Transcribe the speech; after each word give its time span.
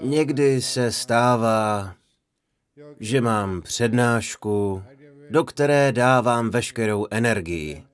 Někdy 0.00 0.62
se 0.62 0.92
stává, 0.92 1.94
že 3.00 3.20
mám 3.20 3.62
přednášku, 3.62 4.82
do 5.30 5.44
které 5.44 5.92
dávám 5.92 6.50
veškerou 6.50 7.06
energii. 7.10 7.84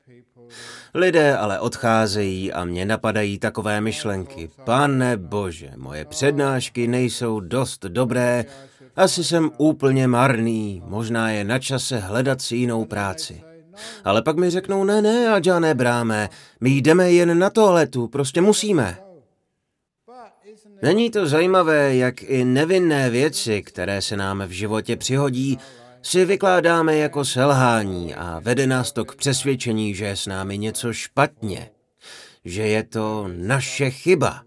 Lidé 0.94 1.36
ale 1.36 1.60
odcházejí 1.60 2.52
a 2.52 2.64
mě 2.64 2.84
napadají 2.84 3.38
takové 3.38 3.80
myšlenky. 3.80 4.50
Pane 4.64 5.16
bože, 5.16 5.70
moje 5.76 6.04
přednášky 6.04 6.88
nejsou 6.88 7.40
dost 7.40 7.84
dobré, 7.84 8.44
asi 8.96 9.24
jsem 9.24 9.50
úplně 9.58 10.06
marný, 10.06 10.82
možná 10.86 11.30
je 11.30 11.44
na 11.44 11.58
čase 11.58 11.98
hledat 11.98 12.40
si 12.40 12.56
jinou 12.56 12.84
práci. 12.84 13.42
Ale 14.04 14.22
pak 14.22 14.36
mi 14.36 14.50
řeknou, 14.50 14.84
ne, 14.84 15.02
ne, 15.02 15.28
Adža, 15.28 15.60
nebráme, 15.60 16.28
my 16.60 16.70
jdeme 16.70 17.12
jen 17.12 17.38
na 17.38 17.50
toaletu, 17.50 18.08
prostě 18.08 18.40
musíme. 18.40 19.09
Není 20.82 21.10
to 21.10 21.26
zajímavé, 21.26 21.96
jak 21.96 22.22
i 22.22 22.44
nevinné 22.44 23.10
věci, 23.10 23.62
které 23.62 24.02
se 24.02 24.16
nám 24.16 24.42
v 24.46 24.50
životě 24.50 24.96
přihodí, 24.96 25.58
si 26.02 26.24
vykládáme 26.24 26.96
jako 26.96 27.24
selhání 27.24 28.14
a 28.14 28.40
vede 28.40 28.66
nás 28.66 28.92
to 28.92 29.04
k 29.04 29.16
přesvědčení, 29.16 29.94
že 29.94 30.04
je 30.04 30.16
s 30.16 30.26
námi 30.26 30.58
něco 30.58 30.92
špatně, 30.92 31.70
že 32.44 32.62
je 32.62 32.82
to 32.82 33.28
naše 33.36 33.90
chyba, 33.90 34.44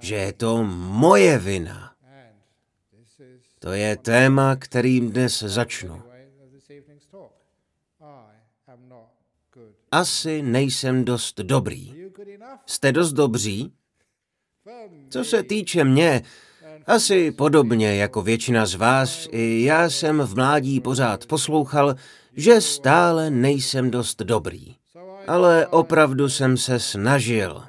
že 0.00 0.14
je 0.14 0.32
to 0.32 0.64
moje 0.64 1.38
vina. 1.38 1.94
To 3.58 3.72
je 3.72 3.96
téma, 3.96 4.56
kterým 4.56 5.10
dnes 5.10 5.38
začnu. 5.38 6.13
Asi 9.94 10.42
nejsem 10.42 11.04
dost 11.04 11.40
dobrý. 11.40 11.94
Jste 12.66 12.92
dost 12.92 13.12
dobří? 13.12 13.72
Co 15.10 15.24
se 15.24 15.42
týče 15.42 15.84
mě, 15.84 16.22
asi 16.86 17.30
podobně 17.30 17.96
jako 17.96 18.22
většina 18.22 18.66
z 18.66 18.74
vás, 18.74 19.28
i 19.30 19.64
já 19.64 19.90
jsem 19.90 20.20
v 20.20 20.34
mládí 20.34 20.80
pořád 20.80 21.26
poslouchal, 21.26 21.94
že 22.36 22.60
stále 22.60 23.30
nejsem 23.30 23.90
dost 23.90 24.22
dobrý. 24.22 24.74
Ale 25.26 25.66
opravdu 25.66 26.28
jsem 26.28 26.56
se 26.56 26.80
snažil. 26.80 27.62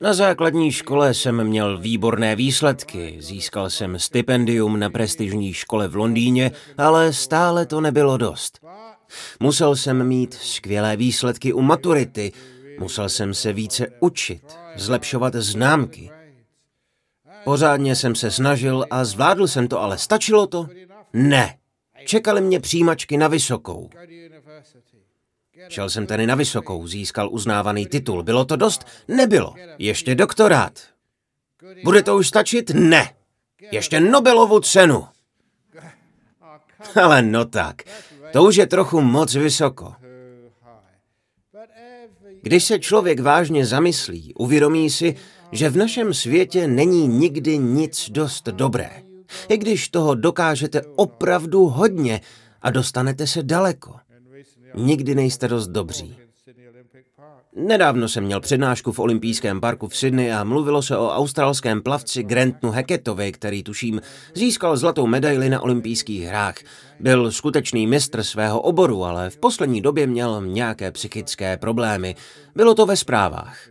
Na 0.00 0.14
základní 0.14 0.72
škole 0.72 1.14
jsem 1.14 1.44
měl 1.44 1.78
výborné 1.78 2.36
výsledky, 2.36 3.16
získal 3.18 3.70
jsem 3.70 3.98
stipendium 3.98 4.78
na 4.78 4.90
prestižní 4.90 5.52
škole 5.52 5.88
v 5.88 5.96
Londýně, 5.96 6.50
ale 6.78 7.12
stále 7.12 7.66
to 7.66 7.80
nebylo 7.80 8.16
dost. 8.16 8.60
Musel 9.40 9.76
jsem 9.76 10.06
mít 10.06 10.34
skvělé 10.34 10.96
výsledky 10.96 11.52
u 11.52 11.60
maturity, 11.60 12.32
musel 12.78 13.08
jsem 13.08 13.34
se 13.34 13.52
více 13.52 13.86
učit, 14.00 14.42
zlepšovat 14.76 15.34
známky. 15.34 16.10
Pořádně 17.44 17.96
jsem 17.96 18.14
se 18.14 18.30
snažil 18.30 18.86
a 18.90 19.04
zvládl 19.04 19.48
jsem 19.48 19.68
to, 19.68 19.80
ale 19.80 19.98
stačilo 19.98 20.46
to? 20.46 20.66
Ne. 21.12 21.58
Čekali 22.06 22.40
mě 22.40 22.60
přijímačky 22.60 23.16
na 23.16 23.28
vysokou. 23.28 23.90
Šel 25.68 25.90
jsem 25.90 26.06
tedy 26.06 26.26
na 26.26 26.34
vysokou, 26.34 26.86
získal 26.86 27.28
uznávaný 27.32 27.86
titul. 27.86 28.22
Bylo 28.22 28.44
to 28.44 28.56
dost? 28.56 28.86
Nebylo. 29.08 29.54
Ještě 29.78 30.14
doktorát. 30.14 30.80
Bude 31.84 32.02
to 32.02 32.16
už 32.16 32.28
stačit? 32.28 32.70
Ne. 32.70 33.14
Ještě 33.72 34.00
Nobelovu 34.00 34.60
cenu. 34.60 35.06
Ale 37.02 37.22
no 37.22 37.44
tak, 37.44 37.82
to 38.32 38.44
už 38.44 38.56
je 38.56 38.66
trochu 38.66 39.00
moc 39.00 39.34
vysoko. 39.34 39.92
Když 42.42 42.64
se 42.64 42.78
člověk 42.78 43.20
vážně 43.20 43.66
zamyslí, 43.66 44.34
uvědomí 44.34 44.90
si, 44.90 45.14
že 45.52 45.70
v 45.70 45.76
našem 45.76 46.14
světě 46.14 46.68
není 46.68 47.08
nikdy 47.08 47.58
nic 47.58 48.10
dost 48.10 48.48
dobré. 48.48 48.90
I 49.48 49.56
když 49.56 49.88
toho 49.88 50.14
dokážete 50.14 50.82
opravdu 50.96 51.66
hodně 51.66 52.20
a 52.62 52.70
dostanete 52.70 53.26
se 53.26 53.42
daleko. 53.42 53.94
Nikdy 54.74 55.14
nejste 55.14 55.48
dost 55.48 55.68
dobří. 55.68 56.27
Nedávno 57.58 58.08
jsem 58.08 58.24
měl 58.24 58.40
přednášku 58.40 58.92
v 58.92 58.98
olympijském 58.98 59.60
parku 59.60 59.88
v 59.88 59.96
Sydney 59.96 60.32
a 60.32 60.44
mluvilo 60.44 60.82
se 60.82 60.96
o 60.96 61.08
australském 61.08 61.82
plavci 61.82 62.22
Grantnu 62.22 62.70
Hackettovi, 62.70 63.32
který 63.32 63.62
tuším 63.62 64.00
získal 64.34 64.76
zlatou 64.76 65.06
medaili 65.06 65.48
na 65.48 65.60
olympijských 65.60 66.22
hrách. 66.22 66.54
Byl 67.00 67.32
skutečný 67.32 67.86
mistr 67.86 68.22
svého 68.22 68.60
oboru, 68.60 69.04
ale 69.04 69.30
v 69.30 69.38
poslední 69.38 69.80
době 69.80 70.06
měl 70.06 70.46
nějaké 70.46 70.92
psychické 70.92 71.56
problémy. 71.56 72.16
Bylo 72.54 72.74
to 72.74 72.86
ve 72.86 72.96
zprávách. 72.96 73.68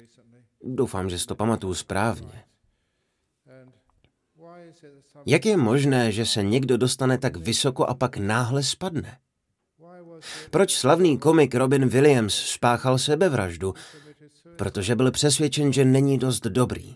Doufám, 0.63 1.09
že 1.09 1.19
si 1.19 1.25
to 1.25 1.35
pamatuju 1.35 1.73
správně. 1.73 2.43
Jak 5.25 5.45
je 5.45 5.57
možné, 5.57 6.11
že 6.11 6.25
se 6.25 6.43
někdo 6.43 6.77
dostane 6.77 7.17
tak 7.17 7.37
vysoko 7.37 7.85
a 7.85 7.93
pak 7.93 8.17
náhle 8.17 8.63
spadne? 8.63 9.17
Proč 10.51 10.75
slavný 10.75 11.17
komik 11.17 11.55
Robin 11.55 11.88
Williams 11.88 12.35
spáchal 12.35 12.97
sebevraždu? 12.97 13.73
Protože 14.55 14.95
byl 14.95 15.11
přesvědčen, 15.11 15.73
že 15.73 15.85
není 15.85 16.17
dost 16.17 16.44
dobrý. 16.44 16.95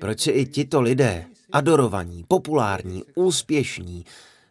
Proč 0.00 0.20
si 0.20 0.30
i 0.30 0.46
tito 0.46 0.80
lidé, 0.80 1.26
adorovaní, 1.52 2.24
populární, 2.28 3.04
úspěšní, 3.14 4.04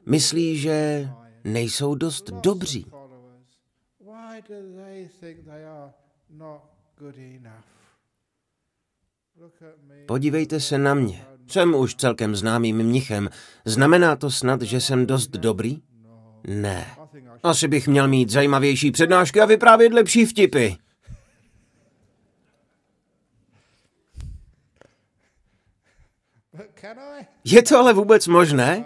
myslí, 0.05 0.57
že 0.57 1.09
nejsou 1.43 1.95
dost 1.95 2.29
dobří? 2.29 2.85
Podívejte 10.05 10.59
se 10.59 10.77
na 10.77 10.93
mě. 10.93 11.25
Jsem 11.47 11.75
už 11.75 11.95
celkem 11.95 12.35
známým 12.35 12.77
mnichem. 12.77 13.29
Znamená 13.65 14.15
to 14.15 14.31
snad, 14.31 14.61
že 14.61 14.81
jsem 14.81 15.05
dost 15.05 15.29
dobrý? 15.29 15.81
Ne. 16.47 16.85
Asi 17.43 17.67
bych 17.67 17.87
měl 17.87 18.07
mít 18.07 18.29
zajímavější 18.29 18.91
přednášky 18.91 19.41
a 19.41 19.45
vyprávět 19.45 19.93
lepší 19.93 20.25
vtipy. 20.25 20.69
Je 27.43 27.63
to 27.63 27.77
ale 27.77 27.93
vůbec 27.93 28.27
možné? 28.27 28.85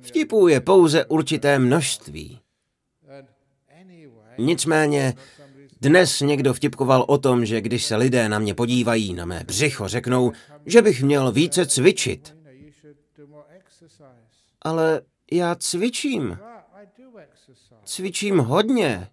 Vtipů 0.00 0.48
je 0.48 0.60
pouze 0.60 1.04
určité 1.04 1.58
množství. 1.58 2.40
Nicméně, 4.38 5.14
dnes 5.80 6.20
někdo 6.20 6.54
vtipkoval 6.54 7.04
o 7.08 7.18
tom, 7.18 7.46
že 7.46 7.60
když 7.60 7.84
se 7.84 7.96
lidé 7.96 8.28
na 8.28 8.38
mě 8.38 8.54
podívají 8.54 9.14
na 9.14 9.24
mé 9.24 9.44
břicho, 9.46 9.88
řeknou, 9.88 10.32
že 10.66 10.82
bych 10.82 11.02
měl 11.02 11.32
více 11.32 11.66
cvičit. 11.66 12.36
Ale 14.62 15.00
já 15.32 15.54
cvičím. 15.54 16.38
Cvičím 17.88 18.38
hodně. 18.38 19.10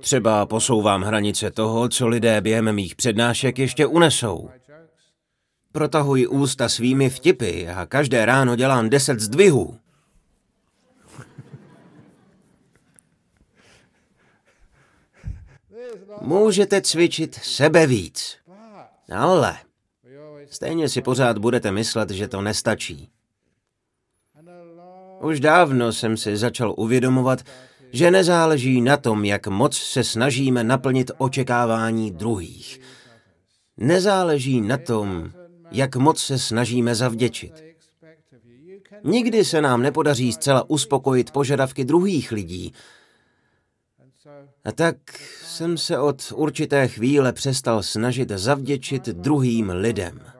Třeba 0.00 0.46
posouvám 0.46 1.02
hranice 1.02 1.50
toho, 1.50 1.88
co 1.88 2.08
lidé 2.08 2.40
během 2.40 2.72
mých 2.74 2.94
přednášek 2.94 3.58
ještě 3.58 3.86
unesou. 3.86 4.50
Protahuji 5.72 6.26
ústa 6.26 6.68
svými 6.68 7.10
vtipy 7.10 7.68
a 7.68 7.86
každé 7.86 8.26
ráno 8.26 8.56
dělám 8.56 8.90
deset 8.90 9.20
zdvihů. 9.20 9.78
Můžete 16.20 16.80
cvičit 16.82 17.34
sebe 17.34 17.86
víc. 17.86 18.38
Ale 19.12 19.58
stejně 20.50 20.88
si 20.88 21.02
pořád 21.02 21.38
budete 21.38 21.72
myslet, 21.72 22.10
že 22.10 22.28
to 22.28 22.40
nestačí. 22.40 23.10
Už 25.20 25.40
dávno 25.40 25.92
jsem 25.92 26.16
si 26.16 26.36
začal 26.36 26.74
uvědomovat, 26.76 27.42
že 27.92 28.10
nezáleží 28.10 28.80
na 28.80 28.96
tom, 28.96 29.24
jak 29.24 29.46
moc 29.46 29.76
se 29.76 30.04
snažíme 30.04 30.64
naplnit 30.64 31.10
očekávání 31.18 32.10
druhých. 32.10 32.80
Nezáleží 33.76 34.60
na 34.60 34.78
tom, 34.78 35.30
jak 35.70 35.96
moc 35.96 36.22
se 36.22 36.38
snažíme 36.38 36.94
zavděčit. 36.94 37.64
Nikdy 39.04 39.44
se 39.44 39.60
nám 39.60 39.82
nepodaří 39.82 40.32
zcela 40.32 40.70
uspokojit 40.70 41.30
požadavky 41.30 41.84
druhých 41.84 42.32
lidí. 42.32 42.72
A 44.64 44.72
tak 44.72 44.96
jsem 45.44 45.78
se 45.78 45.98
od 45.98 46.32
určité 46.34 46.88
chvíle 46.88 47.32
přestal 47.32 47.82
snažit 47.82 48.30
zavděčit 48.30 49.08
druhým 49.08 49.70
lidem. 49.70 50.37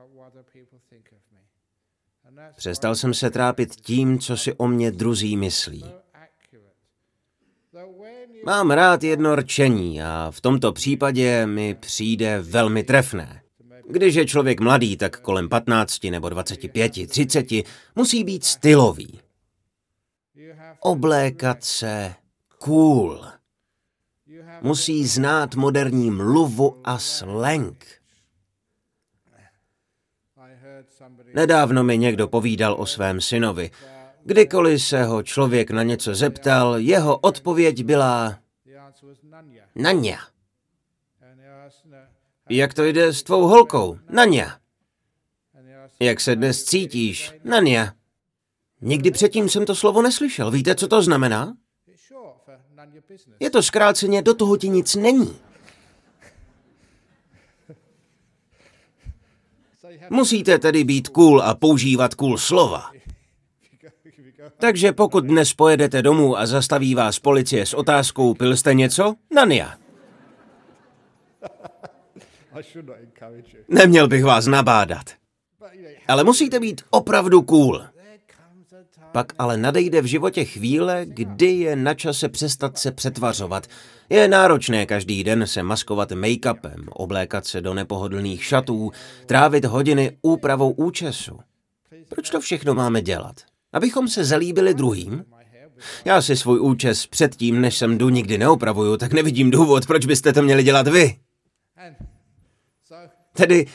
Přestal 2.59 2.95
jsem 2.95 3.15
se 3.15 3.31
trápit 3.31 3.77
tím, 3.77 4.19
co 4.19 4.37
si 4.37 4.55
o 4.55 4.69
mě 4.69 4.91
druzí 4.91 5.37
myslí. 5.37 5.85
Mám 8.45 8.71
rád 8.71 9.03
jedno 9.03 9.37
rčení 9.37 10.03
a 10.03 10.31
v 10.31 10.41
tomto 10.41 10.73
případě 10.73 11.47
mi 11.47 11.75
přijde 11.75 12.41
velmi 12.41 12.83
trefné. 12.83 13.43
Když 13.91 14.15
je 14.15 14.27
člověk 14.27 14.61
mladý, 14.61 14.97
tak 14.97 15.21
kolem 15.21 15.49
15 15.49 16.05
nebo 16.05 16.29
25, 16.29 16.93
30 17.09 17.47
musí 17.97 18.25
být 18.25 18.45
stylový. 18.45 19.21
Oblékat 20.81 21.65
se 21.65 22.15
cool. 22.59 23.25
Musí 24.61 25.07
znát 25.07 25.55
moderní 25.55 26.11
mluvu 26.11 26.81
a 26.85 26.99
slang. 26.99 27.98
Nedávno 31.35 31.85
mi 31.85 31.99
někdo 31.99 32.29
povídal 32.29 32.77
o 32.79 32.87
svém 32.87 33.21
synovi. 33.21 33.71
Kdykoliv 34.25 34.83
se 34.83 35.05
ho 35.05 35.23
člověk 35.23 35.71
na 35.71 35.83
něco 35.83 36.15
zeptal, 36.15 36.79
jeho 36.79 37.19
odpověď 37.19 37.85
byla 37.85 38.39
Nania. 39.75 40.19
Jak 42.49 42.75
to 42.75 42.85
jde 42.85 43.13
s 43.13 43.23
tvou 43.23 43.47
holkou? 43.47 43.99
Nania. 44.09 44.59
Jak 46.01 46.21
se 46.21 46.37
dnes 46.37 46.65
cítíš? 46.65 47.33
Nania. 47.45 47.93
Nikdy 48.81 49.11
předtím 49.11 49.49
jsem 49.49 49.67
to 49.67 49.75
slovo 49.75 50.03
neslyšel. 50.03 50.51
Víte, 50.51 50.75
co 50.75 50.89
to 50.89 51.03
znamená? 51.03 51.55
Je 53.41 53.51
to 53.51 53.63
zkráceně, 53.63 54.23
do 54.23 54.35
toho 54.35 54.57
ti 54.57 54.69
nic 54.69 54.95
není. 54.95 55.37
Musíte 60.11 60.59
tedy 60.59 60.85
být 60.85 61.09
cool 61.09 61.43
a 61.43 61.55
používat 61.55 62.15
cool 62.15 62.39
slova. 62.39 62.91
Takže 64.59 64.93
pokud 64.93 65.25
dnes 65.25 65.55
pojedete 65.55 66.03
domů 66.03 66.39
a 66.39 66.47
zastaví 66.47 66.95
vás 66.95 67.19
policie 67.19 67.67
s 67.67 67.75
otázkou, 67.75 68.35
pil 68.35 68.57
jste 68.57 68.75
něco? 68.75 69.15
Nania. 69.35 69.75
Neměl 73.69 74.09
bych 74.09 74.25
vás 74.25 74.47
nabádat. 74.47 75.11
Ale 76.09 76.25
musíte 76.25 76.61
být 76.61 76.83
opravdu 76.91 77.43
cool. 77.43 77.83
Pak 79.13 79.33
ale 79.39 79.57
nadejde 79.57 80.03
v 80.03 80.05
životě 80.05 80.45
chvíle, 80.45 81.03
kdy 81.07 81.47
je 81.47 81.77
na 81.77 81.95
čase 81.95 82.29
přestat 82.29 82.79
se 82.79 82.93
přetvařovat. 82.93 83.67
Je 84.11 84.29
náročné 84.29 84.87
každý 84.87 85.25
den 85.25 85.47
se 85.47 85.63
maskovat 85.63 86.13
make-upem, 86.13 86.85
oblékat 86.91 87.47
se 87.47 87.61
do 87.61 87.75
nepohodlných 87.75 88.45
šatů, 88.45 88.91
trávit 89.27 89.65
hodiny 89.65 90.17
úpravou 90.23 90.71
účesu. 90.71 91.39
Proč 92.09 92.31
to 92.31 92.41
všechno 92.41 92.75
máme 92.75 93.03
dělat? 93.03 93.37
Abychom 93.73 94.09
se 94.09 94.25
zalíbili 94.25 94.75
druhým? 94.75 95.25
Já 96.05 96.23
si 96.23 96.37
svůj 96.37 96.61
účes 96.61 97.07
předtím, 97.07 97.61
než 97.61 97.77
sem 97.77 97.99
jdu, 97.99 98.09
nikdy 98.09 98.39
neopravuju, 98.39 98.97
tak 98.97 99.13
nevidím 99.13 99.51
důvod, 99.51 99.87
proč 99.87 100.07
byste 100.07 100.33
to 100.33 100.43
měli 100.43 100.63
dělat 100.63 100.89
vy. 100.89 101.17
Tedy 103.33 103.67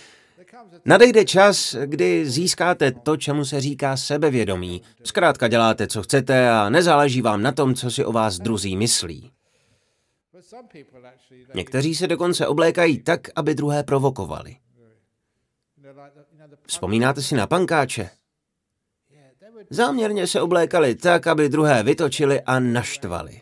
nadejde 0.86 1.26
čas, 1.26 1.76
kdy 1.86 2.30
získáte 2.30 2.92
to, 2.92 3.18
čemu 3.18 3.46
se 3.46 3.62
říká 3.62 3.98
sebevědomí. 3.98 4.82
Zkrátka 5.04 5.48
děláte, 5.48 5.88
co 5.88 6.04
chcete 6.04 6.50
a 6.50 6.70
nezáleží 6.70 7.22
vám 7.22 7.42
na 7.42 7.52
tom, 7.52 7.76
co 7.76 7.92
si 7.92 8.06
o 8.06 8.12
vás 8.12 8.40
druzí 8.40 8.78
myslí. 8.78 9.33
Někteří 11.54 11.96
se 11.96 12.08
dokonce 12.08 12.48
oblékají 12.48 13.04
tak, 13.04 13.28
aby 13.36 13.56
druhé 13.56 13.84
provokovali. 13.84 14.58
Vzpomínáte 16.68 17.22
si 17.22 17.36
na 17.36 17.48
pankáče? 17.48 18.10
Záměrně 19.70 20.28
se 20.28 20.42
oblékali 20.42 20.96
tak, 20.96 21.28
aby 21.28 21.50
druhé 21.50 21.84
vytočili 21.84 22.42
a 22.42 22.60
naštvali. 22.60 23.42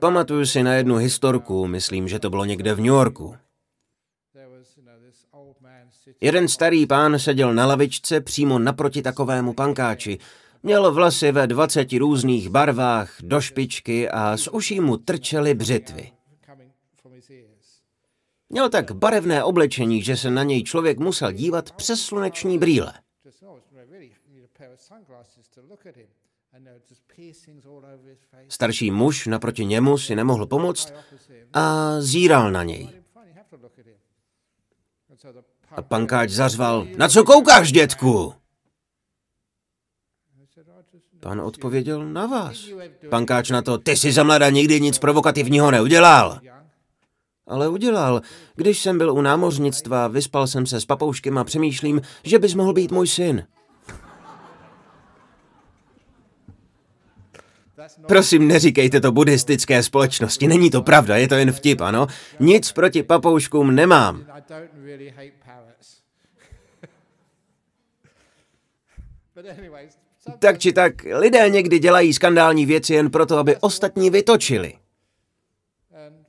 Pamatuju 0.00 0.46
si 0.46 0.62
na 0.62 0.74
jednu 0.74 0.96
historku, 0.96 1.66
myslím, 1.66 2.08
že 2.08 2.18
to 2.18 2.30
bylo 2.30 2.44
někde 2.44 2.74
v 2.74 2.78
New 2.78 2.86
Yorku. 2.86 3.36
Jeden 6.20 6.48
starý 6.48 6.86
pán 6.86 7.18
seděl 7.18 7.54
na 7.54 7.66
lavičce 7.66 8.20
přímo 8.20 8.58
naproti 8.58 9.02
takovému 9.02 9.52
pankáči. 9.52 10.18
Měl 10.66 10.92
vlasy 10.92 11.32
ve 11.32 11.46
dvaceti 11.46 11.98
různých 11.98 12.48
barvách, 12.48 13.16
do 13.20 13.40
špičky 13.40 14.10
a 14.10 14.36
z 14.36 14.48
uší 14.48 14.80
mu 14.80 14.96
trčely 14.96 15.54
břitvy. 15.54 16.12
Měl 18.48 18.68
tak 18.68 18.92
barevné 18.92 19.44
oblečení, 19.44 20.02
že 20.02 20.16
se 20.16 20.30
na 20.30 20.42
něj 20.42 20.62
člověk 20.62 20.98
musel 20.98 21.32
dívat 21.32 21.72
přes 21.72 22.00
sluneční 22.00 22.58
brýle. 22.58 22.92
Starší 28.48 28.90
muž 28.90 29.26
naproti 29.26 29.64
němu 29.64 29.98
si 29.98 30.16
nemohl 30.16 30.46
pomoct 30.46 30.92
a 31.52 31.94
zíral 32.00 32.52
na 32.52 32.62
něj. 32.62 32.88
A 35.70 35.82
pankáč 35.82 36.30
zařval, 36.30 36.86
na 36.96 37.08
co 37.08 37.24
koukáš, 37.24 37.72
dětku? 37.72 38.34
Pan 41.26 41.40
odpověděl, 41.40 42.06
na 42.06 42.26
vás. 42.26 42.68
Pankáč 43.08 43.50
na 43.50 43.62
to, 43.62 43.78
ty 43.78 43.96
si 43.96 44.12
za 44.12 44.22
mlada 44.22 44.50
nikdy 44.50 44.80
nic 44.80 44.98
provokativního 44.98 45.70
neudělal. 45.70 46.38
Ale 47.46 47.68
udělal. 47.68 48.22
Když 48.54 48.78
jsem 48.82 48.98
byl 48.98 49.12
u 49.12 49.20
námořnictva, 49.20 50.08
vyspal 50.08 50.46
jsem 50.46 50.66
se 50.66 50.80
s 50.80 50.84
papouškem 50.84 51.38
a 51.38 51.44
přemýšlím, 51.44 52.00
že 52.24 52.38
bys 52.38 52.54
mohl 52.54 52.72
být 52.72 52.92
můj 52.92 53.06
syn. 53.06 53.46
Prosím, 58.08 58.48
neříkejte 58.48 59.00
to 59.00 59.12
buddhistické 59.12 59.82
společnosti, 59.82 60.46
není 60.46 60.70
to 60.70 60.82
pravda, 60.82 61.16
je 61.16 61.28
to 61.28 61.34
jen 61.34 61.52
vtip, 61.52 61.80
ano? 61.80 62.06
Nic 62.40 62.72
proti 62.72 63.02
papouškům 63.02 63.74
nemám. 63.74 64.26
Tak 70.38 70.58
či 70.58 70.72
tak, 70.72 70.94
lidé 71.12 71.50
někdy 71.50 71.78
dělají 71.78 72.12
skandální 72.12 72.66
věci 72.66 72.94
jen 72.94 73.10
proto, 73.10 73.38
aby 73.38 73.56
ostatní 73.56 74.10
vytočili. 74.10 74.74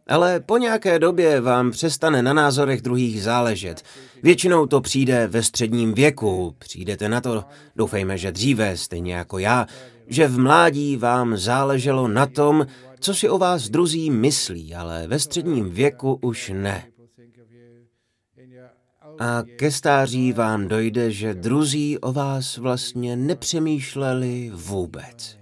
Ale 0.07 0.39
po 0.39 0.57
nějaké 0.57 0.99
době 0.99 1.41
vám 1.41 1.71
přestane 1.71 2.21
na 2.21 2.33
názorech 2.33 2.81
druhých 2.81 3.23
záležet. 3.23 3.83
Většinou 4.23 4.65
to 4.65 4.81
přijde 4.81 5.27
ve 5.27 5.43
středním 5.43 5.93
věku. 5.93 6.55
Přijdete 6.59 7.09
na 7.09 7.21
to, 7.21 7.43
doufejme, 7.75 8.17
že 8.17 8.31
dříve, 8.31 8.77
stejně 8.77 9.15
jako 9.15 9.39
já, 9.39 9.67
že 10.07 10.27
v 10.27 10.39
mládí 10.39 10.97
vám 10.97 11.37
záleželo 11.37 12.07
na 12.07 12.25
tom, 12.25 12.67
co 12.99 13.15
si 13.15 13.29
o 13.29 13.37
vás 13.37 13.69
druzí 13.69 14.11
myslí, 14.11 14.75
ale 14.75 15.07
ve 15.07 15.19
středním 15.19 15.69
věku 15.69 16.19
už 16.21 16.51
ne. 16.53 16.83
A 19.19 19.43
ke 19.55 19.71
stáří 19.71 20.33
vám 20.33 20.67
dojde, 20.67 21.11
že 21.11 21.33
druzí 21.33 21.97
o 21.97 22.13
vás 22.13 22.57
vlastně 22.57 23.15
nepřemýšleli 23.15 24.51
vůbec. 24.53 25.37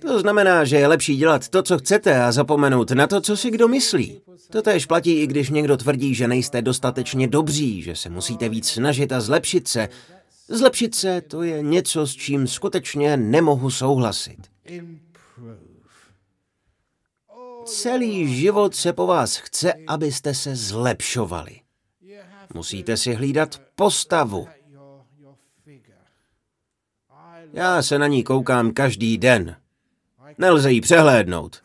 To 0.00 0.20
znamená, 0.20 0.64
že 0.64 0.76
je 0.76 0.86
lepší 0.86 1.16
dělat 1.16 1.48
to, 1.48 1.62
co 1.62 1.78
chcete 1.78 2.22
a 2.22 2.32
zapomenout 2.32 2.90
na 2.90 3.06
to, 3.06 3.20
co 3.20 3.36
si 3.36 3.50
kdo 3.50 3.68
myslí. 3.68 4.20
To 4.50 4.62
též 4.62 4.86
platí, 4.86 5.12
i 5.12 5.26
když 5.26 5.50
někdo 5.50 5.76
tvrdí, 5.76 6.14
že 6.14 6.28
nejste 6.28 6.62
dostatečně 6.62 7.28
dobří, 7.28 7.82
že 7.82 7.96
se 7.96 8.10
musíte 8.10 8.48
víc 8.48 8.68
snažit 8.68 9.12
a 9.12 9.20
zlepšit 9.20 9.68
se. 9.68 9.88
Zlepšit 10.48 10.94
se 10.94 11.20
to 11.20 11.42
je 11.42 11.62
něco, 11.62 12.06
s 12.06 12.14
čím 12.14 12.46
skutečně 12.46 13.16
nemohu 13.16 13.70
souhlasit. 13.70 14.38
Celý 17.68 18.40
život 18.40 18.74
se 18.74 18.92
po 18.92 19.06
vás 19.06 19.36
chce, 19.36 19.72
abyste 19.86 20.34
se 20.34 20.56
zlepšovali. 20.56 21.60
Musíte 22.54 22.96
si 22.96 23.14
hlídat 23.14 23.62
postavu. 23.74 24.48
Já 27.52 27.82
se 27.82 27.98
na 27.98 28.06
ní 28.06 28.24
koukám 28.24 28.72
každý 28.72 29.18
den. 29.18 29.56
Nelze 30.38 30.72
ji 30.72 30.80
přehlédnout. 30.80 31.62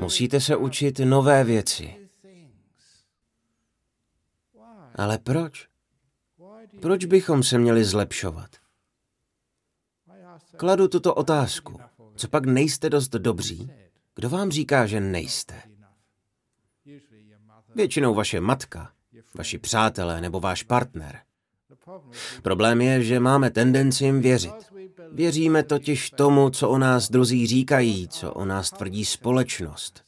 Musíte 0.00 0.40
se 0.40 0.56
učit 0.56 0.98
nové 0.98 1.44
věci. 1.44 2.08
Ale 4.94 5.18
proč? 5.18 5.68
Proč 6.80 7.04
bychom 7.04 7.42
se 7.42 7.58
měli 7.58 7.84
zlepšovat? 7.84 8.65
Kladu 10.56 10.88
tuto 10.88 11.14
otázku. 11.14 11.80
Co 12.14 12.28
pak 12.28 12.46
nejste 12.46 12.90
dost 12.90 13.08
dobří? 13.08 13.70
Kdo 14.14 14.28
vám 14.28 14.50
říká, 14.50 14.86
že 14.86 15.00
nejste? 15.00 15.62
Většinou 17.74 18.14
vaše 18.14 18.40
matka, 18.40 18.90
vaši 19.34 19.58
přátelé 19.58 20.20
nebo 20.20 20.40
váš 20.40 20.62
partner. 20.62 21.18
Problém 22.42 22.80
je, 22.80 23.02
že 23.02 23.20
máme 23.20 23.50
tendenci 23.50 24.04
jim 24.04 24.20
věřit. 24.20 24.54
Věříme 25.12 25.62
totiž 25.62 26.10
tomu, 26.10 26.50
co 26.50 26.68
o 26.68 26.78
nás 26.78 27.10
druzí 27.10 27.46
říkají, 27.46 28.08
co 28.08 28.32
o 28.32 28.44
nás 28.44 28.70
tvrdí 28.70 29.04
společnost. 29.04 30.02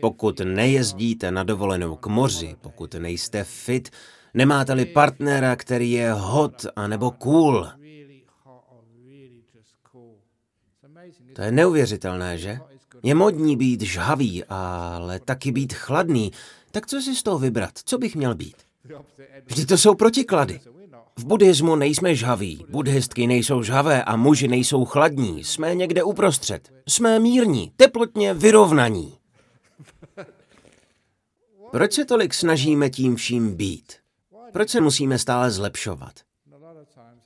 Pokud 0.00 0.40
nejezdíte 0.40 1.30
na 1.30 1.42
dovolenou 1.42 1.96
k 1.96 2.06
moři, 2.06 2.56
pokud 2.60 2.94
nejste 2.94 3.44
fit, 3.44 3.90
nemáte-li 4.34 4.86
partnera, 4.86 5.56
který 5.56 5.90
je 5.90 6.12
hot 6.12 6.66
a 6.76 6.86
nebo 6.86 7.10
cool. 7.10 7.68
To 11.38 11.42
je 11.42 11.52
neuvěřitelné, 11.52 12.38
že? 12.38 12.60
Je 13.02 13.14
modní 13.14 13.56
být 13.56 13.80
žhavý, 13.80 14.44
ale 14.44 15.20
taky 15.20 15.52
být 15.52 15.72
chladný. 15.72 16.32
Tak 16.70 16.86
co 16.86 17.00
si 17.02 17.14
z 17.14 17.22
toho 17.22 17.38
vybrat? 17.38 17.70
Co 17.84 17.98
bych 17.98 18.16
měl 18.16 18.34
být? 18.34 18.56
Vždyť 19.46 19.68
to 19.68 19.78
jsou 19.78 19.94
protiklady. 19.94 20.60
V 21.18 21.24
buddhismu 21.24 21.76
nejsme 21.76 22.14
žhaví, 22.14 22.64
buddhistky 22.68 23.26
nejsou 23.26 23.62
žhavé 23.62 24.04
a 24.04 24.16
muži 24.16 24.48
nejsou 24.48 24.84
chladní. 24.84 25.44
Jsme 25.44 25.74
někde 25.74 26.02
uprostřed. 26.02 26.72
Jsme 26.88 27.18
mírní, 27.18 27.72
teplotně 27.76 28.34
vyrovnaní. 28.34 29.18
Proč 31.70 31.92
se 31.92 32.04
tolik 32.04 32.34
snažíme 32.34 32.90
tím 32.90 33.16
vším 33.16 33.54
být? 33.54 33.92
Proč 34.52 34.70
se 34.70 34.80
musíme 34.80 35.18
stále 35.18 35.50
zlepšovat? 35.50 36.27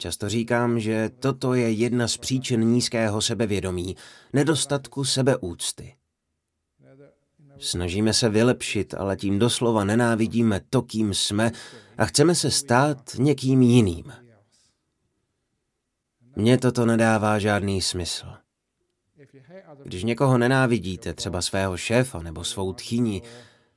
Často 0.03 0.29
říkám, 0.29 0.81
že 0.81 1.11
toto 1.19 1.55
je 1.55 1.71
jedna 1.71 2.09
z 2.09 2.17
příčin 2.17 2.61
nízkého 2.61 3.23
sebevědomí, 3.23 3.97
nedostatku 4.33 5.05
sebeúcty. 5.05 5.95
Snažíme 7.59 8.13
se 8.13 8.29
vylepšit, 8.29 8.95
ale 8.95 9.17
tím 9.17 9.39
doslova 9.39 9.85
nenávidíme 9.85 10.61
to, 10.71 10.83
kým 10.83 11.15
jsme 11.15 11.53
a 11.99 12.05
chceme 12.05 12.35
se 12.35 12.51
stát 12.51 13.11
někým 13.19 13.63
jiným. 13.63 14.13
Mně 16.37 16.59
toto 16.59 16.87
nedává 16.87 17.39
žádný 17.39 17.83
smysl. 17.83 18.27
Když 19.85 20.05
někoho 20.05 20.39
nenávidíte, 20.39 21.15
třeba 21.15 21.43
svého 21.43 21.77
šéfa 21.77 22.23
nebo 22.23 22.45
svou 22.45 22.73
tchyni, 22.73 23.23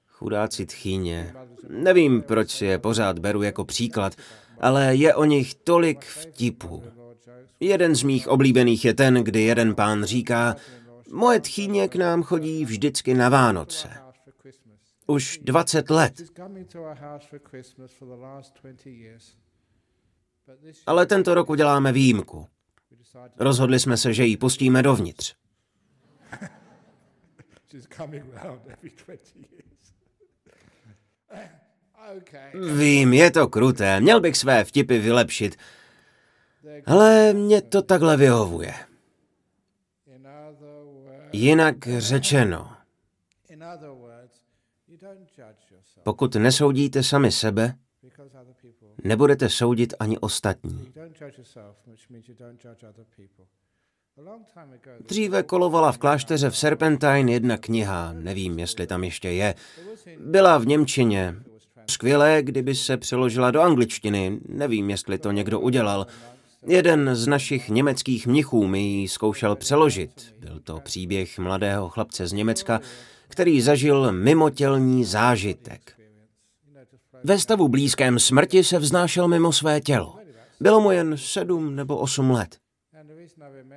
chudáci 0.08 0.66
tchyně, 0.66 1.34
nevím, 1.70 2.22
proč 2.22 2.52
si 2.52 2.66
je 2.66 2.80
pořád 2.80 3.20
beru 3.20 3.42
jako 3.42 3.66
příklad, 3.66 4.16
ale 4.60 4.96
je 4.96 5.16
o 5.16 5.26
nich 5.26 5.56
tolik 5.56 6.06
vtipů. 6.06 6.84
Jeden 7.60 7.96
z 7.96 8.04
mých 8.04 8.28
oblíbených 8.28 8.86
je 8.86 8.94
ten, 8.94 9.14
kdy 9.14 9.42
jeden 9.42 9.76
pán 9.76 10.04
říká, 10.04 10.56
moje 11.12 11.40
tchýně 11.40 11.88
k 11.88 11.96
nám 11.96 12.24
chodí 12.24 12.66
vždycky 12.66 13.14
na 13.14 13.30
Vánoce. 13.30 13.90
Už 15.08 15.40
20 15.44 15.90
let. 15.90 16.14
Ale 20.88 21.06
tento 21.06 21.34
rok 21.34 21.50
uděláme 21.50 21.92
výjimku. 21.92 22.48
Rozhodli 23.40 23.80
jsme 23.80 23.98
se, 23.98 24.14
že 24.14 24.26
ji 24.26 24.38
pustíme 24.38 24.84
dovnitř. 24.84 25.36
Vím, 32.78 33.14
je 33.14 33.32
to 33.32 33.48
kruté, 33.48 34.00
měl 34.00 34.22
bych 34.22 34.38
své 34.38 34.64
vtipy 34.64 34.98
vylepšit, 35.00 35.56
ale 36.86 37.34
mě 37.34 37.62
to 37.62 37.82
takhle 37.82 38.18
vyhovuje. 38.18 38.74
Jinak 41.32 41.76
řečeno, 41.98 42.72
pokud 46.04 46.36
nesoudíte 46.36 47.04
sami 47.04 47.32
sebe, 47.32 47.76
nebudete 49.04 49.50
soudit 49.50 49.94
ani 50.00 50.18
ostatní. 50.18 50.94
Dříve 55.00 55.44
kolovala 55.44 55.92
v 55.92 55.98
klášteře 55.98 56.50
v 56.50 56.58
Serpentine 56.58 57.32
jedna 57.32 57.58
kniha, 57.58 58.14
nevím, 58.14 58.60
jestli 58.60 58.88
tam 58.88 59.04
ještě 59.04 59.30
je. 59.30 59.56
Byla 60.20 60.58
v 60.58 60.66
Němčině. 60.66 61.36
Skvělé, 61.88 62.42
kdyby 62.42 62.76
se 62.76 62.98
přeložila 62.98 63.52
do 63.52 63.62
angličtiny, 63.62 64.40
nevím, 64.50 64.90
jestli 64.90 65.18
to 65.18 65.32
někdo 65.32 65.60
udělal. 65.60 66.08
Jeden 66.68 67.16
z 67.16 67.28
našich 67.28 67.70
německých 67.70 68.28
mnichů 68.28 68.68
mi 68.68 68.82
ji 68.82 69.08
zkoušel 69.08 69.56
přeložit. 69.56 70.36
Byl 70.40 70.60
to 70.64 70.80
příběh 70.80 71.40
mladého 71.40 71.90
chlapce 71.90 72.28
z 72.28 72.34
Německa, 72.34 72.80
který 73.28 73.62
zažil 73.62 74.12
mimotělní 74.12 75.06
zážitek. 75.06 75.96
Ve 77.24 77.40
stavu 77.40 77.68
blízkém 77.68 78.20
smrti 78.20 78.64
se 78.64 78.80
vznášel 78.80 79.28
mimo 79.28 79.54
své 79.54 79.82
tělo. 79.82 80.16
Bylo 80.60 80.82
mu 80.82 80.92
jen 80.92 81.18
sedm 81.18 81.76
nebo 81.76 81.98
osm 81.98 82.32
let. 82.32 82.58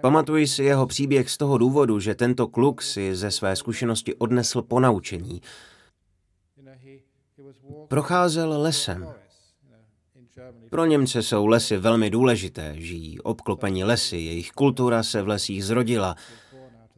Pamatuji 0.00 0.46
si 0.46 0.64
jeho 0.64 0.86
příběh 0.86 1.30
z 1.30 1.36
toho 1.36 1.58
důvodu, 1.58 2.00
že 2.00 2.14
tento 2.14 2.46
kluk 2.46 2.82
si 2.82 3.16
ze 3.16 3.30
své 3.30 3.56
zkušenosti 3.56 4.14
odnesl 4.14 4.62
ponaučení. 4.62 5.40
Procházel 7.88 8.60
lesem. 8.60 9.08
Pro 10.70 10.84
Němce 10.84 11.22
jsou 11.22 11.46
lesy 11.46 11.76
velmi 11.76 12.10
důležité, 12.10 12.74
žijí 12.76 13.20
obklopení 13.20 13.84
lesy, 13.84 14.16
jejich 14.16 14.50
kultura 14.50 15.02
se 15.02 15.22
v 15.22 15.28
lesích 15.28 15.64
zrodila. 15.64 16.14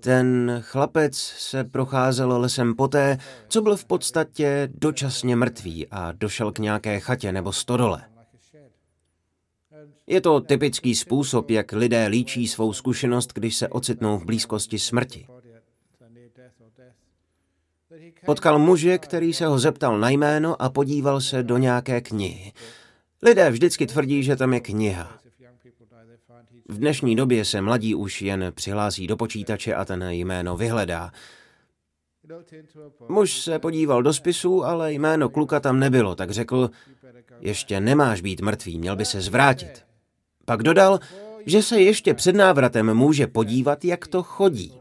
Ten 0.00 0.58
chlapec 0.64 1.16
se 1.16 1.64
procházel 1.64 2.40
lesem 2.40 2.74
poté, 2.74 3.18
co 3.48 3.62
byl 3.62 3.76
v 3.76 3.84
podstatě 3.84 4.68
dočasně 4.74 5.36
mrtvý 5.36 5.86
a 5.88 6.12
došel 6.12 6.52
k 6.52 6.58
nějaké 6.58 7.00
chatě 7.00 7.32
nebo 7.32 7.52
stodole. 7.52 8.04
Je 10.06 10.20
to 10.20 10.40
typický 10.40 10.94
způsob, 10.94 11.50
jak 11.50 11.72
lidé 11.72 12.06
líčí 12.06 12.48
svou 12.48 12.72
zkušenost, 12.72 13.32
když 13.34 13.56
se 13.56 13.68
ocitnou 13.68 14.18
v 14.18 14.24
blízkosti 14.24 14.78
smrti. 14.78 15.26
Potkal 18.24 18.58
muže, 18.58 18.98
který 18.98 19.32
se 19.32 19.46
ho 19.46 19.58
zeptal 19.58 19.98
na 19.98 20.10
jméno 20.10 20.62
a 20.62 20.70
podíval 20.70 21.20
se 21.20 21.42
do 21.42 21.58
nějaké 21.58 22.00
knihy. 22.00 22.52
Lidé 23.22 23.50
vždycky 23.50 23.86
tvrdí, 23.86 24.22
že 24.22 24.36
tam 24.36 24.54
je 24.54 24.60
kniha. 24.60 25.18
V 26.68 26.78
dnešní 26.78 27.16
době 27.16 27.44
se 27.44 27.60
mladí 27.60 27.94
už 27.94 28.22
jen 28.22 28.52
přihlásí 28.54 29.06
do 29.06 29.16
počítače 29.16 29.74
a 29.74 29.84
ten 29.84 30.02
jméno 30.10 30.56
vyhledá. 30.56 31.12
Muž 33.08 33.40
se 33.40 33.58
podíval 33.58 34.02
do 34.02 34.12
spisu, 34.12 34.64
ale 34.64 34.92
jméno 34.92 35.28
kluka 35.28 35.60
tam 35.60 35.78
nebylo, 35.80 36.14
tak 36.14 36.30
řekl, 36.30 36.70
ještě 37.40 37.80
nemáš 37.80 38.20
být 38.20 38.40
mrtvý, 38.40 38.78
měl 38.78 38.96
by 38.96 39.04
se 39.04 39.20
zvrátit. 39.20 39.84
Pak 40.44 40.62
dodal, 40.62 40.98
že 41.46 41.62
se 41.62 41.80
ještě 41.80 42.14
před 42.14 42.36
návratem 42.36 42.94
může 42.94 43.26
podívat, 43.26 43.84
jak 43.84 44.06
to 44.06 44.22
chodí. 44.22 44.79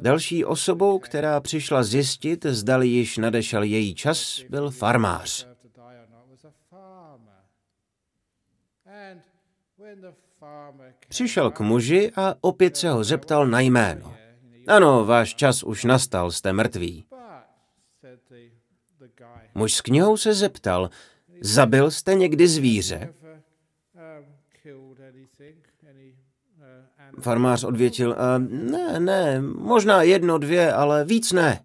Další 0.00 0.44
osobou, 0.44 0.98
která 0.98 1.40
přišla 1.40 1.82
zjistit, 1.82 2.46
zdali 2.46 2.88
již 2.88 3.16
nadešel 3.16 3.62
její 3.62 3.94
čas, 3.94 4.42
byl 4.48 4.70
farmář. 4.70 5.48
Přišel 11.08 11.50
k 11.50 11.60
muži 11.60 12.12
a 12.16 12.34
opět 12.40 12.76
se 12.76 12.90
ho 12.90 13.04
zeptal 13.04 13.46
na 13.46 13.60
jméno. 13.60 14.16
Ano, 14.66 15.04
váš 15.04 15.34
čas 15.34 15.62
už 15.62 15.84
nastal, 15.84 16.30
jste 16.30 16.52
mrtví. 16.52 17.04
Muž 19.54 19.74
s 19.74 19.80
knihou 19.80 20.16
se 20.16 20.34
zeptal, 20.34 20.90
zabil 21.40 21.90
jste 21.90 22.14
někdy 22.14 22.48
zvíře? 22.48 23.14
Farmář 27.20 27.64
odvětil, 27.64 28.16
ne, 28.48 29.00
ne, 29.00 29.40
možná 29.40 30.02
jedno, 30.02 30.38
dvě, 30.38 30.72
ale 30.72 31.04
víc 31.04 31.32
ne. 31.32 31.60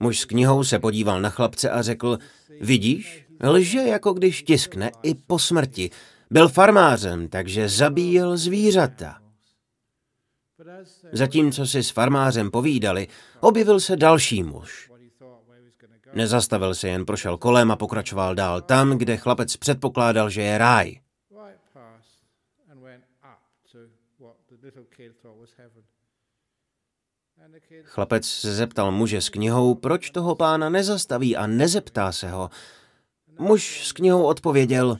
Muž 0.00 0.18
s 0.18 0.24
knihou 0.24 0.64
se 0.64 0.78
podíval 0.78 1.20
na 1.20 1.30
chlapce 1.30 1.70
a 1.70 1.82
řekl, 1.82 2.18
vidíš, 2.60 3.26
lže 3.42 3.78
jako 3.78 4.12
když 4.12 4.42
tiskne 4.42 4.90
i 5.02 5.14
po 5.14 5.38
smrti. 5.38 5.90
Byl 6.30 6.48
farmářem, 6.48 7.28
takže 7.28 7.68
zabíjel 7.68 8.36
zvířata. 8.36 9.18
Zatímco 11.12 11.66
si 11.66 11.82
s 11.82 11.90
farmářem 11.90 12.50
povídali, 12.50 13.08
objevil 13.40 13.80
se 13.80 13.96
další 13.96 14.42
muž. 14.42 14.90
Nezastavil 16.14 16.74
se, 16.74 16.88
jen 16.88 17.04
prošel 17.06 17.36
kolem 17.36 17.70
a 17.70 17.76
pokračoval 17.76 18.34
dál 18.34 18.60
tam, 18.60 18.98
kde 18.98 19.16
chlapec 19.16 19.56
předpokládal, 19.56 20.30
že 20.30 20.42
je 20.42 20.58
ráj. 20.58 20.96
Chlapec 27.84 28.26
se 28.26 28.54
zeptal 28.54 28.92
muže 28.92 29.20
s 29.20 29.28
knihou, 29.28 29.74
proč 29.74 30.10
toho 30.10 30.34
pána 30.36 30.68
nezastaví 30.68 31.36
a 31.36 31.46
nezeptá 31.46 32.12
se 32.12 32.30
ho. 32.30 32.50
Muž 33.38 33.86
s 33.86 33.92
knihou 33.92 34.24
odpověděl, 34.24 34.98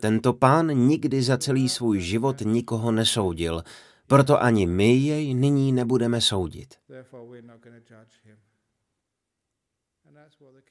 tento 0.00 0.32
pán 0.32 0.66
nikdy 0.66 1.22
za 1.22 1.38
celý 1.38 1.68
svůj 1.68 2.00
život 2.00 2.40
nikoho 2.40 2.92
nesoudil, 2.92 3.62
proto 4.06 4.42
ani 4.42 4.66
my 4.66 4.92
jej 4.92 5.34
nyní 5.34 5.72
nebudeme 5.72 6.20
soudit. 6.20 6.74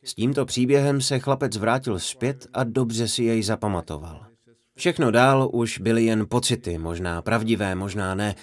S 0.04 0.14
tímto 0.14 0.46
příběhem 0.46 1.02
se 1.02 1.20
chlapec 1.20 1.58
vrátil 1.58 2.00
zpět 2.00 2.48
a 2.54 2.64
dobře 2.64 3.08
si 3.08 3.24
jej 3.24 3.44
zapamatoval. 3.44 4.35
Všechno 4.77 5.12
dál 5.12 5.50
už 5.53 5.79
byly 5.79 6.05
jen 6.05 6.25
pocity, 6.27 6.77
možná 6.77 7.22
pravdivé, 7.22 7.75
možná 7.75 8.15
ne. 8.15 8.36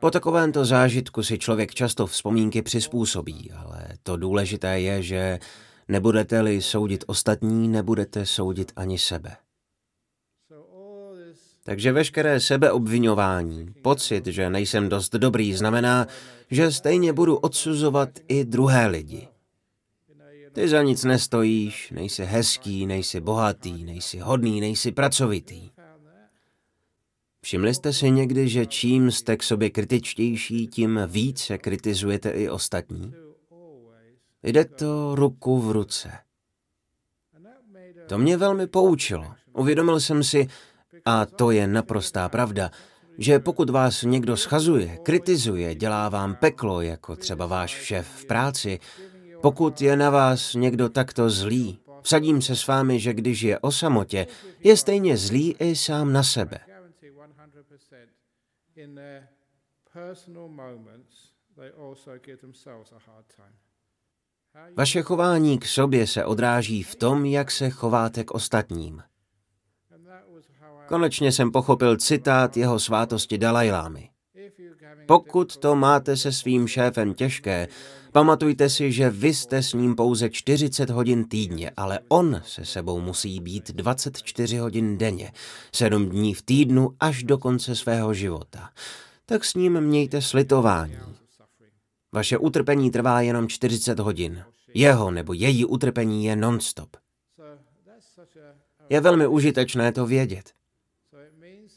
Po 0.00 0.10
takovémto 0.10 0.64
zážitku 0.64 1.22
si 1.22 1.38
člověk 1.38 1.74
často 1.74 2.06
vzpomínky 2.06 2.62
přizpůsobí, 2.62 3.50
ale 3.52 3.88
to 4.02 4.16
důležité 4.16 4.80
je, 4.80 5.02
že 5.02 5.38
nebudete-li 5.88 6.62
soudit 6.62 7.04
ostatní, 7.06 7.68
nebudete 7.68 8.26
soudit 8.26 8.72
ani 8.76 8.98
sebe. 8.98 9.36
Takže 11.64 11.92
veškeré 11.92 12.40
sebeobvinování, 12.40 13.74
pocit, 13.82 14.26
že 14.26 14.50
nejsem 14.50 14.88
dost 14.88 15.12
dobrý, 15.12 15.54
znamená, 15.54 16.06
že 16.50 16.72
stejně 16.72 17.12
budu 17.12 17.36
odsuzovat 17.36 18.08
i 18.28 18.44
druhé 18.44 18.86
lidi. 18.86 19.28
Ty 20.52 20.68
za 20.68 20.82
nic 20.82 21.04
nestojíš, 21.04 21.90
nejsi 21.90 22.24
hezký, 22.24 22.86
nejsi 22.86 23.20
bohatý, 23.20 23.84
nejsi 23.84 24.18
hodný, 24.18 24.60
nejsi 24.60 24.92
pracovitý. 24.92 25.70
Všimli 27.46 27.74
jste 27.74 27.92
si 27.92 28.10
někdy, 28.10 28.48
že 28.48 28.66
čím 28.66 29.10
jste 29.10 29.36
k 29.36 29.42
sobě 29.42 29.70
kritičtější, 29.70 30.66
tím 30.66 31.00
více 31.06 31.58
kritizujete 31.58 32.30
i 32.30 32.48
ostatní? 32.48 33.14
Jde 34.42 34.64
to 34.64 35.14
ruku 35.14 35.60
v 35.60 35.70
ruce. 35.70 36.12
To 38.06 38.18
mě 38.18 38.36
velmi 38.36 38.66
poučilo. 38.66 39.34
Uvědomil 39.52 40.00
jsem 40.00 40.24
si, 40.24 40.48
a 41.04 41.26
to 41.26 41.50
je 41.50 41.66
naprostá 41.66 42.28
pravda, 42.28 42.70
že 43.18 43.38
pokud 43.38 43.70
vás 43.70 44.02
někdo 44.02 44.36
schazuje, 44.36 44.98
kritizuje, 45.02 45.74
dělá 45.74 46.08
vám 46.08 46.34
peklo, 46.34 46.80
jako 46.80 47.16
třeba 47.16 47.46
váš 47.46 47.70
šéf 47.70 48.06
v 48.08 48.26
práci, 48.26 48.78
pokud 49.42 49.80
je 49.80 49.96
na 49.96 50.10
vás 50.10 50.54
někdo 50.54 50.88
takto 50.88 51.30
zlý, 51.30 51.78
vsadím 52.02 52.42
se 52.42 52.56
s 52.56 52.66
vámi, 52.66 53.00
že 53.00 53.14
když 53.14 53.42
je 53.42 53.58
o 53.58 53.72
samotě, 53.72 54.26
je 54.64 54.76
stejně 54.76 55.16
zlý 55.16 55.56
i 55.58 55.76
sám 55.76 56.12
na 56.12 56.22
sebe. 56.22 56.58
Vaše 64.76 65.02
chování 65.02 65.58
k 65.58 65.66
sobě 65.66 66.06
se 66.06 66.24
odráží 66.24 66.82
v 66.82 66.94
tom, 66.94 67.24
jak 67.24 67.50
se 67.50 67.70
chováte 67.70 68.24
k 68.24 68.30
ostatním. 68.30 69.02
Konečně 70.86 71.32
jsem 71.32 71.52
pochopil 71.52 71.96
citát 71.96 72.56
jeho 72.56 72.78
svátosti 72.78 73.38
Dalajlámy. 73.38 74.10
Pokud 75.06 75.56
to 75.56 75.76
máte 75.76 76.16
se 76.16 76.32
svým 76.32 76.68
šéfem 76.68 77.14
těžké, 77.14 77.68
pamatujte 78.12 78.68
si, 78.68 78.92
že 78.92 79.10
vy 79.10 79.34
jste 79.34 79.62
s 79.62 79.72
ním 79.72 79.94
pouze 79.94 80.30
40 80.30 80.90
hodin 80.90 81.28
týdně, 81.28 81.70
ale 81.76 82.00
on 82.08 82.42
se 82.44 82.64
sebou 82.64 83.00
musí 83.00 83.40
být 83.40 83.70
24 83.70 84.56
hodin 84.56 84.98
denně, 84.98 85.32
7 85.72 86.08
dní 86.08 86.34
v 86.34 86.42
týdnu 86.42 86.90
až 87.00 87.22
do 87.22 87.38
konce 87.38 87.76
svého 87.76 88.14
života. 88.14 88.70
Tak 89.26 89.44
s 89.44 89.54
ním 89.54 89.80
mějte 89.80 90.22
slitování. 90.22 90.96
Vaše 92.12 92.38
utrpení 92.38 92.90
trvá 92.90 93.20
jenom 93.20 93.48
40 93.48 93.98
hodin. 93.98 94.44
Jeho 94.74 95.10
nebo 95.10 95.32
její 95.32 95.64
utrpení 95.64 96.24
je 96.24 96.36
non-stop. 96.36 96.96
Je 98.88 99.00
velmi 99.00 99.26
užitečné 99.26 99.92
to 99.92 100.06
vědět. 100.06 100.55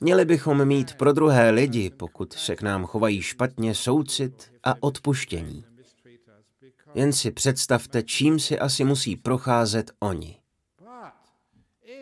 Měli 0.02 0.26
bychom 0.26 0.66
mít 0.66 0.94
pro 0.94 1.14
druhé 1.14 1.50
lidi, 1.50 1.90
pokud 1.90 2.34
se 2.34 2.56
k 2.56 2.62
nám 2.62 2.86
chovají 2.86 3.22
špatně, 3.22 3.76
soucit 3.76 4.52
a 4.64 4.74
odpuštění. 4.80 5.66
Jen 6.94 7.14
si 7.14 7.32
představte, 7.32 8.04
čím 8.04 8.40
si 8.40 8.60
asi 8.60 8.84
musí 8.84 9.16
procházet 9.16 9.92
oni. 10.00 10.40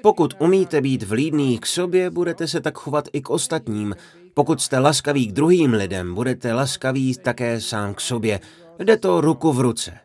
Pokud 0.01 0.33
umíte 0.39 0.81
být 0.81 1.03
vlídný 1.03 1.59
k 1.59 1.65
sobě, 1.65 2.09
budete 2.09 2.47
se 2.47 2.61
tak 2.61 2.77
chovat 2.77 3.07
i 3.13 3.21
k 3.21 3.29
ostatním. 3.29 3.95
Pokud 4.33 4.61
jste 4.61 4.79
laskaví 4.79 5.27
k 5.27 5.31
druhým 5.31 5.73
lidem, 5.73 6.15
budete 6.15 6.53
laskaví 6.53 7.15
také 7.15 7.61
sám 7.61 7.93
k 7.93 8.01
sobě. 8.01 8.39
Jde 8.79 8.97
to 8.97 9.21
ruku 9.21 9.53
v 9.53 9.59
ruce. 9.59 9.99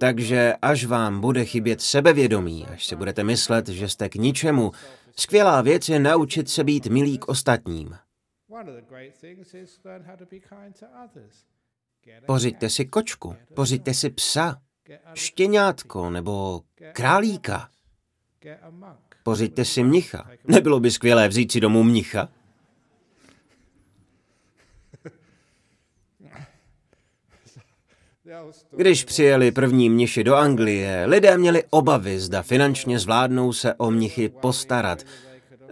Takže 0.00 0.54
až 0.62 0.84
vám 0.84 1.20
bude 1.20 1.44
chybět 1.44 1.80
sebevědomí, 1.80 2.66
až 2.66 2.86
si 2.86 2.96
budete 2.96 3.24
myslet, 3.24 3.68
že 3.68 3.88
jste 3.88 4.08
k 4.08 4.14
ničemu, 4.14 4.72
skvělá 5.16 5.62
věc 5.62 5.88
je 5.88 5.98
naučit 5.98 6.48
se 6.48 6.64
být 6.64 6.86
milý 6.86 7.18
k 7.18 7.28
ostatním. 7.28 7.96
Pořiďte 12.26 12.70
si 12.70 12.84
kočku, 12.84 13.36
pořiďte 13.54 13.94
si 13.94 14.10
psa, 14.10 14.60
štěňátko 15.14 16.10
nebo 16.10 16.62
králíka. 16.92 17.68
Pořiďte 19.22 19.64
si 19.64 19.82
mnicha. 19.82 20.30
Nebylo 20.44 20.80
by 20.80 20.90
skvělé 20.90 21.28
vzít 21.28 21.52
si 21.52 21.60
domů 21.60 21.82
mnicha? 21.82 22.28
Když 28.76 29.04
přijeli 29.04 29.52
první 29.52 29.90
mniši 29.90 30.24
do 30.24 30.36
Anglie, 30.36 31.04
lidé 31.06 31.38
měli 31.38 31.64
obavy, 31.70 32.20
zda 32.20 32.42
finančně 32.42 32.98
zvládnou 32.98 33.52
se 33.52 33.74
o 33.74 33.90
mnichy 33.90 34.28
postarat. 34.28 35.04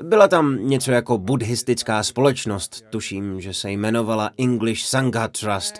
Byla 0.02 0.28
tam 0.28 0.68
něco 0.68 0.90
jako 0.90 1.18
buddhistická 1.18 2.02
společnost, 2.02 2.84
tuším, 2.90 3.40
že 3.40 3.54
se 3.54 3.70
jmenovala 3.70 4.30
English 4.38 4.82
Sangha 4.82 5.28
Trust. 5.28 5.74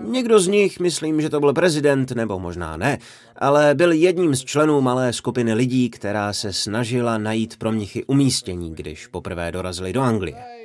Někdo 0.00 0.40
z 0.40 0.48
nich, 0.48 0.80
myslím, 0.80 1.20
že 1.20 1.30
to 1.30 1.40
byl 1.40 1.52
prezident, 1.52 2.10
nebo 2.10 2.38
možná 2.38 2.76
ne, 2.76 2.98
ale 3.36 3.74
byl 3.74 3.92
jedním 3.92 4.34
z 4.34 4.44
členů 4.44 4.80
malé 4.80 5.12
skupiny 5.12 5.54
lidí, 5.54 5.90
která 5.90 6.32
se 6.32 6.52
snažila 6.52 7.18
najít 7.18 7.56
pro 7.56 7.72
mnichy 7.72 8.04
umístění, 8.04 8.74
když 8.74 9.06
poprvé 9.06 9.52
dorazili 9.52 9.92
do 9.92 10.02
Anglie. 10.02 10.63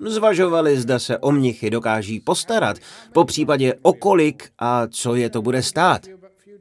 Zvažovali, 0.00 0.80
zda 0.80 0.98
se 0.98 1.18
o 1.18 1.32
mnichy 1.32 1.70
dokáží 1.70 2.20
postarat, 2.20 2.76
po 3.12 3.24
případě 3.24 3.74
o 3.82 3.92
kolik 3.92 4.50
a 4.58 4.86
co 4.86 5.14
je 5.14 5.30
to 5.30 5.42
bude 5.42 5.62
stát. 5.62 6.06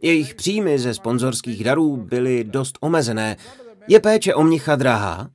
Jejich 0.01 0.35
příjmy 0.35 0.79
ze 0.79 0.93
sponzorských 0.93 1.63
darů 1.63 1.97
byly 1.97 2.43
dost 2.43 2.77
omezené. 2.81 3.37
Je 3.87 3.99
péče 3.99 4.35
o 4.35 4.43
mnicha 4.43 4.75
drahá? 4.75 5.29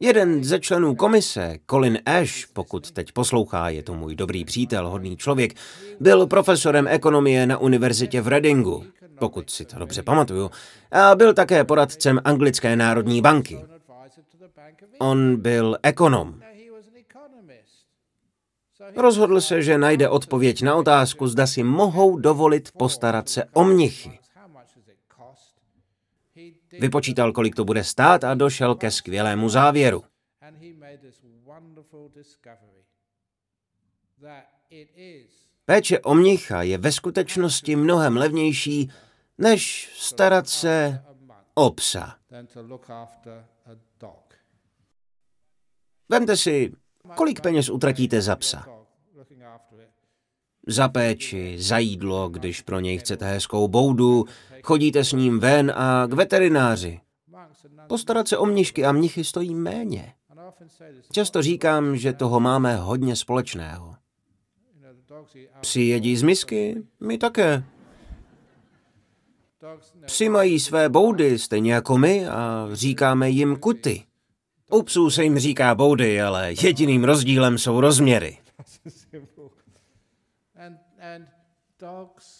Jeden 0.00 0.44
ze 0.44 0.60
členů 0.60 0.94
komise, 0.94 1.56
Colin 1.70 1.98
Ash, 2.06 2.46
pokud 2.52 2.90
teď 2.90 3.12
poslouchá, 3.12 3.68
je 3.68 3.82
to 3.82 3.94
můj 3.94 4.16
dobrý 4.16 4.44
přítel, 4.44 4.88
hodný 4.88 5.16
člověk, 5.16 5.54
byl 6.00 6.26
profesorem 6.26 6.88
ekonomie 6.88 7.46
na 7.46 7.58
univerzitě 7.58 8.20
v 8.20 8.28
Readingu, 8.28 8.84
pokud 9.18 9.50
si 9.50 9.64
to 9.64 9.78
dobře 9.78 10.02
pamatuju, 10.02 10.50
a 10.90 11.14
byl 11.14 11.34
také 11.34 11.64
poradcem 11.64 12.20
Anglické 12.24 12.76
národní 12.76 13.22
banky. 13.22 13.64
On 14.98 15.36
byl 15.36 15.76
ekonom. 15.82 16.40
Rozhodl 18.96 19.40
se, 19.40 19.62
že 19.62 19.78
najde 19.78 20.08
odpověď 20.08 20.62
na 20.62 20.74
otázku, 20.74 21.26
zda 21.26 21.46
si 21.46 21.62
mohou 21.62 22.18
dovolit 22.18 22.72
postarat 22.72 23.28
se 23.28 23.44
o 23.44 23.64
mnichy. 23.64 24.18
Vypočítal, 26.72 27.32
kolik 27.32 27.54
to 27.54 27.64
bude 27.64 27.84
stát 27.84 28.24
a 28.24 28.34
došel 28.34 28.74
ke 28.74 28.90
skvělému 28.90 29.48
závěru. 29.48 30.04
Péče 35.64 36.00
o 36.00 36.14
mnicha 36.14 36.62
je 36.62 36.78
ve 36.78 36.92
skutečnosti 36.92 37.76
mnohem 37.76 38.16
levnější, 38.16 38.90
než 39.38 39.92
starat 39.96 40.48
se 40.48 41.02
o 41.54 41.70
psa. 41.70 42.16
Vemte 46.08 46.36
si, 46.36 46.72
kolik 47.14 47.40
peněz 47.40 47.70
utratíte 47.70 48.22
za 48.22 48.36
psa. 48.36 48.79
Za 50.66 50.88
péči, 50.88 51.56
za 51.58 51.78
jídlo, 51.78 52.28
když 52.28 52.62
pro 52.62 52.80
něj 52.80 52.98
chcete 52.98 53.26
hezkou 53.26 53.68
boudu, 53.68 54.24
chodíte 54.62 55.04
s 55.04 55.12
ním 55.12 55.40
ven 55.40 55.72
a 55.76 56.06
k 56.06 56.12
veterináři. 56.12 57.00
Postarat 57.86 58.28
se 58.28 58.38
o 58.38 58.46
mnišky 58.46 58.84
a 58.84 58.92
mnichy 58.92 59.24
stojí 59.24 59.54
méně. 59.54 60.12
Často 61.12 61.42
říkám, 61.42 61.96
že 61.96 62.12
toho 62.12 62.40
máme 62.40 62.76
hodně 62.76 63.16
společného. 63.16 63.94
Psi 65.60 65.80
jedí 65.80 66.16
z 66.16 66.22
misky, 66.22 66.82
my 67.00 67.18
také. 67.18 67.64
Psi 70.06 70.28
mají 70.28 70.60
své 70.60 70.88
boudy, 70.88 71.38
stejně 71.38 71.72
jako 71.72 71.98
my, 71.98 72.28
a 72.28 72.68
říkáme 72.72 73.30
jim 73.30 73.56
kuty. 73.56 74.04
U 74.70 74.82
psů 74.82 75.10
se 75.10 75.24
jim 75.24 75.38
říká 75.38 75.74
boudy, 75.74 76.22
ale 76.22 76.52
jediným 76.62 77.04
rozdílem 77.04 77.58
jsou 77.58 77.80
rozměry. 77.80 78.38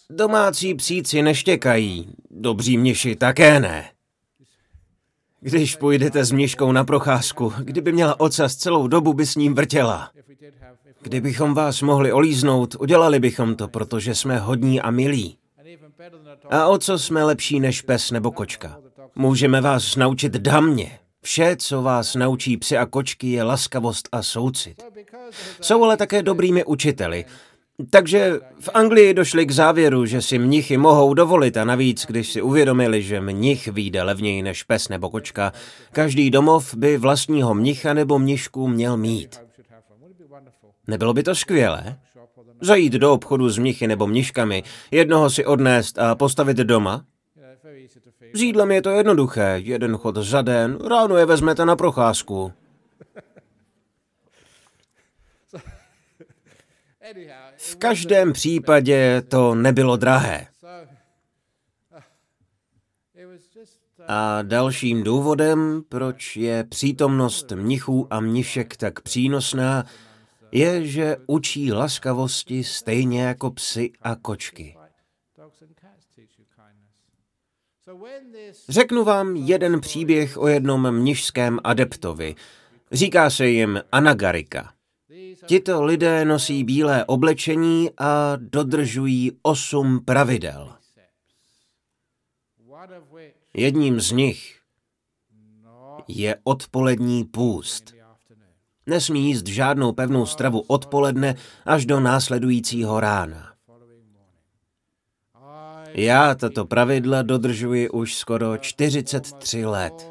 Domácí 0.09 0.75
psíci 0.75 1.21
neštěkají, 1.21 2.13
dobří 2.29 2.77
mniši 2.77 3.15
také 3.15 3.59
ne. 3.59 3.91
Když 5.39 5.75
půjdete 5.75 6.25
s 6.25 6.31
mniškou 6.31 6.71
na 6.71 6.83
procházku, 6.83 7.53
kdyby 7.59 7.91
měla 7.91 8.19
ocas 8.19 8.55
celou 8.55 8.87
dobu, 8.87 9.13
by 9.13 9.25
s 9.25 9.35
ním 9.35 9.55
vrtěla. 9.55 10.11
Kdybychom 11.01 11.53
vás 11.53 11.81
mohli 11.81 12.13
olíznout, 12.13 12.75
udělali 12.79 13.19
bychom 13.19 13.55
to, 13.55 13.67
protože 13.67 14.15
jsme 14.15 14.39
hodní 14.39 14.81
a 14.81 14.91
milí. 14.91 15.37
A 16.49 16.67
o 16.67 16.77
co 16.77 16.99
jsme 16.99 17.23
lepší 17.23 17.59
než 17.59 17.81
pes 17.81 18.11
nebo 18.11 18.31
kočka? 18.31 18.79
Můžeme 19.15 19.61
vás 19.61 19.95
naučit 19.95 20.31
damě. 20.31 20.99
Vše, 21.21 21.55
co 21.55 21.81
vás 21.81 22.15
naučí 22.15 22.57
psy 22.57 22.77
a 22.77 22.85
kočky, 22.85 23.31
je 23.31 23.43
laskavost 23.43 24.09
a 24.11 24.23
soucit. 24.23 24.83
Jsou 25.61 25.83
ale 25.83 25.97
také 25.97 26.23
dobrými 26.23 26.65
učiteli. 26.65 27.25
Takže 27.89 28.39
v 28.59 28.69
Anglii 28.73 29.13
došli 29.13 29.45
k 29.45 29.51
závěru, 29.51 30.05
že 30.05 30.21
si 30.21 30.39
mnichy 30.39 30.77
mohou 30.77 31.13
dovolit 31.13 31.57
a 31.57 31.65
navíc, 31.65 32.05
když 32.05 32.31
si 32.31 32.41
uvědomili, 32.41 33.03
že 33.03 33.21
mnich 33.21 33.67
vyjde 33.67 34.03
levněji 34.03 34.41
než 34.41 34.63
pes 34.63 34.89
nebo 34.89 35.09
kočka, 35.09 35.53
každý 35.91 36.29
domov 36.29 36.75
by 36.75 36.97
vlastního 36.97 37.53
mnicha 37.53 37.93
nebo 37.93 38.19
mnišku 38.19 38.67
měl 38.67 38.97
mít. 38.97 39.41
Nebylo 40.87 41.13
by 41.13 41.23
to 41.23 41.35
skvělé? 41.35 41.99
Zajít 42.61 42.93
do 42.93 43.13
obchodu 43.13 43.49
s 43.49 43.57
mnichy 43.57 43.87
nebo 43.87 44.07
mniškami, 44.07 44.63
jednoho 44.91 45.29
si 45.29 45.45
odnést 45.45 45.99
a 45.99 46.15
postavit 46.15 46.57
doma? 46.57 47.05
S 48.33 48.41
jídlem 48.41 48.71
je 48.71 48.81
to 48.81 48.89
jednoduché, 48.89 49.59
jeden 49.63 49.97
chod 49.97 50.15
za 50.15 50.41
den, 50.41 50.77
ráno 50.87 51.17
je 51.17 51.25
vezmete 51.25 51.65
na 51.65 51.75
procházku. 51.75 52.53
V 57.63 57.75
každém 57.75 58.33
případě 58.33 59.21
to 59.27 59.55
nebylo 59.55 59.97
drahé. 59.97 60.47
A 64.07 64.41
dalším 64.41 65.03
důvodem, 65.03 65.83
proč 65.89 66.37
je 66.37 66.63
přítomnost 66.63 67.51
mnichů 67.51 68.07
a 68.09 68.19
mnišek 68.19 68.77
tak 68.77 69.01
přínosná, 69.01 69.85
je, 70.51 70.87
že 70.87 71.17
učí 71.27 71.73
laskavosti 71.73 72.63
stejně 72.63 73.23
jako 73.23 73.51
psy 73.51 73.91
a 74.01 74.15
kočky. 74.15 74.77
Řeknu 78.69 79.03
vám 79.03 79.35
jeden 79.35 79.81
příběh 79.81 80.37
o 80.37 80.47
jednom 80.47 80.91
mnižském 80.91 81.59
adeptovi. 81.63 82.35
Říká 82.91 83.29
se 83.29 83.47
jim 83.47 83.81
Anagarika. 83.91 84.73
Tito 85.45 85.83
lidé 85.83 86.25
nosí 86.25 86.63
bílé 86.63 87.05
oblečení 87.05 87.89
a 87.97 88.33
dodržují 88.37 89.31
osm 89.41 89.99
pravidel. 90.05 90.73
Jedním 93.53 94.01
z 94.01 94.11
nich 94.11 94.59
je 96.07 96.35
odpolední 96.43 97.25
půst. 97.25 97.93
Nesmí 98.85 99.27
jíst 99.27 99.47
žádnou 99.47 99.91
pevnou 99.91 100.25
stravu 100.25 100.59
odpoledne 100.59 101.35
až 101.65 101.85
do 101.85 101.99
následujícího 101.99 102.99
rána. 102.99 103.53
Já 105.93 106.35
tato 106.35 106.65
pravidla 106.65 107.21
dodržuji 107.21 107.89
už 107.89 108.15
skoro 108.15 108.57
43 108.57 109.65
let. 109.65 110.10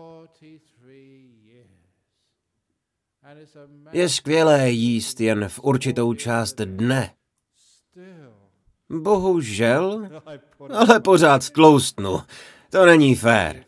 Je 3.93 4.09
skvělé 4.09 4.71
jíst 4.71 5.21
jen 5.21 5.49
v 5.49 5.61
určitou 5.63 6.15
část 6.15 6.55
dne. 6.55 7.11
Bohužel, 8.89 10.09
ale 10.71 11.01
pořád 11.01 11.51
tloustnu. 11.51 12.21
To 12.71 12.87
není 12.87 13.15
fér. 13.15 13.65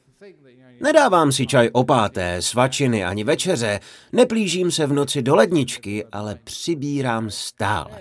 Nedávám 0.81 1.33
si 1.33 1.47
čaj 1.47 1.71
opáté, 1.73 2.43
svačiny 2.43 3.05
ani 3.05 3.25
večeře, 3.25 3.81
neplížím 4.13 4.71
se 4.71 4.87
v 4.87 4.93
noci 4.93 5.23
do 5.23 5.35
ledničky, 5.35 6.05
ale 6.13 6.39
přibírám 6.45 7.31
stále. 7.31 7.99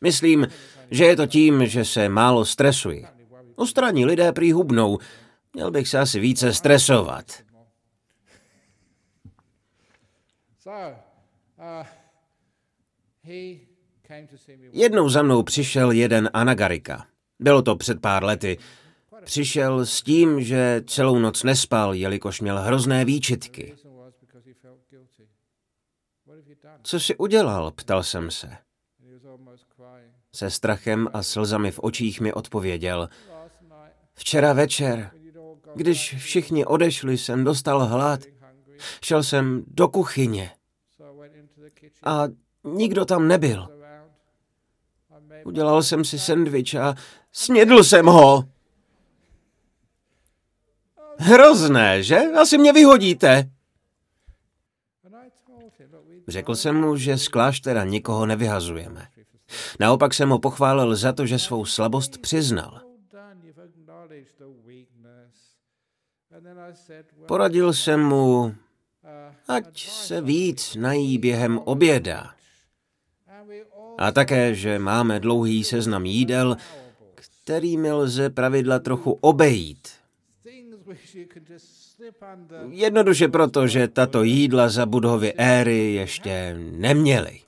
Myslím, 0.00 0.48
že 0.90 1.04
je 1.04 1.16
to 1.16 1.26
tím, 1.26 1.66
že 1.66 1.84
se 1.84 2.08
málo 2.08 2.44
stresuji. 2.44 3.06
Ostraní 3.54 4.06
lidé 4.06 4.32
prý 4.32 4.52
hubnou. 4.52 4.98
Měl 5.54 5.70
bych 5.70 5.88
se 5.88 5.98
asi 5.98 6.20
více 6.20 6.52
stresovat. 6.52 7.24
Jednou 14.72 15.08
za 15.08 15.22
mnou 15.22 15.42
přišel 15.42 15.90
jeden 15.90 16.30
Anagarika. 16.32 17.06
Bylo 17.38 17.62
to 17.62 17.76
před 17.76 18.00
pár 18.00 18.24
lety. 18.24 18.58
Přišel 19.24 19.86
s 19.86 20.02
tím, 20.02 20.42
že 20.42 20.82
celou 20.86 21.18
noc 21.18 21.42
nespal, 21.42 21.94
jelikož 21.94 22.40
měl 22.40 22.58
hrozné 22.58 23.04
výčitky. 23.04 23.74
Co 26.82 27.00
si 27.00 27.16
udělal, 27.16 27.70
ptal 27.70 28.02
jsem 28.02 28.30
se. 28.30 28.56
Se 30.34 30.50
strachem 30.50 31.08
a 31.12 31.22
slzami 31.22 31.70
v 31.70 31.80
očích 31.82 32.20
mi 32.20 32.32
odpověděl. 32.32 33.08
Včera 34.14 34.52
večer, 34.52 35.10
když 35.74 36.14
všichni 36.14 36.66
odešli, 36.66 37.18
jsem 37.18 37.44
dostal 37.44 37.84
hlad. 37.84 38.20
Šel 39.02 39.22
jsem 39.22 39.64
do 39.66 39.88
kuchyně 39.88 40.55
a 42.04 42.22
nikdo 42.64 43.04
tam 43.04 43.28
nebyl. 43.28 43.68
Udělal 45.44 45.82
jsem 45.82 46.04
si 46.04 46.18
sendvič 46.18 46.74
a 46.74 46.94
snědl 47.32 47.84
jsem 47.84 48.06
ho. 48.06 48.44
Hrozné, 51.18 52.02
že? 52.02 52.18
Asi 52.18 52.58
mě 52.58 52.72
vyhodíte. 52.72 53.50
Řekl 56.28 56.54
jsem 56.54 56.80
mu, 56.80 56.96
že 56.96 57.18
z 57.18 57.28
kláštera 57.28 57.84
nikoho 57.84 58.26
nevyhazujeme. 58.26 59.08
Naopak 59.80 60.14
jsem 60.14 60.28
ho 60.28 60.38
pochválil 60.38 60.96
za 60.96 61.12
to, 61.12 61.26
že 61.26 61.38
svou 61.38 61.64
slabost 61.64 62.18
přiznal. 62.18 62.80
Poradil 67.26 67.72
jsem 67.72 68.04
mu, 68.04 68.54
ať 69.48 69.88
se 69.88 70.20
víc 70.20 70.76
nají 70.76 71.18
během 71.18 71.58
oběda. 71.58 72.30
A 73.98 74.12
také, 74.12 74.54
že 74.54 74.78
máme 74.78 75.20
dlouhý 75.20 75.64
seznam 75.64 76.06
jídel, 76.06 76.56
kterými 77.14 77.92
lze 77.92 78.30
pravidla 78.30 78.78
trochu 78.78 79.12
obejít. 79.12 79.88
Jednoduše 82.70 83.28
proto, 83.28 83.66
že 83.66 83.88
tato 83.88 84.22
jídla 84.22 84.68
za 84.68 84.86
budovy 84.86 85.32
éry 85.32 85.92
ještě 85.92 86.56
neměly. 86.58 87.45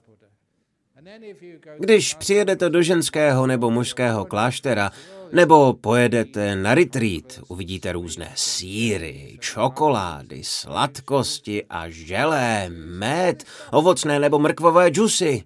Když 1.78 2.14
přijedete 2.14 2.70
do 2.70 2.82
ženského 2.82 3.46
nebo 3.46 3.70
mužského 3.70 4.24
kláštera, 4.24 4.90
nebo 5.32 5.72
pojedete 5.74 6.56
na 6.56 6.74
retreat, 6.74 7.40
uvidíte 7.48 7.92
různé 7.92 8.32
síry, 8.34 9.36
čokolády, 9.40 10.44
sladkosti 10.44 11.64
a 11.64 11.90
želé, 11.90 12.68
med, 12.70 13.44
ovocné 13.72 14.18
nebo 14.18 14.38
mrkvové 14.38 14.88
džusy. 14.88 15.44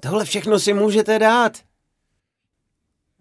Tohle 0.00 0.24
všechno 0.24 0.58
si 0.58 0.72
můžete 0.72 1.18
dát. 1.18 1.58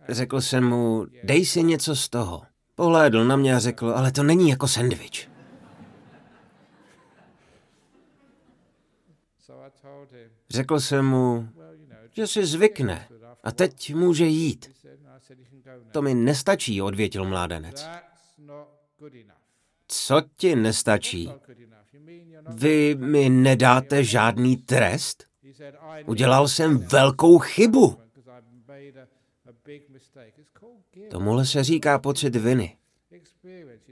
Řekl 0.10 0.42
jsem 0.42 0.70
mu, 0.70 1.06
dej 1.24 1.46
si 1.46 1.64
něco 1.64 1.96
z 1.96 2.10
toho. 2.10 2.42
Pohlédl 2.76 3.26
na 3.26 3.36
mě 3.36 3.56
a 3.56 3.60
řekl, 3.60 3.94
ale 3.96 4.12
to 4.12 4.24
není 4.24 4.50
jako 4.50 4.68
sendvič. 4.68 5.29
Řekl 10.50 10.80
jsem 10.80 11.06
mu, 11.06 11.50
že 12.12 12.28
si 12.28 12.46
zvykne 12.46 13.08
a 13.44 13.52
teď 13.52 13.96
může 13.96 14.26
jít. 14.26 14.72
To 15.92 16.02
mi 16.02 16.14
nestačí, 16.14 16.82
odvětil 16.82 17.26
mládenec. 17.26 17.90
Co 19.88 20.22
ti 20.36 20.56
nestačí? 20.56 21.30
Vy 22.50 22.96
mi 23.00 23.30
nedáte 23.30 24.04
žádný 24.04 24.58
trest? 24.58 25.24
Udělal 26.06 26.48
jsem 26.48 26.78
velkou 26.78 27.40
chybu. 27.40 27.98
Tomuhle 31.10 31.46
se 31.46 31.64
říká 31.64 32.00
pocit 32.00 32.36
viny. 32.36 32.78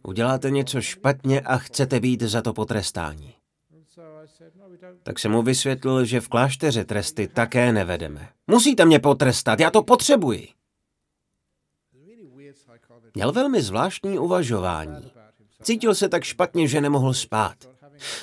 Uděláte 0.03 0.51
něco 0.51 0.81
špatně 0.81 1.41
a 1.41 1.57
chcete 1.57 1.99
být 1.99 2.21
za 2.21 2.41
to 2.41 2.53
potrestání. 2.53 3.36
Tak 5.07 5.19
jsem 5.19 5.31
mu 5.31 5.41
vysvětlil, 5.41 6.05
že 6.05 6.21
v 6.21 6.27
klášteře 6.27 6.85
tresty 6.85 7.27
také 7.27 7.71
nevedeme. 7.71 8.29
Musíte 8.47 8.85
mě 8.85 8.99
potrestat, 8.99 9.59
já 9.59 9.71
to 9.71 9.83
potřebuji. 9.83 10.47
Měl 13.15 13.31
velmi 13.31 13.61
zvláštní 13.61 14.19
uvažování. 14.19 15.11
Cítil 15.61 15.95
se 15.95 16.09
tak 16.09 16.23
špatně, 16.23 16.67
že 16.67 16.81
nemohl 16.81 17.13
spát. 17.13 17.55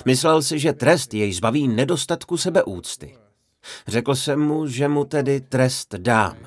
Myslel 0.05 0.41
si, 0.41 0.59
že 0.59 0.73
trest 0.73 1.13
jej 1.13 1.33
zbaví 1.33 1.67
nedostatku 1.67 2.37
sebeúcty. 2.37 3.17
Řekl 3.87 4.15
jsem 4.15 4.39
mu, 4.39 4.67
že 4.67 4.87
mu 4.87 5.05
tedy 5.05 5.41
trest 5.41 5.95
dám. 5.95 6.37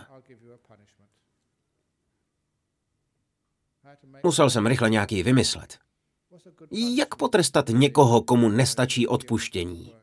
Musel 4.23 4.51
jsem 4.51 4.67
rychle 4.67 4.91
nějaký 4.91 5.23
vymyslet. 5.23 5.79
Jak 6.71 7.15
potrestat 7.15 7.69
někoho, 7.69 8.23
komu 8.23 8.49
nestačí 8.49 9.07
odpuštění? 9.07 9.98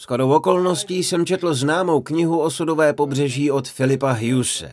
Shodou 0.00 0.32
okolností 0.32 1.04
jsem 1.04 1.26
četl 1.26 1.54
známou 1.54 2.00
knihu 2.00 2.40
o 2.40 2.50
sudové 2.50 2.92
pobřeží 2.92 3.50
od 3.50 3.68
Filipa 3.68 4.12
Hughese. 4.12 4.72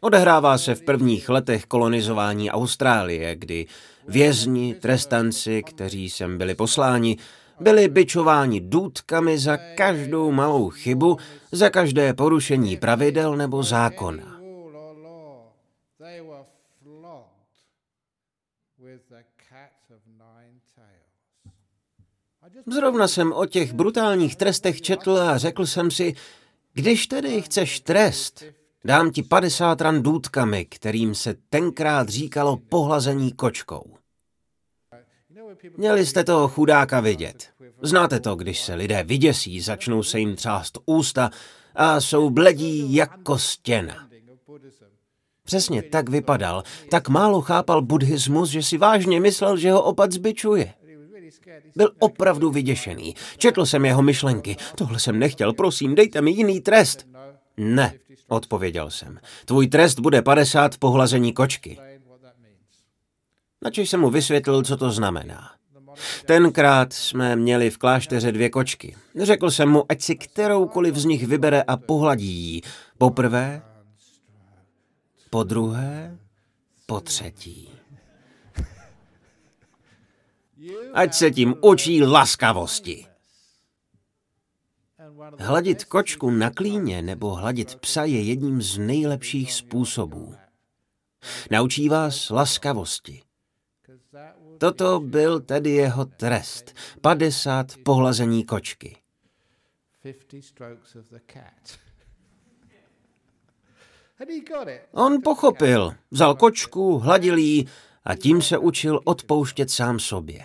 Odehrává 0.00 0.58
se 0.58 0.74
v 0.74 0.82
prvních 0.82 1.28
letech 1.28 1.66
kolonizování 1.66 2.50
Austrálie, 2.50 3.36
kdy 3.36 3.66
vězni, 4.08 4.74
trestanci, 4.74 5.62
kteří 5.62 6.10
sem 6.10 6.38
byli 6.38 6.54
posláni, 6.54 7.16
byli 7.60 7.88
byčováni 7.88 8.60
důtkami 8.60 9.38
za 9.38 9.56
každou 9.56 10.30
malou 10.30 10.70
chybu, 10.70 11.16
za 11.52 11.70
každé 11.70 12.14
porušení 12.14 12.76
pravidel 12.76 13.36
nebo 13.36 13.62
zákona. 13.62 14.33
Zrovna 22.66 23.08
jsem 23.08 23.32
o 23.32 23.46
těch 23.46 23.72
brutálních 23.72 24.36
trestech 24.36 24.82
četl 24.82 25.18
a 25.18 25.38
řekl 25.38 25.66
jsem 25.66 25.90
si, 25.90 26.14
když 26.72 27.06
tedy 27.06 27.42
chceš 27.42 27.80
trest, 27.80 28.44
dám 28.84 29.10
ti 29.10 29.22
50 29.22 29.80
ran 29.80 30.02
důtkami, 30.02 30.64
kterým 30.64 31.14
se 31.14 31.34
tenkrát 31.48 32.08
říkalo 32.08 32.56
pohlazení 32.56 33.32
kočkou. 33.32 33.96
Měli 35.76 36.06
jste 36.06 36.24
toho 36.24 36.48
chudáka 36.48 37.00
vidět. 37.00 37.50
Znáte 37.82 38.20
to, 38.20 38.36
když 38.36 38.62
se 38.62 38.74
lidé 38.74 39.02
vyděsí, 39.02 39.60
začnou 39.60 40.02
se 40.02 40.18
jim 40.18 40.36
třást 40.36 40.78
ústa 40.86 41.30
a 41.74 42.00
jsou 42.00 42.30
bledí 42.30 42.94
jako 42.94 43.38
stěna. 43.38 44.08
Přesně 45.44 45.82
tak 45.82 46.08
vypadal, 46.08 46.62
tak 46.90 47.08
málo 47.08 47.40
chápal 47.40 47.82
buddhismus, 47.82 48.50
že 48.50 48.62
si 48.62 48.78
vážně 48.78 49.20
myslel, 49.20 49.56
že 49.56 49.72
ho 49.72 49.82
opat 49.82 50.12
zbičuje. 50.12 50.74
Byl 51.76 51.90
opravdu 51.98 52.50
vyděšený. 52.50 53.14
Četl 53.38 53.66
jsem 53.66 53.84
jeho 53.84 54.02
myšlenky. 54.02 54.56
Tohle 54.74 54.98
jsem 54.98 55.18
nechtěl, 55.18 55.52
prosím, 55.52 55.94
dejte 55.94 56.20
mi 56.20 56.30
jiný 56.30 56.60
trest. 56.60 57.06
Ne, 57.56 57.94
odpověděl 58.28 58.90
jsem. 58.90 59.18
Tvůj 59.44 59.66
trest 59.66 60.00
bude 60.00 60.22
50 60.22 60.78
pohlazení 60.78 61.32
kočky. 61.32 61.78
Načež 63.62 63.90
jsem 63.90 64.00
mu 64.00 64.10
vysvětlil, 64.10 64.62
co 64.62 64.76
to 64.76 64.90
znamená. 64.90 65.50
Tenkrát 66.26 66.92
jsme 66.92 67.36
měli 67.36 67.70
v 67.70 67.78
klášteře 67.78 68.32
dvě 68.32 68.50
kočky. 68.50 68.96
Řekl 69.22 69.50
jsem 69.50 69.68
mu, 69.68 69.84
ať 69.88 70.02
si 70.02 70.16
kteroukoliv 70.16 70.96
z 70.96 71.04
nich 71.04 71.26
vybere 71.26 71.62
a 71.62 71.76
pohladí 71.76 72.26
ji. 72.26 72.60
Poprvé, 72.98 73.62
po 75.34 75.44
druhé, 75.44 76.18
po 76.86 77.00
třetí. 77.00 77.70
Ať 80.92 81.14
se 81.14 81.30
tím 81.30 81.54
učí 81.60 82.02
laskavosti. 82.02 83.06
Hladit 85.38 85.84
kočku 85.84 86.30
na 86.30 86.50
klíně 86.50 87.02
nebo 87.02 87.34
hladit 87.34 87.74
psa 87.74 88.04
je 88.04 88.22
jedním 88.22 88.62
z 88.62 88.78
nejlepších 88.78 89.52
způsobů. 89.52 90.34
Naučí 91.50 91.88
vás 91.88 92.30
laskavosti. 92.30 93.22
Toto 94.58 95.00
byl 95.00 95.40
tedy 95.40 95.70
jeho 95.70 96.04
trest. 96.04 96.74
50 97.00 97.74
pohlazení 97.84 98.44
kočky. 98.44 98.96
On 104.92 105.22
pochopil, 105.22 105.94
vzal 106.10 106.34
kočku, 106.34 106.98
hladil 106.98 107.38
jí 107.38 107.68
a 108.04 108.14
tím 108.14 108.42
se 108.42 108.58
učil 108.58 109.00
odpouštět 109.04 109.70
sám 109.70 109.98
sobě. 109.98 110.44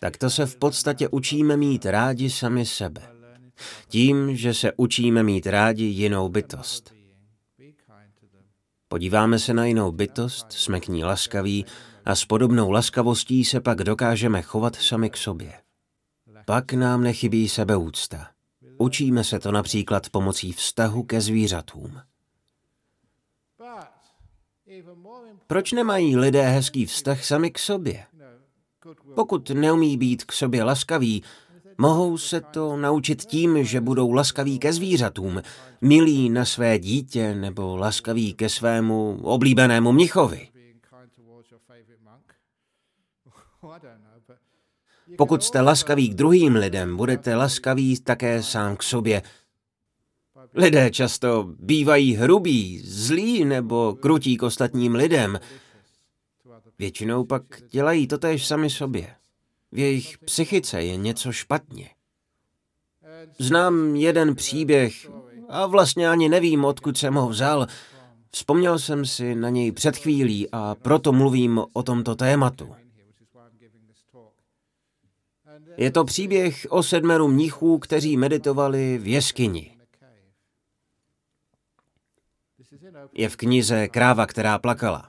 Tak 0.00 0.16
to 0.16 0.30
se 0.30 0.46
v 0.46 0.56
podstatě 0.56 1.08
učíme 1.08 1.56
mít 1.56 1.86
rádi 1.86 2.30
sami 2.30 2.66
sebe. 2.66 3.02
Tím, 3.88 4.36
že 4.36 4.54
se 4.54 4.72
učíme 4.76 5.22
mít 5.22 5.46
rádi 5.46 5.84
jinou 5.84 6.28
bytost. 6.28 6.94
Podíváme 8.88 9.38
se 9.38 9.54
na 9.54 9.64
jinou 9.64 9.92
bytost, 9.92 10.52
jsme 10.52 10.80
k 10.80 10.88
ní 10.88 11.04
laskaví 11.04 11.66
a 12.04 12.14
s 12.14 12.24
podobnou 12.24 12.70
laskavostí 12.70 13.44
se 13.44 13.60
pak 13.60 13.78
dokážeme 13.78 14.42
chovat 14.42 14.76
sami 14.76 15.10
k 15.10 15.16
sobě. 15.16 15.52
Pak 16.44 16.72
nám 16.72 17.02
nechybí 17.02 17.48
sebeúcta. 17.48 18.30
Učíme 18.80 19.24
se 19.24 19.38
to 19.38 19.52
například 19.52 20.08
pomocí 20.08 20.52
vztahu 20.52 21.02
ke 21.02 21.20
zvířatům. 21.20 22.00
Proč 25.46 25.72
nemají 25.72 26.16
lidé 26.16 26.42
hezký 26.42 26.86
vztah 26.86 27.24
sami 27.24 27.50
k 27.50 27.58
sobě? 27.58 28.06
Pokud 29.14 29.50
neumí 29.50 29.96
být 29.96 30.24
k 30.24 30.32
sobě 30.32 30.64
laskaví, 30.64 31.22
mohou 31.78 32.18
se 32.18 32.40
to 32.40 32.76
naučit 32.76 33.22
tím, 33.22 33.64
že 33.64 33.80
budou 33.80 34.12
laskaví 34.12 34.58
ke 34.58 34.72
zvířatům, 34.72 35.42
milí 35.80 36.30
na 36.30 36.44
své 36.44 36.78
dítě 36.78 37.34
nebo 37.34 37.76
laskaví 37.76 38.34
ke 38.34 38.48
svému 38.48 39.20
oblíbenému 39.22 39.92
mnichovi. 39.92 40.48
Pokud 45.16 45.42
jste 45.42 45.60
laskaví 45.60 46.08
k 46.08 46.14
druhým 46.14 46.56
lidem, 46.56 46.96
budete 46.96 47.36
laskaví 47.36 48.00
také 48.00 48.42
sám 48.42 48.76
k 48.76 48.82
sobě. 48.82 49.22
Lidé 50.54 50.90
často 50.90 51.54
bývají 51.58 52.14
hrubí, 52.14 52.82
zlí 52.84 53.44
nebo 53.44 53.96
krutí 54.00 54.36
k 54.36 54.42
ostatním 54.42 54.94
lidem. 54.94 55.40
Většinou 56.78 57.24
pak 57.24 57.42
dělají 57.70 58.06
to 58.06 58.18
též 58.18 58.46
sami 58.46 58.70
sobě. 58.70 59.14
V 59.72 59.78
jejich 59.78 60.18
psychice 60.18 60.82
je 60.82 60.96
něco 60.96 61.32
špatně. 61.32 61.90
Znám 63.38 63.96
jeden 63.96 64.34
příběh 64.34 65.10
a 65.48 65.66
vlastně 65.66 66.08
ani 66.08 66.28
nevím, 66.28 66.64
odkud 66.64 66.98
jsem 66.98 67.14
ho 67.14 67.28
vzal. 67.28 67.66
Vzpomněl 68.32 68.78
jsem 68.78 69.06
si 69.06 69.34
na 69.34 69.48
něj 69.48 69.72
před 69.72 69.96
chvílí 69.96 70.48
a 70.52 70.76
proto 70.82 71.12
mluvím 71.12 71.60
o 71.72 71.82
tomto 71.82 72.14
tématu. 72.14 72.74
Je 75.76 75.90
to 75.90 76.04
příběh 76.04 76.66
o 76.70 76.82
sedmeru 76.82 77.28
mnichů, 77.28 77.78
kteří 77.78 78.16
meditovali 78.16 78.98
v 78.98 79.06
jeskyni. 79.06 79.76
Je 83.12 83.28
v 83.28 83.36
knize 83.36 83.88
Kráva, 83.88 84.26
která 84.26 84.58
plakala. 84.58 85.08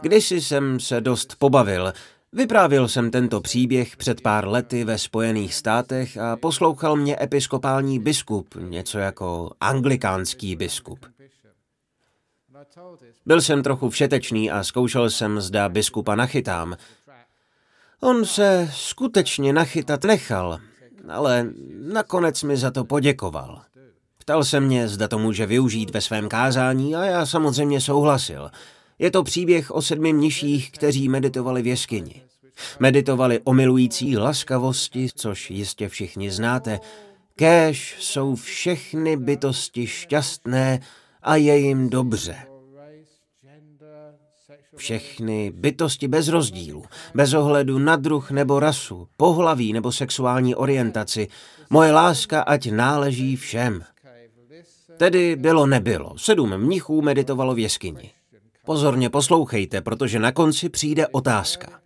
Kdysi 0.00 0.40
jsem 0.40 0.80
se 0.80 1.00
dost 1.00 1.36
pobavil. 1.38 1.92
Vyprávěl 2.32 2.88
jsem 2.88 3.10
tento 3.10 3.40
příběh 3.40 3.96
před 3.96 4.20
pár 4.20 4.48
lety 4.48 4.84
ve 4.84 4.98
Spojených 4.98 5.54
státech 5.54 6.16
a 6.16 6.36
poslouchal 6.36 6.96
mě 6.96 7.16
episkopální 7.20 7.98
biskup, 7.98 8.54
něco 8.54 8.98
jako 8.98 9.50
anglikánský 9.60 10.56
biskup. 10.56 11.06
Byl 13.26 13.40
jsem 13.40 13.62
trochu 13.62 13.90
všetečný 13.90 14.50
a 14.50 14.64
zkoušel 14.64 15.10
jsem, 15.10 15.40
zda 15.40 15.68
biskupa 15.68 16.14
nachytám. 16.14 16.76
On 18.00 18.24
se 18.24 18.70
skutečně 18.72 19.52
nachytat 19.52 20.04
nechal, 20.04 20.58
ale 21.08 21.46
nakonec 21.92 22.42
mi 22.42 22.56
za 22.56 22.70
to 22.70 22.84
poděkoval. 22.84 23.62
Ptal 24.18 24.44
se 24.44 24.60
mě, 24.60 24.88
zda 24.88 25.08
to 25.08 25.18
může 25.18 25.46
využít 25.46 25.90
ve 25.90 26.00
svém 26.00 26.28
kázání 26.28 26.96
a 26.96 27.04
já 27.04 27.26
samozřejmě 27.26 27.80
souhlasil. 27.80 28.50
Je 28.98 29.10
to 29.10 29.22
příběh 29.22 29.70
o 29.70 29.82
sedmi 29.82 30.12
mniších, 30.12 30.70
kteří 30.70 31.08
meditovali 31.08 31.62
v 31.62 31.66
jeskyni. 31.66 32.22
Meditovali 32.80 33.40
o 33.44 33.52
milující 33.52 34.16
laskavosti, 34.16 35.08
což 35.14 35.50
jistě 35.50 35.88
všichni 35.88 36.30
znáte. 36.30 36.80
Kéž 37.34 37.96
jsou 38.00 38.34
všechny 38.34 39.16
bytosti 39.16 39.86
šťastné 39.86 40.80
a 41.22 41.36
je 41.36 41.58
jim 41.58 41.90
dobře. 41.90 42.55
Všechny 44.76 45.50
bytosti 45.50 46.08
bez 46.08 46.28
rozdílu, 46.28 46.84
bez 47.14 47.34
ohledu 47.34 47.78
na 47.78 47.96
druh 47.96 48.30
nebo 48.30 48.60
rasu, 48.60 49.08
pohlaví 49.16 49.72
nebo 49.72 49.92
sexuální 49.92 50.54
orientaci, 50.54 51.28
moje 51.70 51.92
láska 51.92 52.42
ať 52.42 52.70
náleží 52.70 53.36
všem. 53.36 53.84
Tedy 54.96 55.36
bylo 55.36 55.66
nebylo. 55.66 56.18
Sedm 56.18 56.58
mnichů 56.58 57.02
meditovalo 57.02 57.54
v 57.54 57.58
jeskyni. 57.58 58.10
Pozorně 58.64 59.10
poslouchejte, 59.10 59.80
protože 59.80 60.18
na 60.18 60.32
konci 60.32 60.68
přijde 60.68 61.06
otázka. 61.06 61.80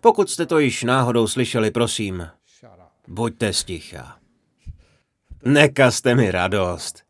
Pokud 0.00 0.30
jste 0.30 0.46
to 0.46 0.58
již 0.58 0.82
náhodou 0.82 1.26
slyšeli, 1.26 1.70
prosím, 1.70 2.28
buďte 3.08 3.52
sticha. 3.52 4.16
Nekazte 5.44 6.14
mi 6.14 6.30
radost. 6.30 7.02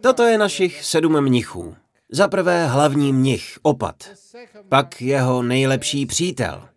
Toto 0.00 0.22
je 0.22 0.38
našich 0.38 0.84
sedm 0.84 1.20
mnichů. 1.20 1.76
Za 2.14 2.28
prvé 2.28 2.66
hlavní 2.66 3.12
mnich, 3.12 3.58
opat, 3.62 4.10
pak 4.68 5.02
jeho 5.02 5.42
nejlepší 5.42 6.06
přítel. 6.06 6.68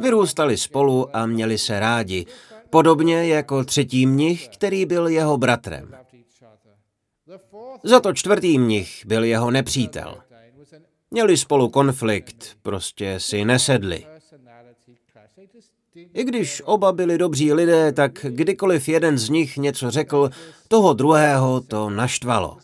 Vyrůstali 0.00 0.56
spolu 0.56 1.16
a 1.16 1.26
měli 1.26 1.58
se 1.58 1.80
rádi, 1.80 2.26
podobně 2.70 3.26
jako 3.26 3.64
třetí 3.64 4.06
mnich, 4.06 4.48
který 4.48 4.86
byl 4.86 5.08
jeho 5.08 5.38
bratrem. 5.38 5.94
Za 7.82 8.00
to 8.00 8.12
čtvrtý 8.12 8.58
mnich 8.58 9.06
byl 9.06 9.24
jeho 9.24 9.50
nepřítel. 9.50 10.18
Měli 11.10 11.36
spolu 11.36 11.68
konflikt, 11.68 12.56
prostě 12.62 13.20
si 13.20 13.44
nesedli. 13.44 14.06
I 16.14 16.24
když 16.24 16.62
oba 16.64 16.92
byli 16.92 17.18
dobří 17.18 17.52
lidé, 17.52 17.92
tak 17.92 18.26
kdykoliv 18.28 18.88
jeden 18.88 19.18
z 19.18 19.28
nich 19.28 19.56
něco 19.56 19.90
řekl, 19.90 20.30
toho 20.68 20.92
druhého 20.92 21.60
to 21.60 21.90
naštvalo. 21.90 22.58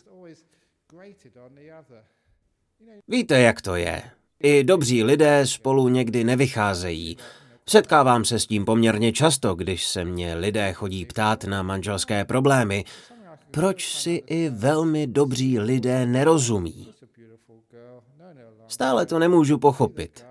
Víte, 3.11 3.39
jak 3.39 3.61
to 3.61 3.75
je. 3.75 4.01
I 4.39 4.63
dobří 4.63 5.03
lidé 5.03 5.47
spolu 5.47 5.87
někdy 5.87 6.23
nevycházejí. 6.23 7.17
Setkávám 7.69 8.25
se 8.25 8.39
s 8.39 8.47
tím 8.47 8.65
poměrně 8.65 9.11
často, 9.11 9.55
když 9.55 9.87
se 9.87 10.05
mě 10.05 10.35
lidé 10.35 10.73
chodí 10.73 11.05
ptát 11.05 11.43
na 11.43 11.63
manželské 11.63 12.25
problémy. 12.25 12.85
Proč 13.51 13.93
si 13.93 14.11
i 14.11 14.49
velmi 14.49 15.07
dobří 15.07 15.59
lidé 15.59 16.05
nerozumí? 16.05 16.93
Stále 18.67 19.05
to 19.05 19.19
nemůžu 19.19 19.57
pochopit. 19.57 20.25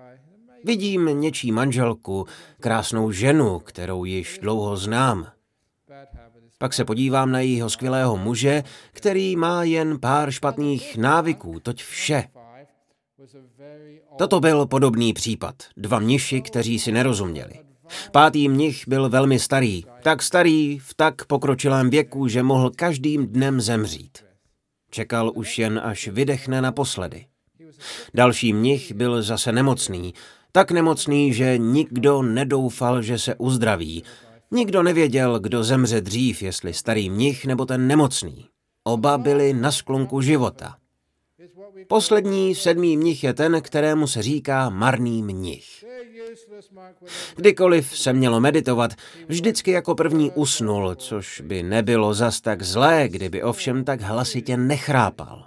Vidím 0.63 1.21
něčí 1.21 1.51
manželku, 1.51 2.25
krásnou 2.59 3.11
ženu, 3.11 3.59
kterou 3.59 4.05
již 4.05 4.39
dlouho 4.41 4.77
znám. 4.77 5.27
Pak 6.57 6.73
se 6.73 6.85
podívám 6.85 7.31
na 7.31 7.39
jejího 7.39 7.69
skvělého 7.69 8.17
muže, 8.17 8.63
který 8.91 9.35
má 9.35 9.63
jen 9.63 9.99
pár 9.99 10.31
špatných 10.31 10.97
návyků, 10.97 11.59
toť 11.59 11.83
vše. 11.83 12.23
Toto 14.17 14.39
byl 14.39 14.65
podobný 14.65 15.13
případ. 15.13 15.55
Dva 15.77 15.99
mniši, 15.99 16.41
kteří 16.41 16.79
si 16.79 16.91
nerozuměli. 16.91 17.53
Pátý 18.11 18.49
mnich 18.49 18.87
byl 18.87 19.09
velmi 19.09 19.39
starý, 19.39 19.83
tak 20.03 20.23
starý 20.23 20.79
v 20.79 20.93
tak 20.93 21.25
pokročilém 21.25 21.89
věku, 21.89 22.27
že 22.27 22.43
mohl 22.43 22.71
každým 22.75 23.27
dnem 23.27 23.61
zemřít. 23.61 24.17
Čekal 24.91 25.31
už 25.35 25.59
jen, 25.59 25.81
až 25.83 26.07
vydechne 26.07 26.61
naposledy. 26.61 27.25
Další 28.13 28.53
mnich 28.53 28.93
byl 28.93 29.21
zase 29.21 29.51
nemocný, 29.51 30.13
tak 30.51 30.71
nemocný, 30.71 31.33
že 31.33 31.57
nikdo 31.57 32.21
nedoufal, 32.21 33.01
že 33.01 33.19
se 33.19 33.35
uzdraví. 33.35 34.03
Nikdo 34.51 34.83
nevěděl, 34.83 35.39
kdo 35.39 35.63
zemře 35.63 36.01
dřív, 36.01 36.41
jestli 36.41 36.73
starý 36.73 37.09
mnich 37.09 37.45
nebo 37.45 37.65
ten 37.65 37.87
nemocný. 37.87 38.45
Oba 38.83 39.17
byli 39.17 39.53
na 39.53 39.71
sklonku 39.71 40.21
života. 40.21 40.75
Poslední 41.87 42.55
sedmý 42.55 42.97
mnich 42.97 43.23
je 43.23 43.33
ten, 43.33 43.61
kterému 43.61 44.07
se 44.07 44.21
říká 44.21 44.69
marný 44.69 45.23
mnich. 45.23 45.85
Kdykoliv 47.35 47.97
se 47.97 48.13
mělo 48.13 48.39
meditovat, 48.39 48.91
vždycky 49.27 49.71
jako 49.71 49.95
první 49.95 50.31
usnul, 50.31 50.95
což 50.95 51.41
by 51.41 51.63
nebylo 51.63 52.13
zas 52.13 52.41
tak 52.41 52.63
zlé, 52.63 53.07
kdyby 53.09 53.43
ovšem 53.43 53.83
tak 53.83 54.01
hlasitě 54.01 54.57
nechrápal. 54.57 55.45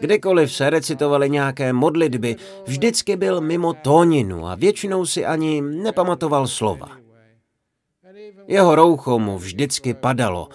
Kdykoliv 0.00 0.52
se 0.52 0.70
recitovaly 0.70 1.30
nějaké 1.30 1.72
modlitby, 1.72 2.36
vždycky 2.64 3.16
byl 3.16 3.40
mimo 3.40 3.72
tóninu 3.72 4.46
a 4.46 4.54
většinou 4.54 5.06
si 5.06 5.26
ani 5.26 5.60
nepamatoval 5.60 6.46
slova. 6.46 6.88
Jeho 8.46 8.74
roucho 8.74 9.18
mu 9.18 9.38
vždycky 9.38 9.94
padalo. 9.94 10.48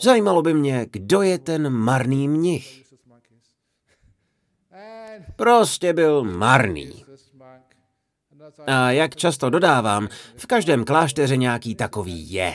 Zajímalo 0.00 0.42
by 0.42 0.54
mě, 0.54 0.86
kdo 0.90 1.22
je 1.22 1.38
ten 1.38 1.70
marný 1.70 2.28
mnich. 2.28 2.85
Prostě 5.36 5.92
byl 5.92 6.24
marný. 6.24 7.04
A 8.66 8.90
jak 8.90 9.16
často 9.16 9.50
dodávám, 9.50 10.08
v 10.36 10.46
každém 10.46 10.84
klášteře 10.84 11.36
nějaký 11.36 11.74
takový 11.74 12.32
je. 12.32 12.54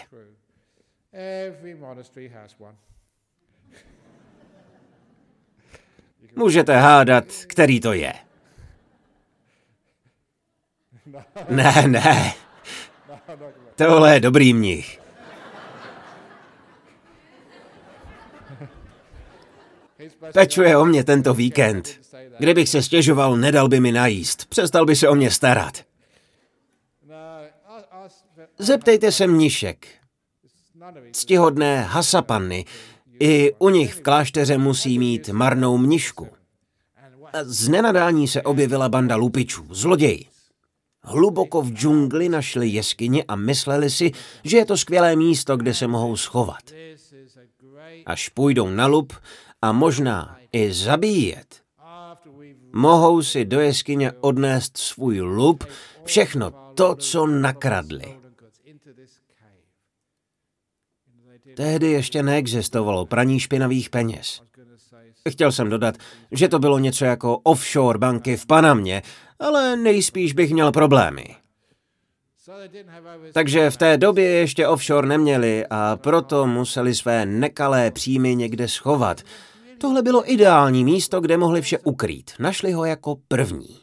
Můžete 6.35 6.75
hádat, 6.77 7.25
který 7.47 7.79
to 7.79 7.93
je. 7.93 8.13
Ne, 11.49 11.87
ne. 11.87 12.33
Tohle 13.75 14.13
je 14.13 14.19
dobrý 14.19 14.53
mnich. 14.53 15.00
Pečuje 20.33 20.77
o 20.77 20.85
mě 20.85 21.03
tento 21.03 21.33
víkend. 21.33 21.99
Kdybych 22.39 22.69
se 22.69 22.81
stěžoval, 22.81 23.37
nedal 23.37 23.67
by 23.67 23.79
mi 23.79 23.91
najíst. 23.91 24.45
Přestal 24.45 24.85
by 24.85 24.95
se 24.95 25.09
o 25.09 25.15
mě 25.15 25.31
starat. 25.31 25.83
Zeptejte 28.57 29.11
se 29.11 29.27
mnišek. 29.27 29.87
Ctihodné 31.11 31.81
hasapanny. 31.81 32.65
I 33.19 33.53
u 33.59 33.69
nich 33.69 33.93
v 33.93 34.01
klášteře 34.01 34.57
musí 34.57 34.99
mít 34.99 35.29
marnou 35.29 35.77
mnišku. 35.77 36.27
Z 37.43 37.69
nenadání 37.69 38.27
se 38.27 38.41
objevila 38.41 38.89
banda 38.89 39.15
lupičů, 39.15 39.67
zloději. 39.69 40.25
Hluboko 41.03 41.61
v 41.61 41.73
džungli 41.73 42.29
našli 42.29 42.67
jeskyně 42.67 43.23
a 43.27 43.35
mysleli 43.35 43.89
si, 43.89 44.11
že 44.43 44.57
je 44.57 44.65
to 44.65 44.77
skvělé 44.77 45.15
místo, 45.15 45.57
kde 45.57 45.73
se 45.73 45.87
mohou 45.87 46.15
schovat. 46.17 46.63
Až 48.05 48.29
půjdou 48.29 48.69
na 48.69 48.87
lup 48.87 49.13
a 49.61 49.71
možná 49.71 50.37
i 50.51 50.73
zabíjet, 50.73 51.61
mohou 52.73 53.21
si 53.21 53.45
do 53.45 53.59
jeskyně 53.59 54.11
odnést 54.11 54.77
svůj 54.77 55.19
lup, 55.21 55.63
všechno 56.05 56.51
to, 56.75 56.95
co 56.95 57.27
nakradli. 57.27 58.21
Tehdy 61.55 61.87
ještě 61.87 62.23
neexistovalo 62.23 63.05
praní 63.05 63.39
špinavých 63.39 63.89
peněz. 63.89 64.41
Chtěl 65.29 65.51
jsem 65.51 65.69
dodat, 65.69 65.95
že 66.31 66.47
to 66.47 66.59
bylo 66.59 66.79
něco 66.79 67.05
jako 67.05 67.37
offshore 67.37 67.99
banky 67.99 68.37
v 68.37 68.45
Panamě, 68.45 69.01
ale 69.39 69.75
nejspíš 69.75 70.33
bych 70.33 70.51
měl 70.51 70.71
problémy. 70.71 71.35
Takže 73.33 73.69
v 73.69 73.77
té 73.77 73.97
době 73.97 74.25
ještě 74.25 74.67
offshore 74.67 75.07
neměli 75.07 75.65
a 75.69 75.95
proto 75.95 76.47
museli 76.47 76.95
své 76.95 77.25
nekalé 77.25 77.91
příjmy 77.91 78.35
někde 78.35 78.67
schovat. 78.67 79.21
Tohle 79.81 80.01
bylo 80.01 80.31
ideální 80.31 80.83
místo, 80.83 81.21
kde 81.21 81.37
mohli 81.37 81.61
vše 81.61 81.79
ukrýt. 81.79 82.31
Našli 82.39 82.71
ho 82.71 82.85
jako 82.85 83.15
první. 83.27 83.79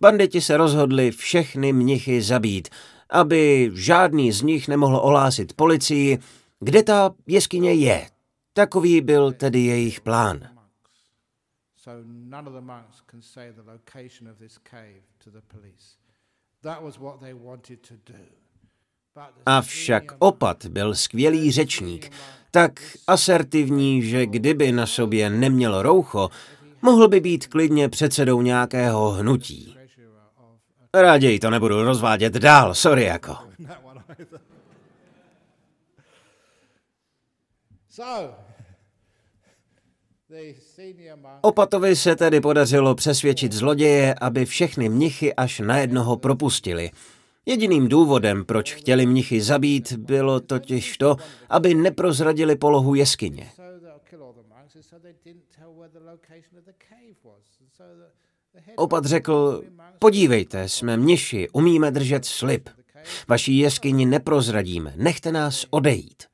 Banditi 0.00 0.40
se 0.40 0.56
rozhodli 0.56 1.10
všechny 1.10 1.72
mnichy 1.72 2.22
zabít, 2.22 2.68
aby 3.10 3.70
žádný 3.74 4.32
z 4.32 4.42
nich 4.42 4.68
nemohl 4.68 4.96
ohlásit 4.96 5.52
policii, 5.52 6.18
kde 6.60 6.82
ta 6.82 7.14
jeskyně 7.26 7.72
je. 7.72 8.10
Takový 8.52 9.00
byl 9.00 9.32
tedy 9.32 9.58
jejich 9.60 10.00
plán. 10.00 10.48
Avšak 19.46 20.04
opat 20.18 20.66
byl 20.66 20.94
skvělý 20.94 21.52
řečník, 21.52 22.12
tak 22.50 22.80
asertivní, 23.06 24.02
že 24.02 24.26
kdyby 24.26 24.72
na 24.72 24.86
sobě 24.86 25.30
neměl 25.30 25.82
roucho, 25.82 26.30
mohl 26.82 27.08
by 27.08 27.20
být 27.20 27.46
klidně 27.46 27.88
předsedou 27.88 28.42
nějakého 28.42 29.10
hnutí. 29.10 29.76
Raději 30.94 31.38
to 31.38 31.50
nebudu 31.50 31.82
rozvádět 31.82 32.32
dál, 32.32 32.74
sorry 32.74 33.04
jako. 33.04 33.36
Opatovi 41.40 41.96
se 41.96 42.16
tedy 42.16 42.40
podařilo 42.40 42.94
přesvědčit 42.94 43.52
zloděje, 43.52 44.14
aby 44.20 44.44
všechny 44.44 44.88
mnichy 44.88 45.34
až 45.34 45.60
na 45.60 45.78
jednoho 45.78 46.16
propustili. 46.16 46.90
Jediným 47.46 47.88
důvodem, 47.88 48.44
proč 48.44 48.74
chtěli 48.74 49.06
mnichy 49.06 49.40
zabít, 49.42 49.92
bylo 49.92 50.40
totiž 50.40 50.98
to, 50.98 51.16
aby 51.48 51.74
neprozradili 51.74 52.56
polohu 52.56 52.94
jeskyně. 52.94 53.50
Opat 58.76 59.04
řekl, 59.04 59.62
podívejte, 59.98 60.68
jsme 60.68 60.96
mniši, 60.96 61.48
umíme 61.52 61.90
držet 61.90 62.24
slib. 62.24 62.68
Vaší 63.28 63.58
jeskyni 63.58 64.06
neprozradíme, 64.06 64.92
nechte 64.96 65.32
nás 65.32 65.66
odejít. 65.70 66.24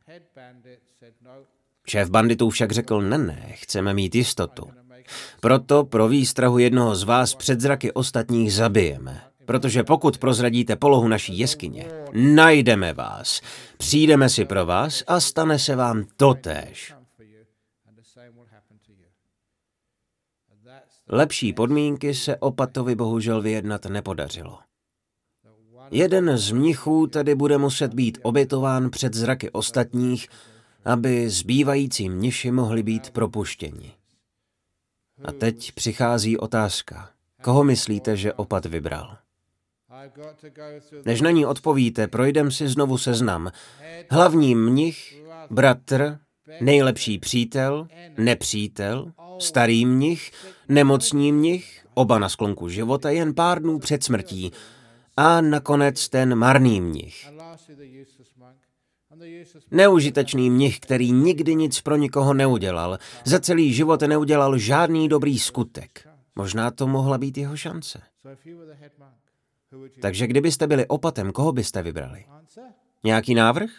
Šéf 1.87 2.11
banditů 2.11 2.51
však 2.51 2.73
řekl, 2.73 3.03
ne, 3.03 3.19
ne, 3.19 3.53
chceme 3.53 3.95
mít 3.95 4.15
jistotu. 4.15 4.71
Proto 5.41 5.85
pro 5.85 6.09
výstrahu 6.09 6.59
jednoho 6.59 6.97
z 6.97 7.03
vás 7.03 7.35
před 7.35 7.61
zraky 7.61 7.93
ostatních 7.93 8.53
zabijeme. 8.53 9.32
Protože 9.45 9.85
pokud 9.85 10.19
prozradíte 10.19 10.77
polohu 10.77 11.09
naší 11.09 11.39
jeskyně, 11.39 11.89
najdeme 12.13 12.93
vás, 12.93 13.41
přijdeme 13.79 14.29
si 14.29 14.45
pro 14.45 14.67
vás 14.67 15.05
a 15.07 15.21
stane 15.21 15.59
se 15.59 15.77
vám 15.77 16.05
totéž. 16.17 16.95
Lepší 21.09 21.53
podmínky 21.53 22.15
se 22.15 22.37
opatovi 22.37 22.95
bohužel 22.95 23.43
vyjednat 23.43 23.87
nepodařilo. 23.87 24.59
Jeden 25.91 26.39
z 26.39 26.51
mnichů 26.53 27.07
tedy 27.07 27.35
bude 27.35 27.59
muset 27.59 27.95
být 27.95 28.19
obětován 28.23 28.91
před 28.91 29.15
zraky 29.15 29.51
ostatních, 29.51 30.29
aby 30.85 31.31
zbývající 31.31 32.09
mniši 32.09 32.51
mohli 32.51 32.83
být 32.83 33.11
propuštěni. 33.11 33.93
A 35.25 35.33
teď 35.33 35.73
přichází 35.73 36.39
otázka. 36.39 37.11
Koho 37.43 37.65
myslíte, 37.65 38.17
že 38.17 38.33
opat 38.33 38.67
vybral? 38.67 39.22
Než 41.05 41.21
na 41.21 41.31
ní 41.31 41.47
odpovíte, 41.47 42.09
projdem 42.09 42.51
si 42.51 42.69
znovu 42.69 42.99
seznam. 42.99 43.51
Hlavní 44.11 44.55
mnich, 44.55 45.23
bratr, 45.51 46.19
nejlepší 46.61 47.19
přítel, 47.19 47.89
nepřítel, 48.19 49.13
starý 49.39 49.87
mnich, 49.87 50.33
nemocný 50.69 51.33
mnich, 51.33 51.87
oba 51.95 52.19
na 52.19 52.29
sklonku 52.29 52.69
života 52.69 53.11
jen 53.11 53.35
pár 53.35 53.63
dnů 53.63 53.79
před 53.79 54.05
smrtí 54.05 54.53
a 55.17 55.41
nakonec 55.41 56.09
ten 56.09 56.35
marný 56.35 56.81
mnich. 56.81 57.29
Neužitečný 59.71 60.51
mnich, 60.51 60.81
který 60.81 61.13
nikdy 61.13 61.55
nic 61.55 61.81
pro 61.81 61.97
nikoho 61.97 62.35
neudělal, 62.35 62.99
za 63.25 63.41
celý 63.41 63.73
život 63.73 64.03
neudělal 64.03 64.59
žádný 64.59 65.09
dobrý 65.09 65.39
skutek. 65.39 66.09
Možná 66.37 66.71
to 66.71 66.87
mohla 66.87 67.19
být 67.19 67.39
jeho 67.39 67.57
šance. 67.57 68.03
Takže 70.01 70.27
kdybyste 70.27 70.67
byli 70.67 70.87
opatem, 70.87 71.33
koho 71.33 71.53
byste 71.53 71.83
vybrali? 71.83 72.25
Nějaký 73.05 73.35
návrh? 73.35 73.71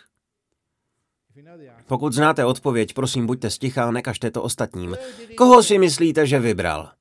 Pokud 1.87 2.13
znáte 2.13 2.45
odpověď, 2.45 2.93
prosím, 2.93 3.25
buďte 3.25 3.49
stichá 3.49 3.91
nekažte 3.91 4.31
to 4.31 4.43
ostatním. 4.43 4.97
Koho 5.37 5.63
si 5.63 5.77
myslíte, 5.77 6.27
že 6.27 6.39
vybral? 6.39 6.91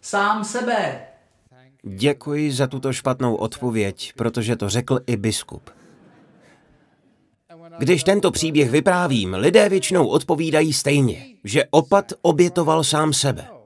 Sám 0.00 0.44
sebe. 0.44 1.06
Děkuji 1.82 2.52
za 2.52 2.66
tuto 2.66 2.92
špatnou 2.92 3.34
odpověď, 3.34 4.12
protože 4.16 4.56
to 4.56 4.68
řekl 4.68 5.00
i 5.06 5.16
biskup. 5.16 5.70
Když 7.78 8.04
tento 8.04 8.30
příběh 8.30 8.70
vyprávím, 8.70 9.34
lidé 9.34 9.68
většinou 9.68 10.06
odpovídají 10.06 10.72
stejně, 10.72 11.26
že 11.44 11.64
opat 11.70 12.12
obětoval 12.22 12.84
sám 12.84 13.12
sebe. 13.12 13.57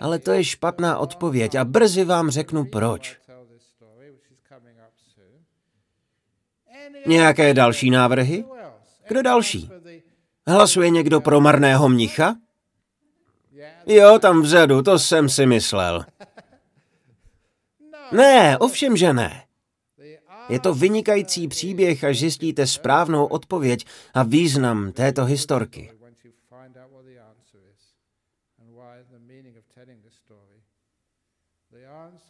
Ale 0.00 0.18
to 0.18 0.32
je 0.32 0.44
špatná 0.44 0.98
odpověď 0.98 1.54
a 1.54 1.64
brzy 1.64 2.04
vám 2.04 2.30
řeknu 2.30 2.64
proč. 2.64 3.20
Nějaké 7.06 7.54
další 7.54 7.90
návrhy? 7.90 8.44
Kdo 9.08 9.22
další? 9.22 9.70
Hlasuje 10.46 10.90
někdo 10.90 11.20
pro 11.20 11.40
marného 11.40 11.88
mnicha? 11.88 12.34
Jo, 13.86 14.18
tam 14.18 14.42
vzadu, 14.42 14.82
to 14.82 14.98
jsem 14.98 15.28
si 15.28 15.46
myslel. 15.46 16.04
Ne, 18.12 18.58
ovšem, 18.58 18.96
že 18.96 19.12
ne. 19.12 19.44
Je 20.48 20.60
to 20.60 20.74
vynikající 20.74 21.48
příběh, 21.48 22.04
až 22.04 22.18
zjistíte 22.18 22.66
správnou 22.66 23.26
odpověď 23.26 23.86
a 24.14 24.22
význam 24.22 24.92
této 24.92 25.24
historky. 25.24 25.90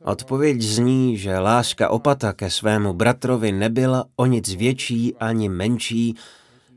Odpověď 0.05 0.61
zní, 0.61 1.16
že 1.16 1.39
láska 1.39 1.89
opata 1.89 2.33
ke 2.33 2.51
svému 2.51 2.93
bratrovi 2.93 3.53
nebyla 3.53 4.05
o 4.16 4.27
nic 4.27 4.55
větší 4.55 5.16
ani 5.16 5.49
menší, 5.49 6.14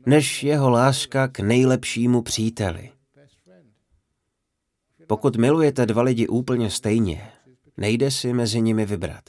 než 0.06 0.42
jeho 0.42 0.70
láska 0.70 1.28
k 1.28 1.40
nejlepšímu 1.40 2.22
příteli. 2.22 2.90
Pokud 5.06 5.36
milujete 5.36 5.86
dva 5.86 6.02
lidi 6.02 6.28
úplně 6.28 6.70
stejně, 6.70 7.30
nejde 7.76 8.10
si 8.10 8.32
mezi 8.32 8.60
nimi 8.60 8.86
vybrat. 8.86 9.24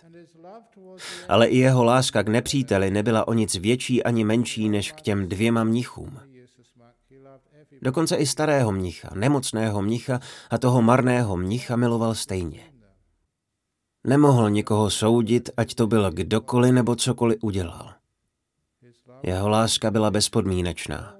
Ale 1.29 1.47
i 1.47 1.57
jeho 1.57 1.83
láska 1.83 2.23
k 2.23 2.27
nepříteli 2.27 2.91
nebyla 2.91 3.27
o 3.27 3.33
nic 3.33 3.55
větší 3.55 4.03
ani 4.03 4.23
menší 4.23 4.69
než 4.69 4.91
k 4.91 5.01
těm 5.01 5.29
dvěma 5.29 5.63
mnichům. 5.63 6.19
Dokonce 7.81 8.15
i 8.15 8.25
starého 8.25 8.71
mnicha, 8.71 9.09
nemocného 9.15 9.81
mnicha 9.81 10.19
a 10.49 10.57
toho 10.57 10.81
marného 10.81 11.37
mnicha 11.37 11.75
miloval 11.75 12.15
stejně. 12.15 12.59
Nemohl 14.03 14.49
nikoho 14.49 14.89
soudit, 14.89 15.49
ať 15.57 15.75
to 15.75 15.87
byl 15.87 16.11
kdokoliv 16.11 16.71
nebo 16.71 16.95
cokoliv 16.95 17.37
udělal. 17.41 17.93
Jeho 19.23 19.49
láska 19.49 19.91
byla 19.91 20.11
bezpodmínečná. 20.11 21.15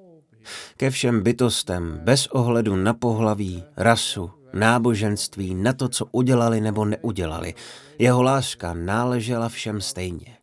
Ke 0.78 0.90
všem 0.90 1.24
bytostem, 1.24 2.00
bez 2.04 2.28
ohledu 2.28 2.76
na 2.76 2.94
pohlaví, 2.94 3.64
rasu, 3.78 4.32
náboženství, 4.54 5.56
na 5.56 5.74
to, 5.74 5.90
co 5.90 6.06
udělali 6.06 6.62
nebo 6.62 6.86
neudělali. 6.86 7.54
Jeho 8.00 8.24
láska 8.24 8.74
náležela 8.74 9.50
všem 9.50 9.82
stejně. 9.82 10.38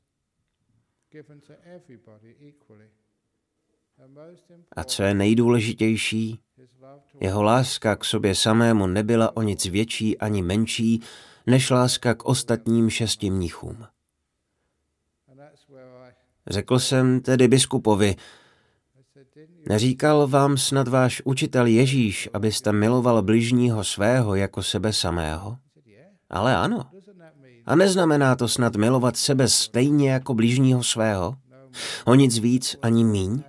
A 4.76 4.84
co 4.84 5.02
je 5.02 5.14
nejdůležitější, 5.14 6.40
jeho 7.20 7.42
láska 7.42 7.96
k 7.96 8.04
sobě 8.04 8.34
samému 8.34 8.86
nebyla 8.86 9.36
o 9.36 9.42
nic 9.42 9.66
větší 9.66 10.18
ani 10.18 10.42
menší, 10.42 11.02
než 11.46 11.70
láska 11.70 12.14
k 12.14 12.24
ostatním 12.24 12.90
šesti 12.90 13.30
mnichům. 13.30 13.86
Řekl 16.46 16.78
jsem 16.78 17.20
tedy 17.20 17.48
biskupovi, 17.48 18.16
neříkal 19.68 20.26
vám 20.26 20.56
snad 20.56 20.88
váš 20.88 21.22
učitel 21.24 21.66
Ježíš, 21.66 22.28
abyste 22.32 22.72
miloval 22.72 23.22
bližního 23.22 23.84
svého 23.84 24.34
jako 24.34 24.62
sebe 24.62 24.92
samého? 24.92 25.56
Ale 26.30 26.56
ano. 26.56 26.84
A 27.66 27.74
neznamená 27.74 28.36
to 28.36 28.48
snad 28.48 28.76
milovat 28.76 29.16
sebe 29.16 29.48
stejně 29.48 30.10
jako 30.10 30.34
bližního 30.34 30.82
svého? 30.82 31.36
O 32.04 32.14
nic 32.14 32.38
víc 32.38 32.76
ani 32.82 33.04
míň? 33.04 33.42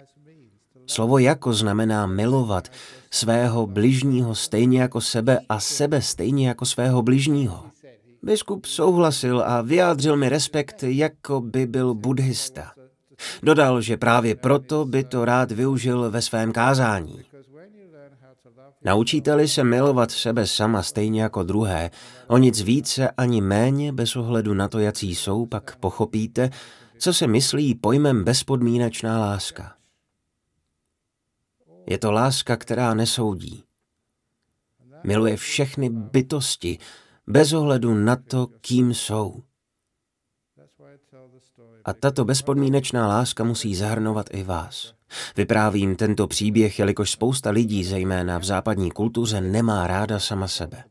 Slovo 0.87 1.17
jako 1.17 1.53
znamená 1.53 2.05
milovat 2.05 2.71
svého 3.11 3.67
bližního 3.67 4.35
stejně 4.35 4.81
jako 4.81 5.01
sebe 5.01 5.39
a 5.49 5.59
sebe 5.59 6.01
stejně 6.01 6.47
jako 6.47 6.65
svého 6.65 7.01
bližního. 7.01 7.63
Biskup 8.23 8.65
souhlasil 8.65 9.41
a 9.41 9.61
vyjádřil 9.61 10.17
mi 10.17 10.29
respekt, 10.29 10.83
jako 10.83 11.41
by 11.41 11.67
byl 11.67 11.93
buddhista. 11.93 12.71
Dodal, 13.43 13.81
že 13.81 13.97
právě 13.97 14.35
proto 14.35 14.85
by 14.85 15.03
to 15.03 15.25
rád 15.25 15.51
využil 15.51 16.11
ve 16.11 16.21
svém 16.21 16.53
kázání. 16.53 17.21
Naučíte-li 18.83 19.47
se 19.47 19.63
milovat 19.63 20.11
sebe 20.11 20.47
sama 20.47 20.83
stejně 20.83 21.21
jako 21.21 21.43
druhé, 21.43 21.91
o 22.27 22.37
nic 22.37 22.61
více 22.61 23.09
ani 23.09 23.41
méně 23.41 23.93
bez 23.93 24.15
ohledu 24.15 24.53
na 24.53 24.67
to, 24.67 24.79
jací 24.79 25.15
jsou, 25.15 25.45
pak 25.45 25.75
pochopíte, 25.75 26.49
co 26.97 27.13
se 27.13 27.27
myslí 27.27 27.75
pojmem 27.75 28.23
bezpodmínečná 28.23 29.19
láska. 29.19 29.73
Je 31.85 31.97
to 31.97 32.11
láska, 32.11 32.55
která 32.55 32.93
nesoudí. 32.93 33.63
Miluje 35.03 35.37
všechny 35.37 35.89
bytosti, 35.89 36.77
bez 37.27 37.53
ohledu 37.53 37.93
na 37.93 38.15
to, 38.15 38.47
kým 38.61 38.93
jsou. 38.93 39.43
A 41.85 41.93
tato 41.93 42.25
bezpodmínečná 42.25 43.07
láska 43.07 43.43
musí 43.43 43.75
zahrnovat 43.75 44.29
i 44.33 44.43
vás. 44.43 44.93
Vyprávím 45.37 45.95
tento 45.95 46.27
příběh, 46.27 46.79
jelikož 46.79 47.11
spousta 47.11 47.49
lidí, 47.49 47.83
zejména 47.83 48.37
v 48.37 48.43
západní 48.43 48.91
kultuře, 48.91 49.41
nemá 49.41 49.87
ráda 49.87 50.19
sama 50.19 50.47
sebe. 50.47 50.83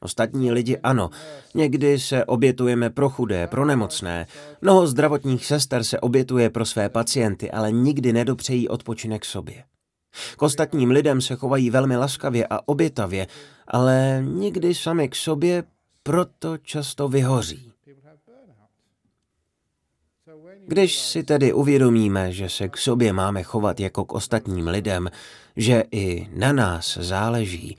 Ostatní 0.00 0.52
lidi 0.52 0.78
ano, 0.78 1.10
někdy 1.54 1.98
se 1.98 2.24
obětujeme 2.24 2.90
pro 2.90 3.10
chudé, 3.10 3.46
pro 3.46 3.64
nemocné. 3.64 4.26
Mnoho 4.62 4.86
zdravotních 4.86 5.46
sester 5.46 5.84
se 5.84 6.00
obětuje 6.00 6.50
pro 6.50 6.64
své 6.64 6.88
pacienty, 6.88 7.50
ale 7.50 7.72
nikdy 7.72 8.12
nedopřejí 8.12 8.68
odpočinek 8.68 9.24
sobě. 9.24 9.64
K 10.36 10.42
ostatním 10.42 10.90
lidem 10.90 11.20
se 11.20 11.36
chovají 11.36 11.70
velmi 11.70 11.96
laskavě 11.96 12.46
a 12.50 12.68
obětavě, 12.68 13.26
ale 13.68 14.24
nikdy 14.26 14.74
sami 14.74 15.08
k 15.08 15.14
sobě 15.14 15.64
proto 16.02 16.58
často 16.58 17.08
vyhoří. 17.08 17.72
Když 20.66 20.98
si 20.98 21.22
tedy 21.22 21.52
uvědomíme, 21.52 22.32
že 22.32 22.48
se 22.48 22.68
k 22.68 22.76
sobě 22.76 23.12
máme 23.12 23.42
chovat 23.42 23.80
jako 23.80 24.04
k 24.04 24.12
ostatním 24.12 24.68
lidem, 24.68 25.10
že 25.56 25.84
i 25.90 26.28
na 26.36 26.52
nás 26.52 26.98
záleží, 27.00 27.76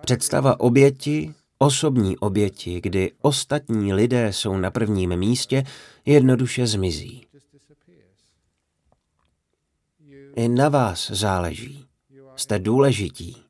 představa 0.00 0.60
oběti, 0.60 1.34
osobní 1.58 2.18
oběti, 2.18 2.80
kdy 2.80 3.12
ostatní 3.22 3.94
lidé 3.94 4.32
jsou 4.32 4.56
na 4.56 4.70
prvním 4.70 5.16
místě, 5.16 5.64
jednoduše 6.06 6.66
zmizí. 6.66 7.26
I 10.36 10.48
na 10.48 10.68
vás 10.68 11.10
záleží. 11.10 11.86
Jste 12.36 12.58
důležití. 12.58 13.42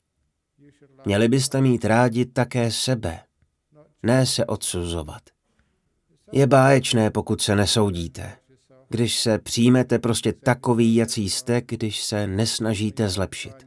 Měli 1.04 1.28
byste 1.28 1.60
mít 1.60 1.84
rádi 1.84 2.26
také 2.26 2.70
sebe, 2.70 3.20
ne 4.02 4.26
se 4.26 4.46
odsuzovat. 4.46 5.22
Je 6.32 6.46
báječné, 6.46 7.10
pokud 7.10 7.42
se 7.42 7.56
nesoudíte. 7.56 8.38
Když 8.88 9.20
se 9.20 9.38
přijmete 9.38 9.98
prostě 9.98 10.32
takový, 10.32 10.94
jací 10.94 11.30
jste, 11.30 11.62
když 11.66 12.02
se 12.02 12.26
nesnažíte 12.26 13.08
zlepšit. 13.08 13.66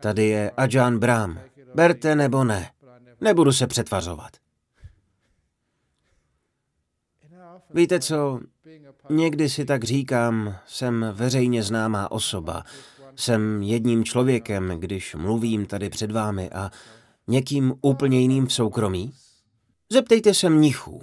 Tady 0.00 0.24
je 0.24 0.50
Ajahn 0.50 0.98
Brahm. 0.98 1.38
Berte 1.74 2.14
nebo 2.14 2.44
ne. 2.44 2.70
Nebudu 3.20 3.52
se 3.52 3.66
přetvařovat. 3.66 4.30
Víte 7.74 8.00
co, 8.00 8.40
někdy 9.10 9.48
si 9.48 9.64
tak 9.64 9.84
říkám, 9.84 10.56
jsem 10.66 11.06
veřejně 11.12 11.62
známá 11.62 12.10
osoba. 12.10 12.64
Jsem 13.16 13.62
jedním 13.62 14.04
člověkem, 14.04 14.68
když 14.78 15.14
mluvím 15.14 15.66
tady 15.66 15.88
před 15.88 16.10
vámi 16.10 16.50
a 16.50 16.70
někým 17.28 17.74
úplně 17.80 18.20
jiným 18.20 18.46
v 18.46 18.52
soukromí? 18.52 19.12
Zeptejte 19.92 20.34
se 20.34 20.50
mnichů. 20.50 21.02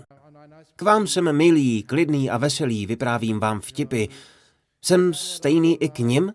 K 0.75 0.81
vám 0.81 1.07
jsem 1.07 1.37
milý, 1.37 1.83
klidný 1.83 2.29
a 2.29 2.37
veselý, 2.37 2.85
vyprávím 2.85 3.39
vám 3.39 3.61
vtipy. 3.61 4.05
Jsem 4.81 5.13
stejný 5.13 5.83
i 5.83 5.89
k 5.89 5.99
nim? 5.99 6.33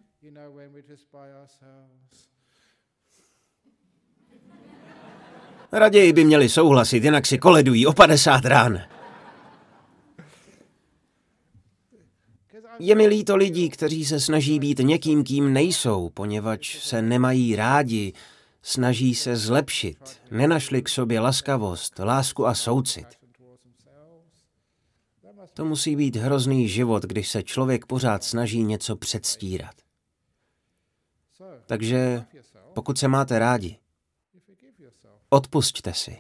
Raději 5.72 6.12
by 6.12 6.24
měli 6.24 6.48
souhlasit, 6.48 7.04
jinak 7.04 7.26
si 7.26 7.38
koledují 7.38 7.86
o 7.86 7.92
50 7.92 8.44
rán. 8.44 8.93
Je 12.78 12.94
mi 12.94 13.06
líto 13.06 13.36
lidí, 13.36 13.70
kteří 13.70 14.04
se 14.04 14.20
snaží 14.20 14.58
být 14.58 14.78
někým, 14.78 15.24
kým 15.24 15.52
nejsou, 15.52 16.10
poněvadž 16.14 16.78
se 16.78 17.02
nemají 17.02 17.56
rádi, 17.56 18.12
snaží 18.62 19.14
se 19.14 19.36
zlepšit, 19.36 19.98
nenašli 20.30 20.82
k 20.82 20.88
sobě 20.88 21.20
laskavost, 21.20 21.98
lásku 21.98 22.46
a 22.46 22.54
soucit. 22.54 23.06
To 25.54 25.64
musí 25.64 25.96
být 25.96 26.16
hrozný 26.16 26.68
život, 26.68 27.02
když 27.02 27.28
se 27.28 27.42
člověk 27.42 27.86
pořád 27.86 28.24
snaží 28.24 28.62
něco 28.62 28.96
předstírat. 28.96 29.74
Takže 31.66 32.24
pokud 32.72 32.98
se 32.98 33.08
máte 33.08 33.38
rádi, 33.38 33.78
odpusťte 35.28 35.92
si. 35.94 36.16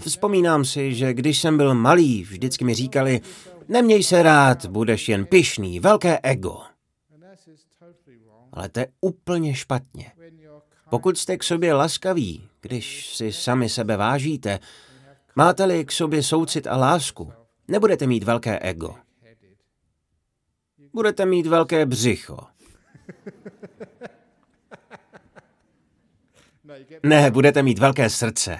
Vzpomínám 0.00 0.64
si, 0.64 0.94
že 0.94 1.14
když 1.14 1.40
jsem 1.40 1.56
byl 1.56 1.74
malý, 1.74 2.22
vždycky 2.22 2.64
mi 2.64 2.74
říkali, 2.74 3.20
neměj 3.70 4.02
se 4.02 4.22
rád, 4.22 4.66
budeš 4.66 5.08
jen 5.08 5.26
pyšný, 5.26 5.80
velké 5.80 6.18
ego. 6.22 6.60
Ale 8.52 8.68
to 8.68 8.80
je 8.80 8.86
úplně 9.00 9.54
špatně. 9.54 10.12
Pokud 10.90 11.18
jste 11.18 11.36
k 11.36 11.42
sobě 11.42 11.74
laskaví, 11.74 12.48
když 12.60 13.16
si 13.16 13.32
sami 13.32 13.68
sebe 13.68 13.96
vážíte, 13.96 14.58
máte-li 15.36 15.84
k 15.84 15.92
sobě 15.92 16.22
soucit 16.22 16.66
a 16.66 16.76
lásku, 16.76 17.32
nebudete 17.68 18.06
mít 18.06 18.24
velké 18.24 18.58
ego. 18.58 18.94
Budete 20.92 21.26
mít 21.26 21.46
velké 21.46 21.86
břicho. 21.86 22.38
Ne, 27.02 27.30
budete 27.30 27.62
mít 27.62 27.78
velké 27.78 28.10
srdce. 28.10 28.58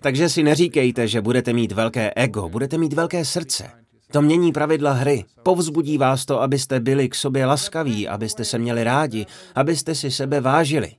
Takže 0.00 0.28
si 0.28 0.42
neříkejte, 0.42 1.08
že 1.08 1.20
budete 1.20 1.52
mít 1.52 1.72
velké 1.72 2.12
ego, 2.16 2.48
budete 2.48 2.78
mít 2.78 2.92
velké 2.92 3.24
srdce. 3.24 3.70
To 4.12 4.22
mění 4.22 4.52
pravidla 4.52 4.92
hry. 4.92 5.24
Povzbudí 5.42 5.98
vás 5.98 6.26
to, 6.26 6.42
abyste 6.42 6.80
byli 6.80 7.08
k 7.08 7.14
sobě 7.14 7.46
laskaví, 7.46 8.08
abyste 8.08 8.44
se 8.44 8.58
měli 8.58 8.84
rádi, 8.84 9.26
abyste 9.54 9.94
si 9.94 10.10
sebe 10.10 10.40
vážili. 10.40 10.92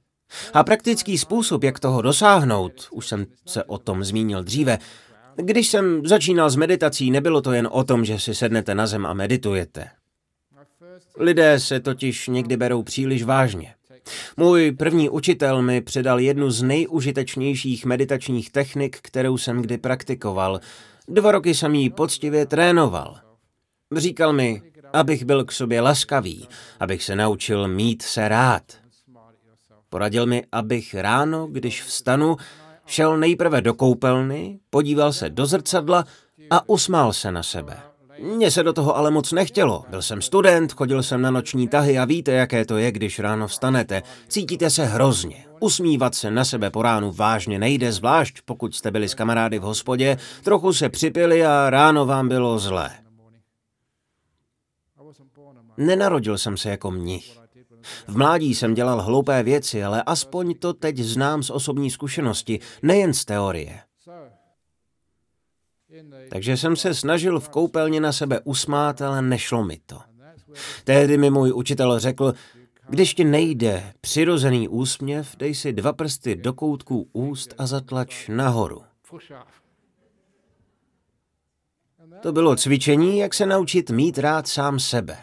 A 0.53 0.63
praktický 0.63 1.17
způsob, 1.17 1.63
jak 1.63 1.79
toho 1.79 2.01
dosáhnout, 2.01 2.87
už 2.91 3.07
jsem 3.07 3.25
se 3.45 3.63
o 3.63 3.77
tom 3.77 4.03
zmínil 4.03 4.43
dříve, 4.43 4.77
když 5.35 5.67
jsem 5.67 6.07
začínal 6.07 6.49
s 6.49 6.55
meditací, 6.55 7.11
nebylo 7.11 7.41
to 7.41 7.51
jen 7.51 7.69
o 7.71 7.83
tom, 7.83 8.05
že 8.05 8.19
si 8.19 8.35
sednete 8.35 8.75
na 8.75 8.87
zem 8.87 9.05
a 9.05 9.13
meditujete. 9.13 9.87
Lidé 11.17 11.59
se 11.59 11.79
totiž 11.79 12.27
někdy 12.27 12.57
berou 12.57 12.83
příliš 12.83 13.23
vážně. 13.23 13.73
Můj 14.37 14.71
první 14.71 15.09
učitel 15.09 15.61
mi 15.61 15.81
předal 15.81 16.19
jednu 16.19 16.51
z 16.51 16.61
nejužitečnějších 16.61 17.85
meditačních 17.85 18.51
technik, 18.51 18.97
kterou 19.01 19.37
jsem 19.37 19.61
kdy 19.61 19.77
praktikoval. 19.77 20.59
Dva 21.09 21.31
roky 21.31 21.55
jsem 21.55 21.75
ji 21.75 21.89
poctivě 21.89 22.45
trénoval. 22.45 23.19
Říkal 23.95 24.33
mi, 24.33 24.61
abych 24.93 25.25
byl 25.25 25.45
k 25.45 25.51
sobě 25.51 25.81
laskavý, 25.81 26.47
abych 26.79 27.03
se 27.03 27.15
naučil 27.15 27.67
mít 27.67 28.01
se 28.01 28.27
rád. 28.27 28.63
Poradil 29.89 30.25
mi, 30.25 30.43
abych 30.51 30.95
ráno, 30.95 31.47
když 31.47 31.83
vstanu, 31.83 32.37
šel 32.85 33.17
nejprve 33.17 33.61
do 33.61 33.73
koupelny, 33.73 34.59
podíval 34.69 35.13
se 35.13 35.29
do 35.29 35.45
zrcadla 35.45 36.05
a 36.49 36.69
usmál 36.69 37.13
se 37.13 37.31
na 37.31 37.43
sebe. 37.43 37.88
Mně 38.21 38.51
se 38.51 38.63
do 38.63 38.73
toho 38.73 38.97
ale 38.97 39.11
moc 39.11 39.31
nechtělo. 39.31 39.85
Byl 39.89 40.01
jsem 40.01 40.21
student, 40.21 40.73
chodil 40.73 41.03
jsem 41.03 41.21
na 41.21 41.31
noční 41.31 41.67
tahy 41.67 41.99
a 41.99 42.05
víte, 42.05 42.31
jaké 42.31 42.65
to 42.65 42.77
je, 42.77 42.91
když 42.91 43.19
ráno 43.19 43.47
vstanete. 43.47 44.03
Cítíte 44.27 44.69
se 44.69 44.85
hrozně. 44.85 45.45
Usmívat 45.59 46.15
se 46.15 46.31
na 46.31 46.45
sebe 46.45 46.71
po 46.71 46.81
ránu 46.81 47.11
vážně 47.11 47.59
nejde, 47.59 47.91
zvlášť 47.91 48.41
pokud 48.45 48.75
jste 48.75 48.91
byli 48.91 49.09
s 49.09 49.13
kamarády 49.13 49.59
v 49.59 49.61
hospodě, 49.61 50.17
trochu 50.43 50.73
se 50.73 50.89
připili 50.89 51.45
a 51.45 51.69
ráno 51.69 52.05
vám 52.05 52.27
bylo 52.27 52.59
zlé. 52.59 52.89
Nenarodil 55.77 56.37
jsem 56.37 56.57
se 56.57 56.69
jako 56.69 56.91
mnich. 56.91 57.39
V 58.07 58.17
mládí 58.17 58.55
jsem 58.55 58.73
dělal 58.73 59.01
hloupé 59.01 59.43
věci, 59.43 59.83
ale 59.83 60.03
aspoň 60.03 60.55
to 60.59 60.73
teď 60.73 60.97
znám 60.97 61.43
z 61.43 61.49
osobní 61.49 61.91
zkušenosti, 61.91 62.59
nejen 62.81 63.13
z 63.13 63.25
teorie. 63.25 63.79
Takže 66.29 66.57
jsem 66.57 66.75
se 66.75 66.93
snažil 66.93 67.39
v 67.39 67.49
koupelně 67.49 68.01
na 68.01 68.11
sebe 68.11 68.39
usmát, 68.43 69.01
ale 69.01 69.21
nešlo 69.21 69.63
mi 69.63 69.79
to. 69.85 69.99
Tehdy 70.83 71.17
mi 71.17 71.29
můj 71.29 71.53
učitel 71.53 71.99
řekl, 71.99 72.33
když 72.89 73.13
ti 73.13 73.23
nejde 73.23 73.93
přirozený 74.01 74.67
úsměv, 74.67 75.35
dej 75.37 75.55
si 75.55 75.73
dva 75.73 75.93
prsty 75.93 76.35
do 76.35 76.53
koutků 76.53 77.09
úst 77.13 77.53
a 77.57 77.67
zatlač 77.67 78.27
nahoru. 78.27 78.83
To 82.21 82.31
bylo 82.31 82.55
cvičení, 82.55 83.17
jak 83.17 83.33
se 83.33 83.45
naučit 83.45 83.89
mít 83.89 84.17
rád 84.17 84.47
sám 84.47 84.79
sebe. 84.79 85.17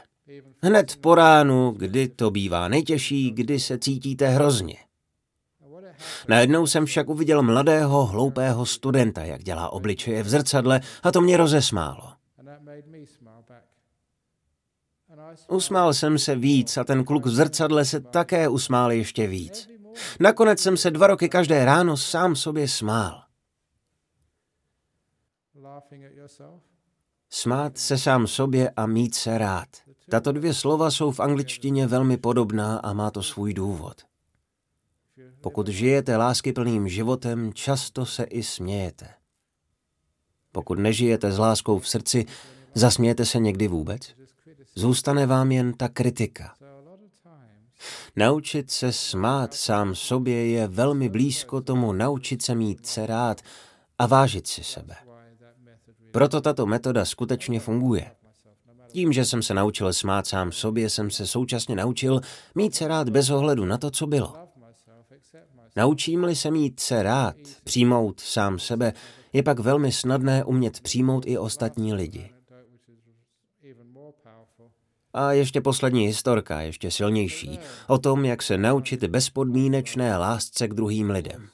Hned 0.63 0.97
po 1.01 1.15
ránu, 1.15 1.71
kdy 1.71 2.09
to 2.09 2.31
bývá 2.31 2.69
nejtěžší, 2.69 3.31
kdy 3.31 3.61
se 3.61 3.79
cítíte 3.79 4.29
hrozně. 4.29 4.77
Najednou 6.29 6.67
jsem 6.67 6.87
však 6.87 7.09
uviděl 7.09 7.43
mladého, 7.43 8.07
hloupého 8.07 8.67
studenta, 8.67 9.25
jak 9.25 9.43
dělá 9.43 9.71
obličeje 9.71 10.23
v 10.23 10.29
zrcadle 10.29 10.81
a 11.03 11.13
to 11.13 11.21
mě 11.21 11.37
rozesmálo. 11.37 12.13
Usmál 15.49 15.95
jsem 15.95 16.19
se 16.19 16.37
víc 16.37 16.77
a 16.77 16.85
ten 16.85 17.05
kluk 17.05 17.27
v 17.27 17.31
zrcadle 17.31 17.85
se 17.85 18.01
také 18.01 18.49
usmál 18.49 18.93
ještě 18.93 19.27
víc. 19.27 19.69
Nakonec 20.21 20.61
jsem 20.61 20.77
se 20.77 20.91
dva 20.91 21.07
roky 21.07 21.29
každé 21.29 21.65
ráno 21.65 21.97
sám 21.97 22.37
sobě 22.37 22.69
smál. 22.69 23.23
Smát 27.31 27.79
se 27.79 27.99
sám 27.99 28.27
sobě 28.27 28.71
a 28.77 28.87
mít 28.87 29.15
se 29.15 29.39
rád. 29.39 29.69
Tato 30.11 30.33
dvě 30.33 30.55
slova 30.55 30.91
jsou 30.91 31.11
v 31.11 31.21
angličtině 31.21 31.87
velmi 31.87 32.17
podobná 32.17 32.79
a 32.79 32.93
má 32.93 33.11
to 33.11 33.23
svůj 33.23 33.55
důvod. 33.55 34.03
Pokud 35.47 35.69
žijete 35.69 36.17
láskyplným 36.17 36.89
životem, 36.89 37.55
často 37.55 38.07
se 38.07 38.25
i 38.25 38.43
smějete. 38.43 39.09
Pokud 40.53 40.79
nežijete 40.79 41.33
s 41.33 41.39
láskou 41.39 41.79
v 41.79 41.89
srdci, 41.89 42.27
zasmějete 42.75 43.25
se 43.25 43.39
někdy 43.39 43.69
vůbec? 43.69 44.15
Zůstane 44.75 45.27
vám 45.27 45.53
jen 45.53 45.73
ta 45.73 45.89
kritika. 45.89 46.55
Naučit 48.17 48.71
se 48.71 48.93
smát 48.93 49.55
sám 49.55 49.95
sobě 49.95 50.47
je 50.47 50.69
velmi 50.69 51.09
blízko 51.09 51.61
tomu 51.61 51.93
naučit 51.93 52.43
se 52.43 52.55
mít 52.55 52.87
se 52.87 53.07
rád 53.07 53.41
a 53.99 54.07
vážit 54.07 54.47
si 54.47 54.65
sebe. 54.65 54.97
Proto 56.11 56.41
tato 56.41 56.67
metoda 56.67 57.05
skutečně 57.05 57.61
funguje. 57.61 58.11
Tím, 58.89 59.13
že 59.13 59.25
jsem 59.25 59.43
se 59.43 59.55
naučil 59.55 59.93
smát 59.93 60.27
sám 60.27 60.53
sobě, 60.53 60.91
jsem 60.91 61.11
se 61.11 61.27
současně 61.27 61.77
naučil 61.77 62.21
mít 62.55 62.75
se 62.75 62.89
rád 62.89 63.09
bez 63.09 63.31
ohledu 63.31 63.65
na 63.65 63.79
to, 63.79 63.91
co 63.91 64.07
bylo. 64.07 64.46
Naučím-li 65.77 66.37
se 66.37 66.51
mít 66.51 66.81
se 66.81 67.03
rád, 67.03 67.37
přijmout 67.65 68.21
sám 68.21 68.59
sebe, 68.59 68.93
je 69.33 69.43
pak 69.43 69.59
velmi 69.59 69.93
snadné 69.93 70.45
umět 70.45 70.81
přijmout 70.81 71.25
i 71.27 71.39
ostatní 71.39 71.95
lidi. 71.95 72.31
A 75.13 75.33
ještě 75.33 75.61
poslední 75.61 76.07
historka, 76.07 76.61
ještě 76.61 76.91
silnější, 76.91 77.59
o 77.89 77.99
tom, 77.99 78.25
jak 78.25 78.43
se 78.43 78.59
naučit 78.59 79.05
bezpodmínečné 79.05 80.17
lásce 80.17 80.69
k 80.69 80.75
druhým 80.75 81.11
lidem. 81.11 81.49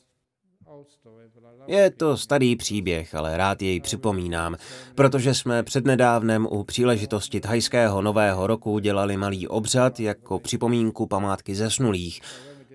Je 1.67 1.91
to 1.91 2.17
starý 2.17 2.57
příběh, 2.57 3.15
ale 3.15 3.37
rád 3.37 3.63
jej 3.63 3.81
připomínám, 3.81 4.57
protože 4.95 5.35
jsme 5.35 5.63
přednedávnem 5.63 6.47
u 6.51 6.65
příležitosti 6.65 7.41
thajského 7.41 8.03
nového 8.03 8.47
roku 8.47 8.79
dělali 8.79 9.17
malý 9.17 9.49
obřad 9.49 10.01
jako 10.01 10.39
připomínku 10.39 11.07
památky 11.07 11.55
zesnulých, 11.55 12.21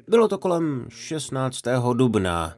bylo 0.08 0.28
to 0.28 0.38
kolem 0.38 0.86
16. 0.90 1.62
dubna. 1.94 2.58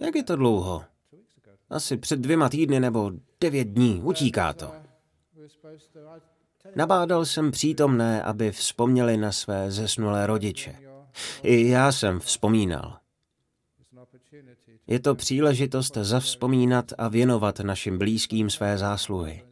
Jak 0.00 0.14
je 0.14 0.22
to 0.22 0.36
dlouho? 0.36 0.84
Asi 1.70 1.96
před 1.96 2.20
dvěma 2.20 2.48
týdny 2.48 2.80
nebo 2.80 3.12
devět 3.40 3.68
dní. 3.68 4.00
Utíká 4.02 4.52
to. 4.52 4.72
Nabádal 6.76 7.24
jsem 7.24 7.50
přítomné, 7.50 8.22
aby 8.22 8.52
vzpomněli 8.52 9.16
na 9.16 9.32
své 9.32 9.70
zesnulé 9.70 10.26
rodiče. 10.26 10.78
I 11.42 11.68
já 11.68 11.92
jsem 11.92 12.20
vzpomínal. 12.20 12.98
Je 14.86 15.00
to 15.00 15.14
příležitost 15.14 15.96
zavzpomínat 15.96 16.92
a 16.98 17.08
věnovat 17.08 17.60
našim 17.60 17.98
blízkým 17.98 18.50
své 18.50 18.78
zásluhy. 18.78 19.47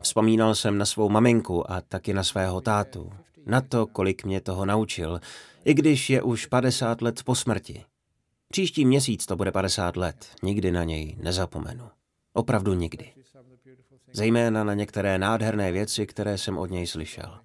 Vzpomínal 0.00 0.54
jsem 0.54 0.78
na 0.78 0.86
svou 0.86 1.08
maminku 1.08 1.70
a 1.70 1.80
taky 1.80 2.14
na 2.14 2.24
svého 2.24 2.60
tátu. 2.60 3.12
na 3.46 3.60
to, 3.60 3.86
kolik 3.86 4.24
mě 4.24 4.40
toho 4.40 4.66
naučil, 4.66 5.20
i 5.64 5.74
když 5.74 6.10
je 6.10 6.22
už 6.22 6.46
50 6.46 7.02
let 7.02 7.22
po 7.24 7.34
smrti. 7.34 7.84
Příští 8.48 8.84
měsíc 8.84 9.26
to 9.26 9.36
bude 9.36 9.52
50 9.52 9.96
let, 9.96 10.26
nikdy 10.42 10.72
na 10.72 10.84
něj 10.84 11.16
nezapomenu. 11.20 11.84
Opravdu 12.32 12.74
nikdy. 12.74 13.12
Zejména 14.12 14.64
na 14.64 14.74
některé 14.74 15.18
nádherné 15.18 15.72
věci, 15.72 16.06
které 16.06 16.38
jsem 16.38 16.58
od 16.58 16.70
něj 16.70 16.86
slyšel. 16.86 17.38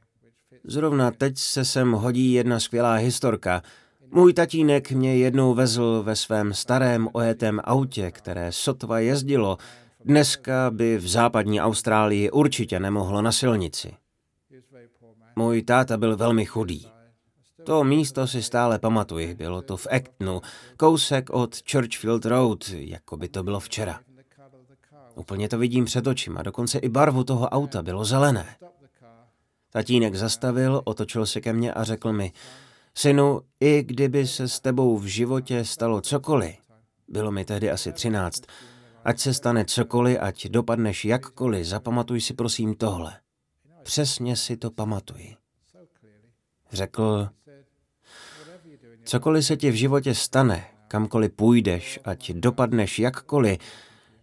Zrovna 0.64 1.12
teď 1.12 1.38
se 1.38 1.66
sem 1.66 1.92
hodí 1.92 2.34
jedna 2.34 2.60
skvělá 2.60 2.94
historka. 2.94 3.64
Můj 4.12 4.34
tatínek 4.34 4.92
mě 4.92 5.18
jednou 5.18 5.54
vezl 5.54 6.04
ve 6.04 6.16
svém 6.16 6.54
starém 6.54 7.10
ojetém 7.14 7.62
autě, 7.64 8.12
které 8.12 8.52
sotva 8.52 9.00
jezdilo. 9.00 9.58
Dneska 10.06 10.72
by 10.72 10.98
v 10.98 11.08
západní 11.08 11.62
Austrálii 11.62 12.32
určitě 12.32 12.80
nemohlo 12.80 13.22
na 13.22 13.32
silnici. 13.32 13.94
Můj 15.36 15.64
táta 15.64 15.98
byl 15.98 16.18
velmi 16.18 16.46
chudý. 16.46 16.88
To 17.64 17.84
místo 17.84 18.28
si 18.28 18.44
stále 18.44 18.80
pamatuji, 18.80 19.36
bylo 19.36 19.62
to 19.62 19.78
v 19.78 19.88
Actonu, 19.92 20.42
kousek 20.78 21.30
od 21.30 21.56
Churchfield 21.72 22.26
Road, 22.26 22.70
jako 22.70 23.18
by 23.18 23.28
to 23.28 23.44
bylo 23.44 23.60
včera. 23.60 24.00
Úplně 25.16 25.50
to 25.50 25.58
vidím 25.58 25.86
před 25.86 26.08
očima, 26.08 26.42
dokonce 26.42 26.80
i 26.80 26.90
barvu 26.90 27.24
toho 27.24 27.50
auta 27.50 27.82
bylo 27.82 28.06
zelené. 28.06 28.56
Tatínek 29.70 30.16
zastavil, 30.16 30.82
otočil 30.84 31.26
se 31.26 31.42
ke 31.42 31.54
mně 31.54 31.74
a 31.74 31.84
řekl 31.84 32.14
mi, 32.14 32.32
synu, 32.96 33.42
i 33.60 33.84
kdyby 33.84 34.28
se 34.28 34.48
s 34.48 34.60
tebou 34.60 34.98
v 34.98 35.06
životě 35.06 35.66
stalo 35.66 36.02
cokoliv, 36.02 36.56
bylo 37.08 37.32
mi 37.32 37.46
tehdy 37.46 37.72
asi 37.72 37.94
třináct, 37.94 38.44
ať 39.04 39.20
se 39.20 39.34
stane 39.34 39.66
cokoliv, 39.66 40.18
ať 40.22 40.48
dopadneš 40.48 41.06
jakkoliv, 41.06 41.66
zapamatuj 41.66 42.22
si 42.22 42.34
prosím 42.34 42.76
tohle. 42.76 43.20
Přesně 43.84 44.36
si 44.36 44.58
to 44.58 44.72
pamatuji. 44.72 45.36
Řekl, 46.72 47.30
cokoliv 49.04 49.46
se 49.46 49.58
ti 49.58 49.72
v 49.72 49.76
životě 49.76 50.16
stane, 50.16 50.66
kamkoliv 50.88 51.32
půjdeš, 51.32 52.00
ať 52.04 52.32
dopadneš 52.32 53.00
jakkoliv, 53.00 53.58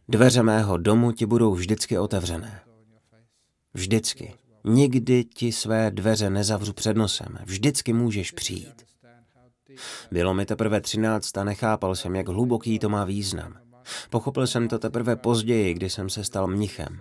dveře 0.08 0.42
mého 0.42 0.76
domu 0.76 1.12
ti 1.12 1.26
budou 1.26 1.54
vždycky 1.54 1.98
otevřené. 1.98 2.60
Vždycky. 3.74 4.34
Nikdy 4.64 5.24
ti 5.24 5.52
své 5.52 5.90
dveře 5.90 6.30
nezavřu 6.30 6.72
před 6.72 6.96
nosem. 6.96 7.38
Vždycky 7.44 7.92
můžeš 7.92 8.30
přijít. 8.30 8.84
Bylo 10.10 10.34
mi 10.34 10.46
teprve 10.46 10.80
třináct 10.80 11.38
a 11.38 11.44
nechápal 11.44 11.94
jsem, 11.94 12.16
jak 12.16 12.28
hluboký 12.28 12.78
to 12.78 12.88
má 12.88 13.04
význam. 13.04 13.65
Pochopil 14.10 14.46
jsem 14.46 14.68
to 14.68 14.78
teprve 14.78 15.16
později, 15.16 15.74
kdy 15.74 15.90
jsem 15.90 16.10
se 16.10 16.24
stal 16.24 16.46
mnichem. 16.46 17.00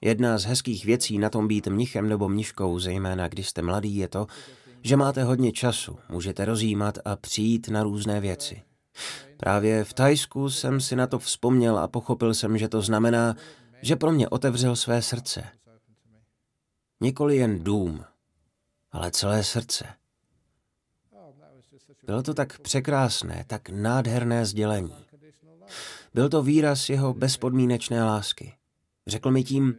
Jedna 0.00 0.38
z 0.38 0.44
hezkých 0.44 0.84
věcí 0.84 1.18
na 1.18 1.30
tom 1.30 1.48
být 1.48 1.66
mnichem 1.66 2.08
nebo 2.08 2.28
mniškou, 2.28 2.78
zejména 2.78 3.28
když 3.28 3.48
jste 3.48 3.62
mladý, 3.62 3.96
je 3.96 4.08
to, 4.08 4.26
že 4.82 4.96
máte 4.96 5.24
hodně 5.24 5.52
času, 5.52 5.98
můžete 6.08 6.44
rozjímat 6.44 6.98
a 7.04 7.16
přijít 7.16 7.68
na 7.68 7.82
různé 7.82 8.20
věci. 8.20 8.62
Právě 9.36 9.84
v 9.84 9.92
Tajsku 9.92 10.50
jsem 10.50 10.80
si 10.80 10.96
na 10.96 11.06
to 11.06 11.18
vzpomněl 11.18 11.78
a 11.78 11.88
pochopil 11.88 12.34
jsem, 12.34 12.58
že 12.58 12.68
to 12.68 12.82
znamená, 12.82 13.36
že 13.82 13.96
pro 13.96 14.12
mě 14.12 14.28
otevřel 14.28 14.76
své 14.76 15.02
srdce. 15.02 15.44
Nikoli 17.00 17.36
jen 17.36 17.64
dům, 17.64 18.04
ale 18.92 19.10
celé 19.10 19.44
srdce. 19.44 19.86
Bylo 22.06 22.22
to 22.22 22.34
tak 22.34 22.58
překrásné, 22.58 23.44
tak 23.46 23.68
nádherné 23.70 24.46
sdělení. 24.46 25.07
Byl 26.14 26.28
to 26.28 26.42
výraz 26.42 26.88
jeho 26.88 27.14
bezpodmínečné 27.14 28.04
lásky. 28.04 28.54
Řekl 29.06 29.30
mi 29.30 29.44
tím, 29.44 29.74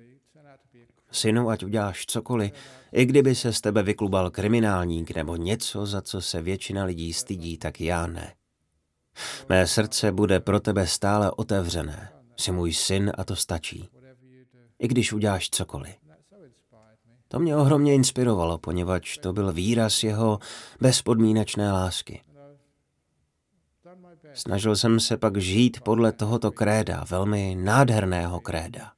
synu, 1.11 1.49
ať 1.49 1.63
uděláš 1.63 2.05
cokoliv, 2.05 2.51
i 2.91 3.05
kdyby 3.05 3.35
se 3.35 3.53
z 3.53 3.61
tebe 3.61 3.83
vyklubal 3.83 4.29
kriminálník 4.29 5.15
nebo 5.15 5.35
něco, 5.35 5.85
za 5.85 6.01
co 6.01 6.21
se 6.21 6.41
většina 6.41 6.83
lidí 6.83 7.13
stydí, 7.13 7.57
tak 7.57 7.81
já 7.81 8.07
ne. 8.07 8.33
Mé 9.49 9.67
srdce 9.67 10.11
bude 10.11 10.39
pro 10.39 10.59
tebe 10.59 10.87
stále 10.87 11.31
otevřené. 11.31 12.11
Jsi 12.37 12.51
můj 12.51 12.73
syn 12.73 13.11
a 13.17 13.23
to 13.23 13.35
stačí. 13.35 13.89
I 14.79 14.87
když 14.87 15.13
uděláš 15.13 15.49
cokoliv. 15.49 15.95
To 17.27 17.39
mě 17.39 17.55
ohromně 17.55 17.93
inspirovalo, 17.93 18.57
poněvadž 18.57 19.17
to 19.17 19.33
byl 19.33 19.53
výraz 19.53 20.03
jeho 20.03 20.39
bezpodmínečné 20.81 21.71
lásky. 21.71 22.21
Snažil 24.33 24.75
jsem 24.75 24.99
se 24.99 25.17
pak 25.17 25.37
žít 25.37 25.81
podle 25.81 26.11
tohoto 26.11 26.51
kréda, 26.51 27.05
velmi 27.09 27.55
nádherného 27.59 28.39
kréda. 28.39 28.91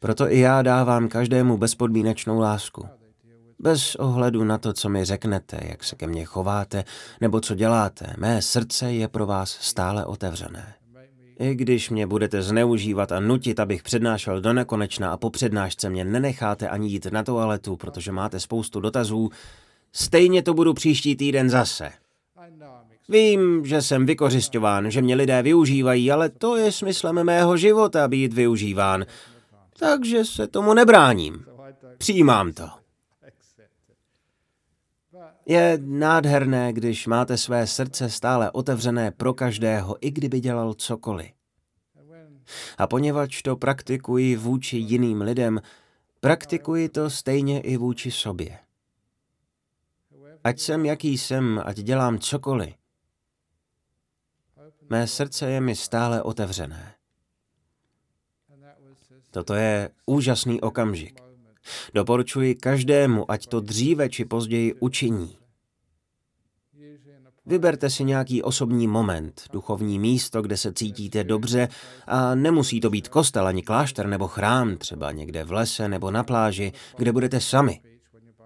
Proto 0.00 0.32
i 0.32 0.38
já 0.38 0.62
dávám 0.62 1.08
každému 1.08 1.56
bezpodmínečnou 1.56 2.38
lásku. 2.38 2.88
Bez 3.58 3.94
ohledu 3.94 4.44
na 4.44 4.58
to, 4.58 4.72
co 4.72 4.88
mi 4.88 5.04
řeknete, 5.04 5.60
jak 5.62 5.84
se 5.84 5.96
ke 5.96 6.06
mně 6.06 6.24
chováte, 6.24 6.84
nebo 7.20 7.40
co 7.40 7.54
děláte, 7.54 8.14
mé 8.18 8.42
srdce 8.42 8.92
je 8.92 9.08
pro 9.08 9.26
vás 9.26 9.50
stále 9.50 10.04
otevřené. 10.04 10.74
I 11.38 11.54
když 11.54 11.90
mě 11.90 12.06
budete 12.06 12.42
zneužívat 12.42 13.12
a 13.12 13.20
nutit, 13.20 13.60
abych 13.60 13.82
přednášel 13.82 14.40
do 14.40 14.52
nekonečna 14.52 15.12
a 15.12 15.16
po 15.16 15.30
přednášce 15.30 15.90
mě 15.90 16.04
nenecháte 16.04 16.68
ani 16.68 16.88
jít 16.88 17.06
na 17.06 17.22
toaletu, 17.22 17.76
protože 17.76 18.12
máte 18.12 18.40
spoustu 18.40 18.80
dotazů, 18.80 19.30
stejně 19.92 20.42
to 20.42 20.54
budu 20.54 20.74
příští 20.74 21.16
týden 21.16 21.50
zase. 21.50 21.92
Vím, 23.08 23.66
že 23.66 23.82
jsem 23.82 24.06
vykořišťován, 24.06 24.90
že 24.90 25.02
mě 25.02 25.14
lidé 25.14 25.42
využívají, 25.42 26.12
ale 26.12 26.28
to 26.28 26.56
je 26.56 26.72
smyslem 26.72 27.24
mého 27.24 27.56
života 27.56 28.08
být 28.08 28.32
využíván. 28.32 29.06
Takže 29.78 30.24
se 30.24 30.46
tomu 30.46 30.74
nebráním. 30.74 31.46
Přijímám 31.98 32.52
to. 32.52 32.68
Je 35.46 35.78
nádherné, 35.82 36.72
když 36.72 37.06
máte 37.06 37.36
své 37.36 37.66
srdce 37.66 38.10
stále 38.10 38.50
otevřené 38.50 39.10
pro 39.10 39.34
každého, 39.34 39.96
i 40.00 40.10
kdyby 40.10 40.40
dělal 40.40 40.74
cokoliv. 40.74 41.30
A 42.78 42.86
poněvadž 42.86 43.42
to 43.42 43.56
praktikuji 43.56 44.36
vůči 44.36 44.76
jiným 44.76 45.20
lidem, 45.20 45.60
praktikuji 46.20 46.88
to 46.88 47.10
stejně 47.10 47.60
i 47.60 47.76
vůči 47.76 48.10
sobě. 48.10 48.58
Ať 50.44 50.60
jsem 50.60 50.84
jaký 50.84 51.18
jsem, 51.18 51.62
ať 51.64 51.76
dělám 51.76 52.18
cokoliv, 52.18 52.74
mé 54.90 55.06
srdce 55.06 55.50
je 55.50 55.60
mi 55.60 55.76
stále 55.76 56.22
otevřené. 56.22 56.94
Toto 59.30 59.54
je 59.54 59.90
úžasný 60.06 60.60
okamžik. 60.60 61.20
Doporučuji 61.94 62.54
každému, 62.54 63.30
ať 63.30 63.46
to 63.46 63.60
dříve 63.60 64.08
či 64.08 64.24
později 64.24 64.74
učiní. 64.74 65.38
Vyberte 67.46 67.90
si 67.90 68.04
nějaký 68.04 68.42
osobní 68.42 68.86
moment, 68.86 69.42
duchovní 69.52 69.98
místo, 69.98 70.42
kde 70.42 70.56
se 70.56 70.72
cítíte 70.72 71.24
dobře 71.24 71.68
a 72.06 72.34
nemusí 72.34 72.80
to 72.80 72.90
být 72.90 73.08
kostel 73.08 73.46
ani 73.46 73.62
klášter 73.62 74.06
nebo 74.06 74.28
chrám, 74.28 74.76
třeba 74.76 75.12
někde 75.12 75.44
v 75.44 75.52
lese 75.52 75.88
nebo 75.88 76.10
na 76.10 76.24
pláži, 76.24 76.72
kde 76.96 77.12
budete 77.12 77.40
sami. 77.40 77.80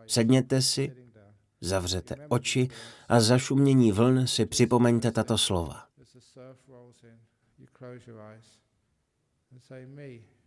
Sedněte 0.07 0.63
si, 0.63 0.93
zavřete 1.61 2.17
oči 2.29 2.69
a 3.09 3.21
za 3.21 3.39
šumění 3.39 3.93
vln 3.93 4.27
si 4.27 4.47
připomeňte 4.47 5.11
tato 5.11 5.39
slova. 5.39 5.90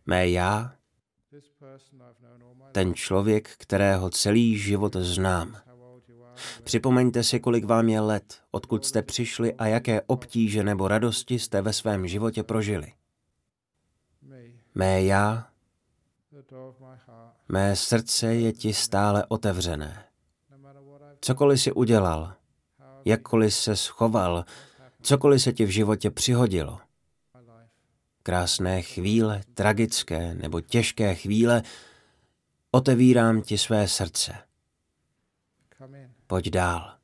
Mé 0.05 0.29
já, 0.29 0.75
ten 2.71 2.93
člověk, 2.93 3.49
kterého 3.57 4.09
celý 4.09 4.57
život 4.57 4.95
znám. 4.95 5.57
Připomeňte 6.63 7.23
si, 7.23 7.39
kolik 7.39 7.65
vám 7.65 7.89
je 7.89 7.99
let, 7.99 8.41
odkud 8.51 8.85
jste 8.85 9.01
přišli 9.01 9.53
a 9.53 9.67
jaké 9.67 10.01
obtíže 10.01 10.63
nebo 10.63 10.87
radosti 10.87 11.39
jste 11.39 11.61
ve 11.61 11.73
svém 11.73 12.07
životě 12.07 12.43
prožili. 12.43 12.93
Mé 14.75 15.03
já, 15.03 15.47
mé 17.49 17.75
srdce 17.75 18.35
je 18.35 18.53
ti 18.53 18.73
stále 18.73 19.25
otevřené. 19.27 20.05
Cokoliv 21.21 21.61
si 21.61 21.71
udělal, 21.71 22.33
jakkoliv 23.05 23.53
se 23.53 23.75
schoval, 23.75 24.45
cokoliv 25.01 25.41
se 25.41 25.53
ti 25.53 25.65
v 25.65 25.69
životě 25.69 26.11
přihodilo. 26.11 26.79
Krásné 28.23 28.81
chvíle, 28.81 29.41
tragické 29.53 30.33
nebo 30.33 30.61
těžké 30.61 31.15
chvíle, 31.15 31.63
otevírám 32.71 33.41
ti 33.41 33.57
své 33.57 33.87
srdce. 33.87 34.33
Pojď 36.27 36.49
dál. 36.49 36.97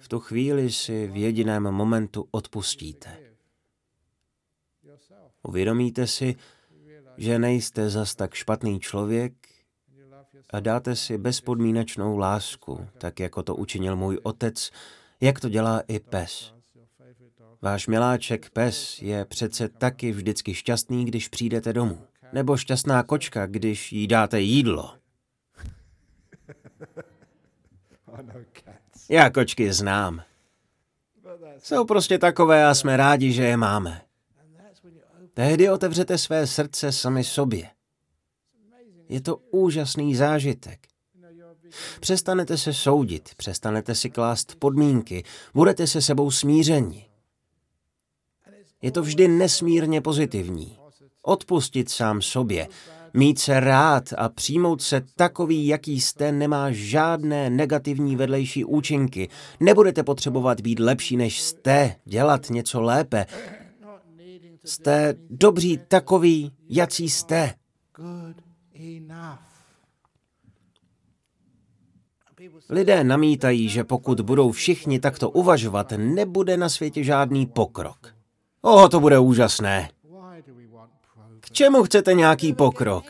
V 0.00 0.08
tu 0.08 0.20
chvíli 0.20 0.72
si 0.72 1.06
v 1.06 1.16
jediném 1.16 1.62
momentu 1.62 2.28
odpustíte. 2.30 3.18
Uvědomíte 5.42 6.06
si, 6.06 6.36
že 7.16 7.38
nejste 7.38 7.90
zas 7.90 8.14
tak 8.14 8.34
špatný 8.34 8.80
člověk 8.80 9.32
a 10.50 10.60
dáte 10.60 10.96
si 10.96 11.18
bezpodmínečnou 11.18 12.18
lásku, 12.18 12.86
tak 12.98 13.20
jako 13.20 13.42
to 13.42 13.56
učinil 13.56 13.96
můj 13.96 14.18
otec, 14.22 14.70
jak 15.20 15.40
to 15.40 15.48
dělá 15.48 15.80
i 15.88 16.00
pes. 16.00 16.53
Váš 17.64 17.86
miláček 17.86 18.50
pes 18.50 19.02
je 19.02 19.24
přece 19.24 19.68
taky 19.68 20.12
vždycky 20.12 20.54
šťastný, 20.54 21.04
když 21.04 21.28
přijdete 21.28 21.72
domů. 21.72 22.06
Nebo 22.32 22.56
šťastná 22.56 23.02
kočka, 23.02 23.46
když 23.46 23.92
jí 23.92 24.06
dáte 24.06 24.40
jídlo. 24.40 24.94
Já 29.08 29.30
kočky 29.30 29.72
znám. 29.72 30.22
Jsou 31.58 31.84
prostě 31.84 32.18
takové 32.18 32.66
a 32.66 32.74
jsme 32.74 32.96
rádi, 32.96 33.32
že 33.32 33.42
je 33.44 33.56
máme. 33.56 34.02
Tehdy 35.34 35.70
otevřete 35.70 36.18
své 36.18 36.46
srdce 36.46 36.92
sami 36.92 37.24
sobě. 37.24 37.70
Je 39.08 39.20
to 39.20 39.36
úžasný 39.36 40.14
zážitek. 40.14 40.86
Přestanete 42.00 42.56
se 42.56 42.72
soudit, 42.72 43.34
přestanete 43.36 43.94
si 43.94 44.10
klást 44.10 44.56
podmínky, 44.56 45.24
budete 45.54 45.86
se 45.86 46.02
sebou 46.02 46.30
smíření. 46.30 47.13
Je 48.84 48.90
to 48.90 49.02
vždy 49.02 49.28
nesmírně 49.28 50.00
pozitivní. 50.00 50.78
Odpustit 51.22 51.90
sám 51.90 52.22
sobě, 52.22 52.68
mít 53.14 53.38
se 53.38 53.60
rád 53.60 54.12
a 54.16 54.28
přijmout 54.28 54.82
se 54.82 55.02
takový, 55.16 55.66
jaký 55.66 56.00
jste, 56.00 56.32
nemá 56.32 56.70
žádné 56.70 57.50
negativní 57.50 58.16
vedlejší 58.16 58.64
účinky. 58.64 59.28
Nebudete 59.60 60.02
potřebovat 60.02 60.60
být 60.60 60.80
lepší, 60.80 61.16
než 61.16 61.42
jste, 61.42 61.96
dělat 62.04 62.50
něco 62.50 62.80
lépe. 62.80 63.26
Jste 64.64 65.14
dobří 65.30 65.80
takový, 65.88 66.52
jací 66.68 67.08
jste. 67.08 67.54
Lidé 72.70 73.04
namítají, 73.04 73.68
že 73.68 73.84
pokud 73.84 74.20
budou 74.20 74.52
všichni 74.52 75.00
takto 75.00 75.30
uvažovat, 75.30 75.92
nebude 75.96 76.56
na 76.56 76.68
světě 76.68 77.04
žádný 77.04 77.46
pokrok. 77.46 78.13
O, 78.64 78.88
to 78.88 79.00
bude 79.00 79.18
úžasné. 79.18 79.90
K 81.40 81.50
čemu 81.50 81.82
chcete 81.84 82.14
nějaký 82.14 82.52
pokrok? 82.52 83.04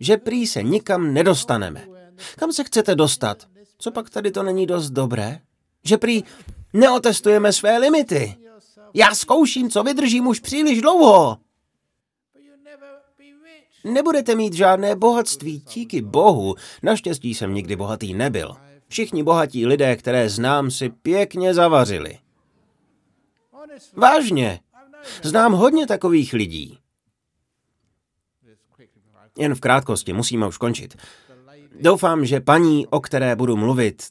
Že 0.00 0.16
prý 0.16 0.46
se 0.46 0.62
nikam 0.62 1.14
nedostaneme. 1.14 1.86
Kam 2.36 2.52
se 2.52 2.64
chcete 2.64 2.94
dostat? 2.94 3.46
Co 3.78 3.90
pak 3.90 4.10
tady 4.10 4.30
to 4.30 4.42
není 4.42 4.66
dost 4.66 4.90
dobré? 4.90 5.40
Že 5.84 5.98
prý 5.98 6.24
neotestujeme 6.72 7.52
své 7.52 7.78
limity. 7.78 8.36
Já 8.94 9.14
zkouším, 9.14 9.70
co 9.70 9.82
vydržím 9.82 10.26
už 10.26 10.40
příliš 10.40 10.80
dlouho. 10.80 11.38
Nebudete 13.84 14.34
mít 14.34 14.52
žádné 14.52 14.96
bohatství, 14.96 15.64
díky 15.74 16.02
bohu. 16.02 16.54
Naštěstí 16.82 17.34
jsem 17.34 17.54
nikdy 17.54 17.76
bohatý 17.76 18.14
nebyl. 18.14 18.56
Všichni 18.88 19.22
bohatí 19.22 19.66
lidé, 19.66 19.96
které 19.96 20.28
znám, 20.28 20.70
si 20.70 20.88
pěkně 20.88 21.54
zavařili. 21.54 22.18
Vážně. 23.96 24.60
Znám 25.22 25.52
hodně 25.52 25.86
takových 25.86 26.32
lidí. 26.32 26.78
Jen 29.38 29.54
v 29.54 29.60
krátkosti, 29.60 30.12
musíme 30.12 30.46
už 30.46 30.58
končit. 30.58 30.96
Doufám, 31.80 32.24
že 32.24 32.40
paní, 32.40 32.86
o 32.86 33.00
které 33.00 33.36
budu 33.36 33.56
mluvit, 33.56 34.02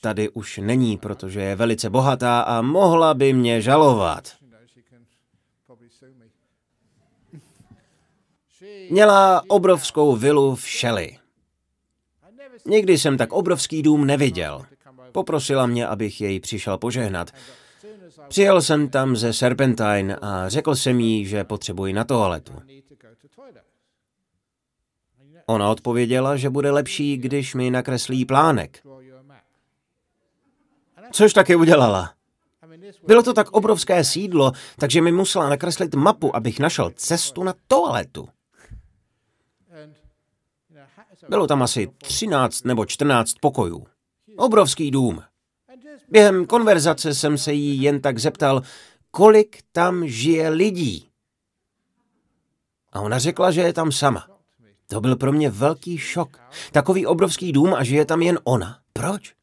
tady 0.00 0.28
už 0.28 0.58
není, 0.62 0.96
protože 0.96 1.40
je 1.40 1.56
velice 1.56 1.90
bohatá 1.90 2.40
a 2.40 2.62
mohla 2.62 3.14
by 3.14 3.32
mě 3.32 3.60
žalovat. 3.62 4.32
Měla 8.90 9.42
obrovskou 9.48 10.16
vilu 10.16 10.54
v 10.54 10.60
Shelley. 10.60 11.18
Nikdy 12.66 12.98
jsem 12.98 13.18
tak 13.18 13.32
obrovský 13.32 13.82
dům 13.82 14.06
neviděl. 14.06 14.64
Poprosila 15.12 15.66
mě, 15.66 15.86
abych 15.86 16.20
jej 16.20 16.40
přišel 16.40 16.78
požehnat. 16.78 17.30
Přijel 18.28 18.62
jsem 18.62 18.88
tam 18.88 19.16
ze 19.16 19.32
Serpentine 19.32 20.16
a 20.16 20.48
řekl 20.48 20.74
jsem 20.74 21.00
jí, 21.00 21.26
že 21.26 21.44
potřebuji 21.44 21.92
na 21.92 22.04
toaletu. 22.04 22.52
Ona 25.46 25.70
odpověděla, 25.70 26.36
že 26.36 26.50
bude 26.50 26.70
lepší, 26.70 27.16
když 27.16 27.54
mi 27.54 27.70
nakreslí 27.70 28.24
plánek. 28.24 28.86
Což 31.12 31.32
taky 31.32 31.56
udělala. 31.56 32.14
Bylo 33.06 33.22
to 33.22 33.32
tak 33.32 33.50
obrovské 33.50 34.04
sídlo, 34.04 34.52
takže 34.78 35.02
mi 35.02 35.12
musela 35.12 35.48
nakreslit 35.48 35.94
mapu, 35.94 36.36
abych 36.36 36.58
našel 36.58 36.90
cestu 36.90 37.42
na 37.42 37.54
toaletu. 37.66 38.28
Bylo 41.28 41.46
tam 41.46 41.62
asi 41.62 41.90
13 41.98 42.64
nebo 42.64 42.86
14 42.86 43.34
pokojů. 43.40 43.86
Obrovský 44.36 44.90
dům. 44.90 45.22
Během 46.14 46.46
konverzace 46.46 47.14
jsem 47.14 47.38
se 47.38 47.52
jí 47.52 47.82
jen 47.82 48.00
tak 48.00 48.18
zeptal, 48.18 48.62
kolik 49.10 49.58
tam 49.72 50.08
žije 50.08 50.48
lidí. 50.48 51.08
A 52.92 53.00
ona 53.00 53.18
řekla, 53.18 53.50
že 53.50 53.60
je 53.60 53.72
tam 53.72 53.92
sama. 53.92 54.26
To 54.86 55.00
byl 55.00 55.16
pro 55.16 55.32
mě 55.32 55.50
velký 55.50 55.98
šok. 55.98 56.38
Takový 56.72 57.06
obrovský 57.06 57.52
dům 57.52 57.74
a 57.74 57.84
žije 57.84 58.04
tam 58.04 58.22
jen 58.22 58.38
ona. 58.44 58.78
Proč? 58.92 59.34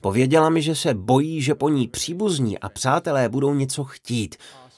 Pověděla 0.00 0.48
mi, 0.48 0.62
že 0.62 0.74
se 0.74 0.94
bojí, 0.94 1.42
že 1.42 1.54
po 1.54 1.68
ní 1.68 1.88
příbuzní 1.88 2.58
a 2.58 2.68
přátelé 2.68 3.28
budou 3.28 3.54
něco 3.54 3.84
chtít. 3.84 4.36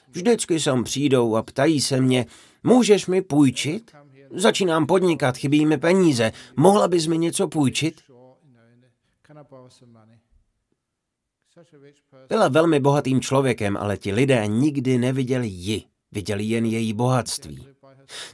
Vždycky 0.09 0.59
sem 0.59 0.83
přijdou 0.83 1.35
a 1.35 1.43
ptají 1.43 1.81
se 1.81 2.01
mě, 2.01 2.25
můžeš 2.63 3.07
mi 3.07 3.21
půjčit? 3.21 3.91
Začínám 4.35 4.85
podnikat, 4.85 5.37
chybí 5.37 5.65
mi 5.65 5.77
peníze. 5.77 6.31
Mohla 6.55 6.87
bys 6.87 7.07
mi 7.07 7.17
něco 7.17 7.47
půjčit? 7.47 8.01
Byla 12.29 12.47
velmi 12.47 12.79
bohatým 12.79 13.21
člověkem, 13.21 13.77
ale 13.77 13.97
ti 13.97 14.13
lidé 14.13 14.47
nikdy 14.47 14.97
neviděli 14.97 15.47
ji. 15.47 15.83
Viděli 16.11 16.43
jen 16.43 16.65
její 16.65 16.93
bohatství. 16.93 17.67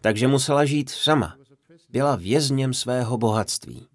Takže 0.01 0.28
musela 0.28 0.65
žít 0.65 0.89
sama. 0.89 1.36
Byla 1.89 2.15
vězněm 2.15 2.74
svého 2.74 3.17
bohatství. 3.17 3.88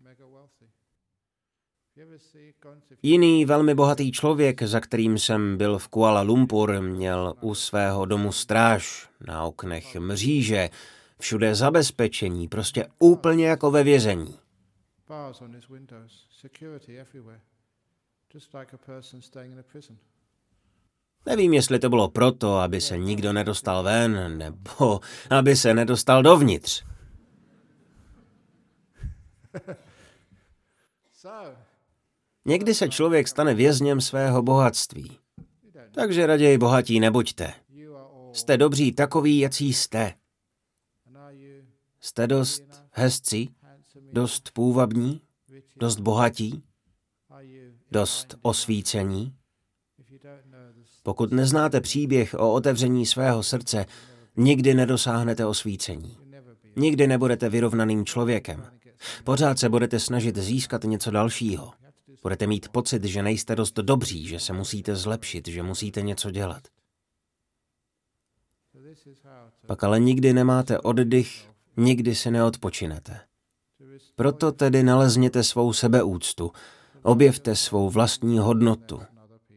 Jiný 3.03 3.45
velmi 3.45 3.75
bohatý 3.75 4.12
člověk, 4.12 4.62
za 4.62 4.81
kterým 4.81 5.18
jsem 5.18 5.57
byl 5.57 5.79
v 5.79 5.89
Kuala 5.89 6.20
Lumpur, 6.20 6.81
měl 6.81 7.35
u 7.41 7.55
svého 7.55 8.05
domu 8.05 8.33
stráž, 8.33 9.09
na 9.27 9.45
oknech 9.45 9.97
mříže, 9.97 10.70
všude 11.20 11.55
zabezpečení, 11.55 12.49
prostě 12.49 12.87
úplně 12.99 13.47
jako 13.47 13.70
ve 13.70 13.83
vězení. 13.83 14.39
Nevím, 21.26 21.55
jestli 21.55 21.78
to 21.78 21.89
bylo 21.89 22.09
proto, 22.09 22.59
aby 22.59 22.80
se 22.80 22.99
nikdo 22.99 23.32
nedostal 23.32 23.82
ven, 23.82 24.39
nebo 24.39 25.01
aby 25.30 25.57
se 25.57 25.74
nedostal 25.74 26.22
dovnitř. 26.22 26.85
Někdy 32.45 32.74
se 32.74 32.89
člověk 32.89 33.28
stane 33.28 33.55
vězněm 33.55 34.01
svého 34.01 34.43
bohatství. 34.43 35.18
Takže 35.91 36.26
raději 36.26 36.59
bohatí 36.59 37.01
nebuďte. 37.01 37.55
Jste 38.32 38.57
dobří 38.57 38.93
takový, 38.93 39.39
jací 39.39 39.72
jste. 39.72 40.14
Jste 42.01 42.26
dost 42.26 42.85
hezcí, 42.93 43.55
dost 44.12 44.51
půvabní, 44.51 45.22
dost 45.76 46.01
bohatí, 46.01 46.64
dost 47.95 48.34
osvícení. 48.42 49.34
Pokud 51.03 51.32
neznáte 51.32 51.80
příběh 51.80 52.34
o 52.34 52.53
otevření 52.53 53.07
svého 53.07 53.42
srdce, 53.42 53.86
nikdy 54.36 54.74
nedosáhnete 54.74 55.47
osvícení. 55.47 56.18
Nikdy 56.76 57.07
nebudete 57.07 57.49
vyrovnaným 57.49 58.05
člověkem. 58.07 58.66
Pořád 59.24 59.59
se 59.59 59.68
budete 59.68 60.01
snažit 60.01 60.36
získat 60.36 60.84
něco 60.84 61.11
dalšího. 61.11 61.72
Budete 62.22 62.47
mít 62.47 62.68
pocit, 62.68 63.05
že 63.05 63.22
nejste 63.22 63.57
dost 63.57 63.74
dobří, 63.74 64.26
že 64.26 64.40
se 64.40 64.53
musíte 64.53 64.97
zlepšit, 64.97 65.49
že 65.49 65.62
musíte 65.62 66.03
něco 66.03 66.30
dělat. 66.30 66.62
Pak 69.66 69.84
ale 69.84 70.01
nikdy 70.01 70.32
nemáte 70.32 70.78
oddych, 70.78 71.51
nikdy 71.76 72.14
si 72.14 72.30
neodpočinete. 72.30 73.20
Proto 74.16 74.53
tedy 74.53 74.82
nalezněte 74.82 75.42
svou 75.42 75.72
sebeúctu, 75.72 76.53
objevte 77.05 77.57
svou 77.57 77.90
vlastní 77.90 78.38
hodnotu. 78.38 79.00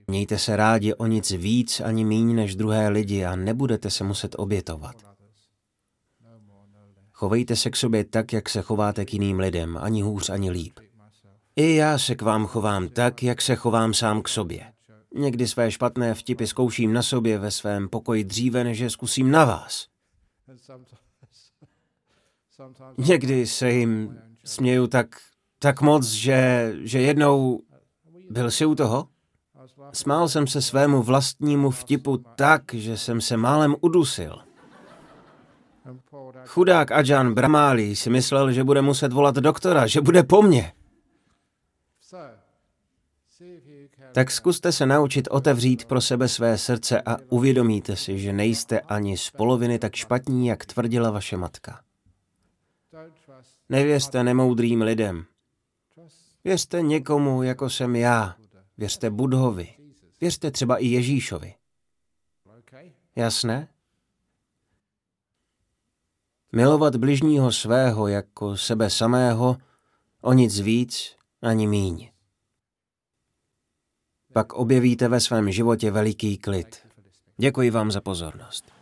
Mějte 0.08 0.40
se 0.40 0.56
rádi 0.56 0.94
o 0.94 1.06
nic 1.06 1.32
víc 1.32 1.80
ani 1.80 2.06
míň 2.06 2.36
než 2.36 2.56
druhé 2.56 2.90
lidi 2.90 3.26
a 3.26 3.36
nebudete 3.36 3.90
se 3.90 4.04
muset 4.04 4.36
obětovat. 4.38 4.96
Chovejte 7.12 7.56
se 7.56 7.70
k 7.70 7.76
sobě 7.76 8.04
tak, 8.04 8.34
jak 8.34 8.50
se 8.50 8.62
chováte 8.62 9.06
k 9.06 9.14
jiným 9.14 9.40
lidem, 9.40 9.78
ani 9.82 10.02
hůř, 10.02 10.30
ani 10.30 10.52
líp. 10.52 10.80
I 11.56 11.76
já 11.76 11.98
se 11.98 12.16
k 12.16 12.22
vám 12.22 12.46
chovám 12.46 12.90
tak, 12.90 13.24
jak 13.24 13.42
se 13.42 13.56
chovám 13.56 13.94
sám 13.94 14.22
k 14.22 14.30
sobě. 14.30 14.74
Někdy 15.16 15.48
své 15.48 15.72
špatné 15.72 16.14
vtipy 16.14 16.48
zkouším 16.48 16.94
na 16.94 17.04
sobě 17.04 17.40
ve 17.40 17.52
svém 17.52 17.90
pokoji 17.90 18.24
dříve, 18.24 18.64
než 18.64 18.80
je 18.80 18.90
zkusím 18.90 19.32
na 19.32 19.46
vás. 19.46 19.88
Někdy 22.98 23.48
se 23.48 23.72
jim 23.72 24.20
směju 24.44 24.88
tak, 24.88 25.16
tak 25.60 25.82
moc, 25.82 26.06
že, 26.06 26.74
že 26.82 27.02
jednou 27.02 27.62
byl 28.30 28.52
si 28.52 28.66
u 28.66 28.76
toho? 28.76 29.08
Smál 29.94 30.30
jsem 30.30 30.48
se 30.48 30.62
svému 30.62 31.04
vlastnímu 31.04 31.72
vtipu 31.72 32.18
tak, 32.18 32.74
že 32.74 32.98
jsem 32.98 33.22
se 33.22 33.38
málem 33.38 33.76
udusil. 33.82 34.40
Chudák 36.46 36.92
Ajan 36.92 37.34
Bramálí 37.34 37.96
si 37.96 38.10
myslel, 38.10 38.52
že 38.52 38.64
bude 38.64 38.82
muset 38.82 39.14
volat 39.14 39.36
doktora, 39.36 39.88
že 39.88 40.02
bude 40.02 40.24
po 40.24 40.42
mně. 40.42 40.74
Tak 44.12 44.32
zkuste 44.32 44.72
se 44.72 44.86
naučit 44.86 45.28
otevřít 45.32 45.86
pro 45.86 46.02
sebe 46.02 46.28
své 46.28 46.58
srdce 46.58 47.02
a 47.02 47.18
uvědomíte 47.30 47.96
si, 47.96 48.20
že 48.20 48.34
nejste 48.34 48.80
ani 48.80 49.18
z 49.18 49.30
poloviny 49.30 49.80
tak 49.80 49.96
špatní, 49.96 50.48
jak 50.48 50.66
tvrdila 50.66 51.12
vaše 51.12 51.38
matka. 51.38 51.82
Nevěřte 53.70 54.24
nemoudrým 54.24 54.82
lidem. 54.82 55.26
Věřte 56.48 56.82
někomu, 56.82 57.44
jako 57.44 57.70
jsem 57.70 57.96
já. 57.96 58.36
Věřte 58.78 59.10
Budhovi. 59.10 59.74
Věřte 60.22 60.52
třeba 60.52 60.78
i 60.78 60.86
Ježíšovi. 60.86 61.56
Jasné? 63.16 63.68
Milovat 66.52 66.96
bližního 66.96 67.52
svého 67.52 68.08
jako 68.08 68.58
sebe 68.58 68.90
samého, 68.90 69.58
o 70.22 70.34
nic 70.34 70.60
víc 70.60 71.16
ani 71.42 71.68
míň. 71.68 72.12
Pak 74.34 74.54
objevíte 74.54 75.08
ve 75.08 75.20
svém 75.20 75.52
životě 75.52 75.92
veliký 75.92 76.38
klid. 76.38 76.88
Děkuji 77.38 77.72
vám 77.72 77.92
za 77.92 78.02
pozornost. 78.02 78.77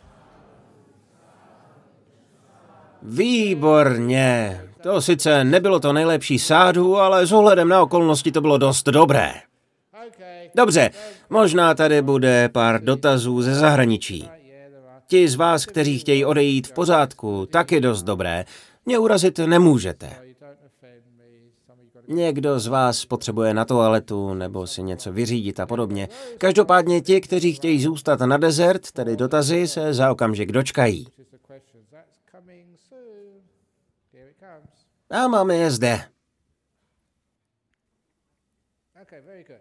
Výborně. 3.08 4.62
To 4.84 5.01
sice 5.01 5.43
nebylo 5.43 5.80
to 5.80 5.93
nejlepší 5.93 6.39
sádu, 6.39 6.97
ale 6.97 7.28
s 7.28 7.32
ohledem 7.32 7.68
na 7.68 7.82
okolnosti 7.82 8.32
to 8.32 8.41
bylo 8.41 8.58
dost 8.58 8.86
dobré. 8.86 9.34
Dobře, 10.56 10.89
možná 11.30 11.74
tady 11.74 12.01
bude 12.01 12.49
pár 12.49 12.84
dotazů 12.84 13.41
ze 13.41 13.56
zahraničí. 13.56 14.30
Ti 15.08 15.30
z 15.30 15.36
vás, 15.36 15.66
kteří 15.66 15.99
chtějí 15.99 16.26
odejít 16.26 16.68
v 16.68 16.74
pořádku, 16.74 17.45
taky 17.45 17.82
dost 17.82 18.03
dobré. 18.03 18.45
Mě 18.86 18.99
urazit 18.99 19.39
nemůžete. 19.39 20.10
Někdo 22.08 22.60
z 22.60 22.68
vás 22.68 23.06
potřebuje 23.06 23.53
na 23.53 23.66
toaletu 23.66 24.34
nebo 24.34 24.68
si 24.68 24.84
něco 24.84 25.14
vyřídit 25.14 25.60
a 25.60 25.66
podobně. 25.66 26.10
Každopádně 26.38 27.01
ti, 27.01 27.22
kteří 27.22 27.53
chtějí 27.53 27.84
zůstat 27.84 28.20
na 28.20 28.38
desert, 28.38 28.91
tedy 28.91 29.16
dotazy, 29.16 29.68
se 29.68 29.93
za 29.93 30.12
okamžik 30.12 30.51
dočkají. 30.51 31.08
A 35.10 35.28
máme 35.28 35.56
je 35.56 35.72
zde. 35.72 36.10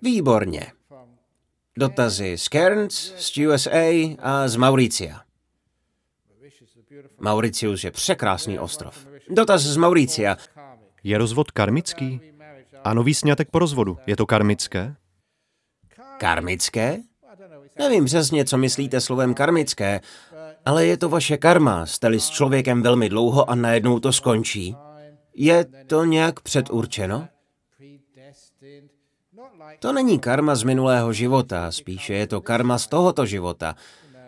Výborně. 0.02 0.72
Dotazy 1.78 2.38
z 2.38 2.44
Cairns, 2.44 3.14
z 3.16 3.38
USA 3.46 4.16
a 4.18 4.48
z 4.48 4.56
Mauricia. 4.56 5.20
Mauricius 7.18 7.84
je 7.84 7.90
překrásný 7.90 8.58
ostrov. 8.58 9.06
Dotaz 9.28 9.62
z 9.62 9.76
Mauricia. 9.76 10.36
Je 11.02 11.18
rozvod 11.18 11.50
karmický? 11.50 12.20
A 12.84 12.94
nový 12.94 13.14
snětek 13.14 13.50
po 13.50 13.58
rozvodu, 13.58 13.98
je 14.06 14.16
to 14.16 14.26
karmické? 14.26 14.94
Karmické? 16.18 16.98
Nevím 17.78 18.04
přesně, 18.04 18.44
co 18.44 18.58
myslíte 18.58 19.00
slovem 19.00 19.34
karmické, 19.34 20.00
ale 20.66 20.86
je 20.86 20.96
to 20.96 21.08
vaše 21.08 21.36
karma, 21.36 21.86
jste 21.86 22.20
s 22.20 22.30
člověkem 22.30 22.82
velmi 22.82 23.08
dlouho 23.08 23.50
a 23.50 23.54
najednou 23.54 24.00
to 24.00 24.12
skončí. 24.12 24.76
Je 25.34 25.64
to 25.64 26.04
nějak 26.04 26.40
předurčeno? 26.40 27.28
To 29.78 29.92
není 29.92 30.18
karma 30.18 30.54
z 30.54 30.62
minulého 30.62 31.12
života, 31.12 31.72
spíše 31.72 32.14
je 32.14 32.26
to 32.26 32.40
karma 32.40 32.78
z 32.78 32.86
tohoto 32.86 33.26
života. 33.26 33.74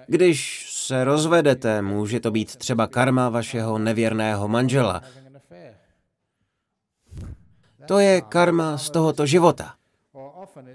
Když 0.07 0.67
se 0.71 1.05
rozvedete, 1.05 1.83
může 1.83 2.21
to 2.21 2.31
být 2.31 2.57
třeba 2.57 2.87
karma 2.87 3.29
vašeho 3.29 3.79
nevěrného 3.79 4.49
manžela. 4.49 5.03
To 7.87 7.99
je 7.99 8.21
karma 8.21 8.79
z 8.79 8.91
tohoto 8.91 9.27
života. 9.27 9.75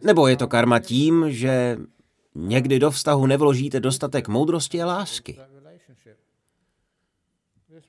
Nebo 0.03 0.28
je 0.28 0.38
to 0.38 0.47
karma 0.47 0.80
tím, 0.80 1.32
že 1.32 1.78
někdy 2.36 2.80
do 2.80 2.91
vztahu 2.91 3.26
nevložíte 3.26 3.80
dostatek 3.80 4.28
moudrosti 4.28 4.82
a 4.82 4.86
lásky. 4.86 5.39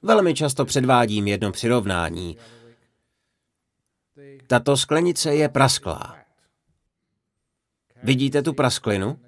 Velmi 0.03 0.35
často 0.35 0.65
předvádím 0.65 1.29
jedno 1.29 1.53
přirovnání. 1.53 2.37
Tato 4.47 4.77
sklenice 4.77 5.35
je 5.35 5.49
prasklá. 5.49 6.17
Vidíte 8.03 8.43
tu 8.43 8.53
prasklinu? 8.53 9.19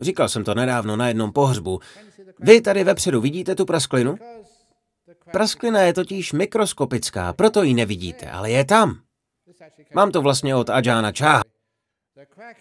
Říkal 0.00 0.28
jsem 0.28 0.44
to 0.44 0.54
nedávno 0.54 0.96
na 0.96 1.08
jednom 1.08 1.32
pohřbu. 1.32 1.80
Vy 2.38 2.60
tady 2.60 2.84
vepředu 2.84 3.20
vidíte 3.20 3.54
tu 3.54 3.64
prasklinu? 3.64 4.16
Prasklina 5.32 5.80
je 5.80 5.92
totiž 5.92 6.32
mikroskopická, 6.32 7.32
proto 7.32 7.62
ji 7.62 7.74
nevidíte, 7.74 8.30
ale 8.30 8.50
je 8.50 8.64
tam. 8.64 9.00
Mám 9.94 10.12
to 10.12 10.22
vlastně 10.22 10.56
od 10.56 10.70
Ajana 10.70 11.12
Čáha. 11.12 11.42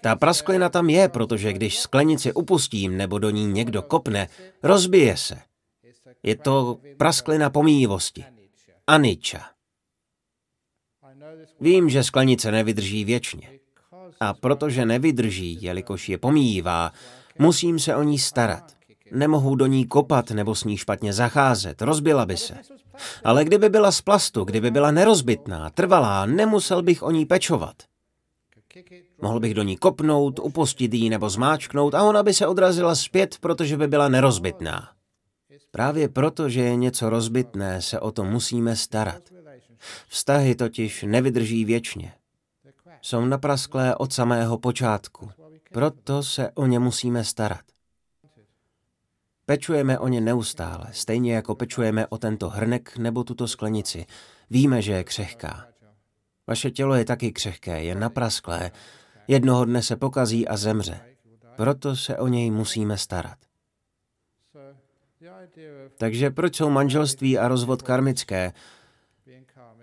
Ta 0.01 0.15
prasklina 0.15 0.69
tam 0.69 0.89
je, 0.89 1.09
protože 1.09 1.53
když 1.53 1.79
sklenici 1.79 2.33
upustím 2.33 2.97
nebo 2.97 3.19
do 3.19 3.29
ní 3.29 3.45
někdo 3.45 3.81
kopne, 3.81 4.27
rozbije 4.63 5.17
se. 5.17 5.48
Je 6.24 6.36
to 6.36 6.78
prasklina 6.97 7.49
pomíjivosti. 7.49 8.26
Aniča. 8.88 9.45
Vím, 11.59 11.89
že 11.89 12.03
sklenice 12.03 12.51
nevydrží 12.51 13.05
věčně. 13.05 13.59
A 14.20 14.34
protože 14.34 14.86
nevydrží, 14.86 15.57
jelikož 15.61 16.09
je 16.09 16.17
pomíjivá, 16.17 16.91
musím 17.39 17.80
se 17.80 17.95
o 17.95 18.03
ní 18.03 18.20
starat. 18.20 18.74
Nemohu 19.11 19.55
do 19.55 19.65
ní 19.65 19.86
kopat 19.86 20.32
nebo 20.32 20.55
s 20.55 20.63
ní 20.63 20.78
špatně 20.78 21.13
zacházet, 21.13 21.82
rozbila 21.82 22.26
by 22.26 22.38
se. 22.38 22.57
Ale 23.24 23.45
kdyby 23.45 23.70
byla 23.70 23.91
z 23.91 24.01
plastu, 24.01 24.43
kdyby 24.43 24.72
byla 24.72 24.91
nerozbitná, 24.91 25.70
trvalá, 25.70 26.26
nemusel 26.26 26.82
bych 26.82 27.03
o 27.03 27.11
ní 27.11 27.26
pečovat. 27.26 27.76
Mohl 29.22 29.39
bych 29.39 29.53
do 29.53 29.63
ní 29.63 29.78
kopnout, 29.78 30.39
upustit 30.39 30.93
ji 30.93 31.09
nebo 31.09 31.30
zmáčknout 31.30 31.95
a 31.95 32.03
ona 32.03 32.24
by 32.24 32.34
se 32.34 32.47
odrazila 32.47 32.95
zpět, 32.95 33.38
protože 33.39 33.78
by 33.78 33.88
byla 33.88 34.09
nerozbitná. 34.09 34.98
Právě 35.72 36.09
proto, 36.09 36.49
že 36.49 36.61
je 36.61 36.76
něco 36.76 37.09
rozbitné, 37.09 37.82
se 37.82 37.99
o 37.99 38.11
to 38.11 38.24
musíme 38.24 38.76
starat. 38.76 39.22
Vztahy 40.07 40.55
totiž 40.55 41.03
nevydrží 41.03 41.65
věčně. 41.65 42.13
Jsou 43.01 43.26
naprasklé 43.26 43.95
od 43.95 44.13
samého 44.13 44.57
počátku. 44.57 45.32
Proto 45.72 46.24
se 46.24 46.51
o 46.51 46.65
ně 46.65 46.80
musíme 46.80 47.24
starat. 47.24 47.61
Pečujeme 49.45 49.99
o 49.99 50.07
ně 50.07 50.22
neustále, 50.22 50.86
stejně 50.91 51.36
jako 51.36 51.55
pečujeme 51.55 52.07
o 52.07 52.17
tento 52.17 52.49
hrnek 52.49 52.97
nebo 52.97 53.24
tuto 53.24 53.47
sklenici. 53.47 54.05
Víme, 54.49 54.82
že 54.82 54.91
je 54.91 55.03
křehká. 55.03 55.67
Vaše 56.47 56.72
tělo 56.72 56.95
je 56.95 57.05
taky 57.05 57.32
křehké, 57.32 57.84
je 57.84 57.95
naprasklé. 57.95 58.72
Jednoho 59.28 59.65
dne 59.65 59.84
se 59.84 59.95
pokazí 59.95 60.47
a 60.47 60.57
zemře. 60.57 60.99
Proto 61.55 61.95
se 61.95 62.17
o 62.17 62.28
něj 62.28 62.51
musíme 62.51 62.97
starat. 62.97 63.38
Takže 65.97 66.30
proč 66.30 66.55
jsou 66.55 66.70
manželství 66.70 67.38
a 67.38 67.47
rozvod 67.47 67.82
karmické? 67.82 68.53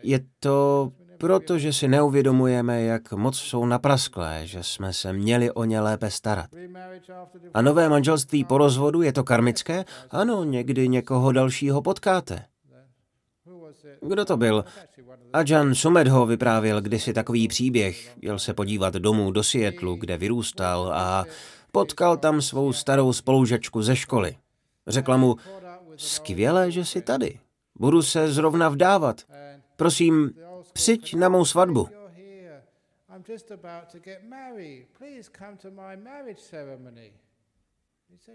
Je 0.02 0.20
to 0.40 0.92
proto, 1.18 1.58
že 1.58 1.72
si 1.72 1.88
neuvědomujeme, 1.88 2.82
jak 2.82 3.12
moc 3.12 3.38
jsou 3.38 3.66
naprasklé, 3.66 4.40
že 4.44 4.62
jsme 4.62 4.92
se 4.92 5.12
měli 5.12 5.50
o 5.50 5.64
ně 5.64 5.80
lépe 5.80 6.10
starat. 6.10 6.50
A 7.54 7.62
nové 7.62 7.88
manželství 7.88 8.44
po 8.44 8.58
rozvodu, 8.58 9.02
je 9.02 9.12
to 9.12 9.24
karmické? 9.24 9.84
Ano, 10.10 10.44
někdy 10.44 10.88
někoho 10.88 11.32
dalšího 11.32 11.82
potkáte. 11.82 12.44
Kdo 14.02 14.24
to 14.24 14.36
byl? 14.36 14.64
Ajan 15.32 15.74
Sumedho 15.74 16.26
vyprávěl 16.26 16.80
kdysi 16.80 17.12
takový 17.12 17.48
příběh. 17.48 18.16
Jel 18.22 18.38
se 18.38 18.54
podívat 18.54 18.94
domů 18.94 19.30
do 19.30 19.42
Sietlu, 19.42 19.96
kde 19.96 20.16
vyrůstal 20.16 20.92
a 20.94 21.24
potkal 21.72 22.16
tam 22.16 22.42
svou 22.42 22.72
starou 22.72 23.12
spolužačku 23.12 23.82
ze 23.82 23.96
školy. 23.96 24.36
Řekla 24.86 25.16
mu, 25.16 25.36
skvělé, 25.96 26.70
že 26.70 26.84
jsi 26.84 27.02
tady. 27.02 27.40
Budu 27.74 28.02
se 28.02 28.32
zrovna 28.32 28.68
vdávat. 28.68 29.22
Prosím, 29.76 30.34
přijď 30.72 31.14
na 31.14 31.28
mou 31.28 31.44
svatbu. 31.44 31.88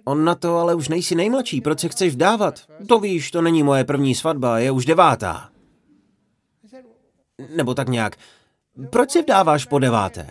On 0.04 0.26
na 0.26 0.36
to 0.36 0.58
ale 0.58 0.76
už 0.76 0.90
nejsi 0.90 1.16
nejmladší, 1.16 1.62
proč 1.62 1.80
se 1.80 1.90
chceš 1.90 2.14
vdávat? 2.14 2.62
To 2.88 3.00
víš, 3.00 3.32
to 3.32 3.42
není 3.42 3.64
moje 3.64 3.84
první 3.84 4.16
svatba, 4.16 4.60
je 4.60 4.72
už 4.72 4.86
devátá. 4.86 5.50
Nebo 7.56 7.74
tak 7.74 7.90
nějak. 7.90 8.16
Proč 8.90 9.12
si 9.12 9.22
vdáváš 9.22 9.66
po 9.66 9.80
deváté? 9.80 10.30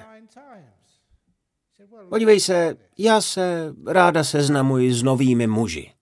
Podívej 2.09 2.41
se, 2.41 2.76
já 2.99 3.20
se 3.20 3.74
ráda 3.87 4.24
seznamuji 4.24 4.93
s 4.93 5.03
novými 5.03 5.47
muži. 5.47 5.93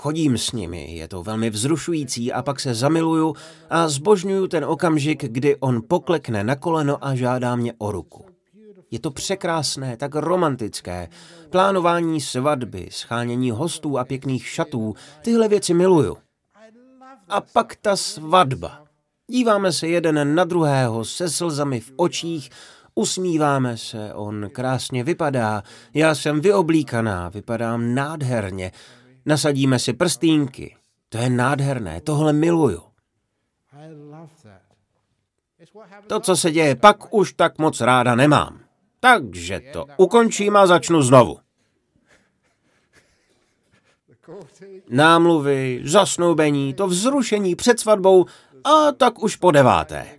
Chodím 0.00 0.38
s 0.38 0.52
nimi, 0.52 0.94
je 0.96 1.08
to 1.08 1.22
velmi 1.22 1.50
vzrušující 1.50 2.32
a 2.32 2.42
pak 2.42 2.60
se 2.60 2.74
zamiluju 2.74 3.34
a 3.70 3.88
zbožňuju 3.88 4.46
ten 4.46 4.64
okamžik, 4.64 5.24
kdy 5.24 5.56
on 5.56 5.82
poklekne 5.88 6.44
na 6.44 6.56
koleno 6.56 7.04
a 7.04 7.14
žádá 7.14 7.56
mě 7.56 7.72
o 7.78 7.92
ruku. 7.92 8.24
Je 8.90 9.00
to 9.00 9.10
překrásné, 9.10 9.96
tak 9.96 10.14
romantické. 10.14 11.08
Plánování 11.50 12.20
svatby, 12.20 12.88
schánění 12.90 13.50
hostů 13.50 13.98
a 13.98 14.04
pěkných 14.04 14.46
šatů, 14.46 14.94
tyhle 15.22 15.48
věci 15.48 15.74
miluju. 15.74 16.16
A 17.28 17.40
pak 17.40 17.76
ta 17.76 17.96
svatba. 17.96 18.84
Díváme 19.30 19.72
se 19.72 19.88
jeden 19.88 20.34
na 20.34 20.44
druhého 20.44 21.04
se 21.04 21.30
slzami 21.30 21.80
v 21.80 21.92
očích, 21.96 22.50
usmíváme 22.94 23.76
se, 23.76 24.14
on 24.14 24.48
krásně 24.52 25.04
vypadá, 25.04 25.62
já 25.94 26.14
jsem 26.14 26.40
vyoblíkaná, 26.40 27.28
vypadám 27.28 27.94
nádherně, 27.94 28.72
nasadíme 29.30 29.78
si 29.78 29.92
prstínky. 29.92 30.76
To 31.08 31.18
je 31.18 31.30
nádherné, 31.30 32.00
tohle 32.00 32.32
miluju. 32.32 32.82
To, 36.06 36.20
co 36.20 36.36
se 36.36 36.50
děje 36.50 36.76
pak, 36.76 37.14
už 37.14 37.32
tak 37.32 37.58
moc 37.58 37.80
ráda 37.80 38.14
nemám. 38.14 38.60
Takže 39.00 39.60
to 39.72 39.86
ukončím 39.96 40.56
a 40.56 40.66
začnu 40.66 41.02
znovu. 41.02 41.38
Námluvy, 44.88 45.82
zasnoubení, 45.84 46.74
to 46.74 46.86
vzrušení 46.86 47.54
před 47.56 47.80
svatbou 47.80 48.26
a 48.64 48.92
tak 48.92 49.22
už 49.22 49.36
po 49.36 49.50
deváté. 49.50 50.18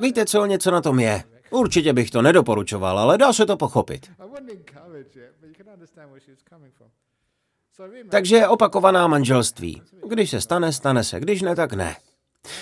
Víte 0.00 0.26
co, 0.26 0.46
něco 0.46 0.70
na 0.70 0.80
tom 0.80 1.00
je. 1.00 1.24
Určitě 1.52 1.92
bych 1.92 2.10
to 2.10 2.22
nedoporučoval, 2.22 2.98
ale 2.98 3.18
dá 3.18 3.32
se 3.32 3.46
to 3.46 3.56
pochopit. 3.56 4.10
Takže 8.10 8.48
opakovaná 8.48 9.06
manželství. 9.06 9.82
Když 10.08 10.30
se 10.30 10.40
stane, 10.40 10.72
stane 10.72 11.04
se, 11.04 11.20
když 11.20 11.42
ne, 11.42 11.56
tak 11.56 11.72
ne. 11.72 11.96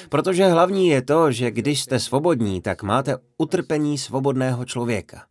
Protože 0.08 0.46
hlavní 0.46 0.88
je 0.88 1.02
to, 1.02 1.32
že 1.32 1.50
když 1.50 1.82
jste 1.82 1.98
svobodní, 1.98 2.62
tak 2.62 2.82
máte 2.82 3.16
utrpení 3.38 3.98
svobodného 3.98 4.64
člověka. 4.64 5.22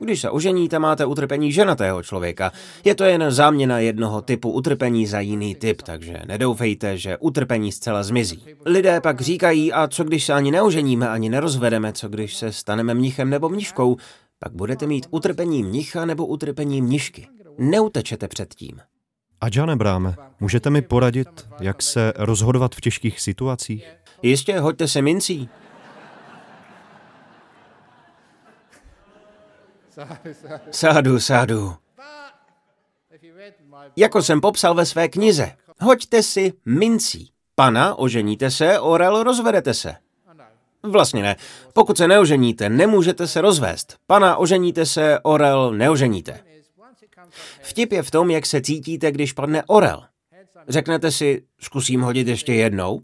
Když 0.00 0.20
se 0.20 0.30
oženíte, 0.30 0.78
máte 0.78 1.06
utrpení 1.06 1.52
ženatého 1.52 2.02
člověka. 2.02 2.52
Je 2.84 2.94
to 2.94 3.04
jen 3.04 3.24
záměna 3.28 3.78
jednoho 3.78 4.22
typu 4.22 4.50
utrpení 4.50 5.06
za 5.06 5.20
jiný 5.20 5.54
typ, 5.54 5.82
takže 5.82 6.20
nedoufejte, 6.26 6.98
že 6.98 7.16
utrpení 7.16 7.72
zcela 7.72 8.02
zmizí. 8.02 8.44
Lidé 8.66 9.00
pak 9.00 9.20
říkají, 9.20 9.72
a 9.72 9.88
co 9.88 10.04
když 10.04 10.24
se 10.24 10.32
ani 10.32 10.50
neoženíme, 10.50 11.08
ani 11.08 11.28
nerozvedeme, 11.28 11.92
co 11.92 12.08
když 12.08 12.36
se 12.36 12.52
staneme 12.52 12.94
mnichem 12.94 13.30
nebo 13.30 13.48
mniškou, 13.48 13.96
pak 14.38 14.52
budete 14.52 14.86
mít 14.86 15.06
utrpení 15.10 15.62
mnicha 15.62 16.04
nebo 16.04 16.26
utrpení 16.26 16.82
mnišky. 16.82 17.26
Neutečete 17.58 18.28
před 18.28 18.54
tím. 18.54 18.80
A 19.40 19.46
Jane 19.56 19.76
Bráme, 19.76 20.14
můžete 20.40 20.70
mi 20.70 20.82
poradit, 20.82 21.28
jak 21.60 21.82
se 21.82 22.12
rozhodovat 22.16 22.74
v 22.74 22.80
těžkých 22.80 23.20
situacích? 23.20 23.86
Jistě, 24.22 24.58
hoďte 24.58 24.88
se 24.88 25.02
mincí. 25.02 25.48
Sádu, 30.70 31.20
sádu. 31.20 31.74
Jako 33.96 34.22
jsem 34.22 34.40
popsal 34.40 34.74
ve 34.74 34.86
své 34.86 35.08
knize, 35.08 35.52
hoďte 35.80 36.22
si 36.22 36.52
mincí. 36.64 37.30
Pana, 37.54 37.94
oženíte 37.94 38.50
se, 38.50 38.80
orel, 38.80 39.22
rozvedete 39.22 39.74
se. 39.74 39.96
Vlastně 40.82 41.22
ne. 41.22 41.36
Pokud 41.72 41.98
se 41.98 42.08
neoženíte, 42.08 42.68
nemůžete 42.68 43.26
se 43.26 43.40
rozvést. 43.40 43.96
Pana, 44.06 44.36
oženíte 44.36 44.86
se, 44.86 45.18
orel, 45.22 45.72
neoženíte. 45.72 46.40
Vtip 47.62 47.92
je 47.92 48.02
v 48.02 48.10
tom, 48.10 48.30
jak 48.30 48.46
se 48.46 48.60
cítíte, 48.60 49.12
když 49.12 49.32
padne 49.32 49.62
orel. 49.66 50.04
Řeknete 50.68 51.10
si, 51.10 51.44
zkusím 51.60 52.00
hodit 52.00 52.28
ještě 52.28 52.54
jednou? 52.54 53.02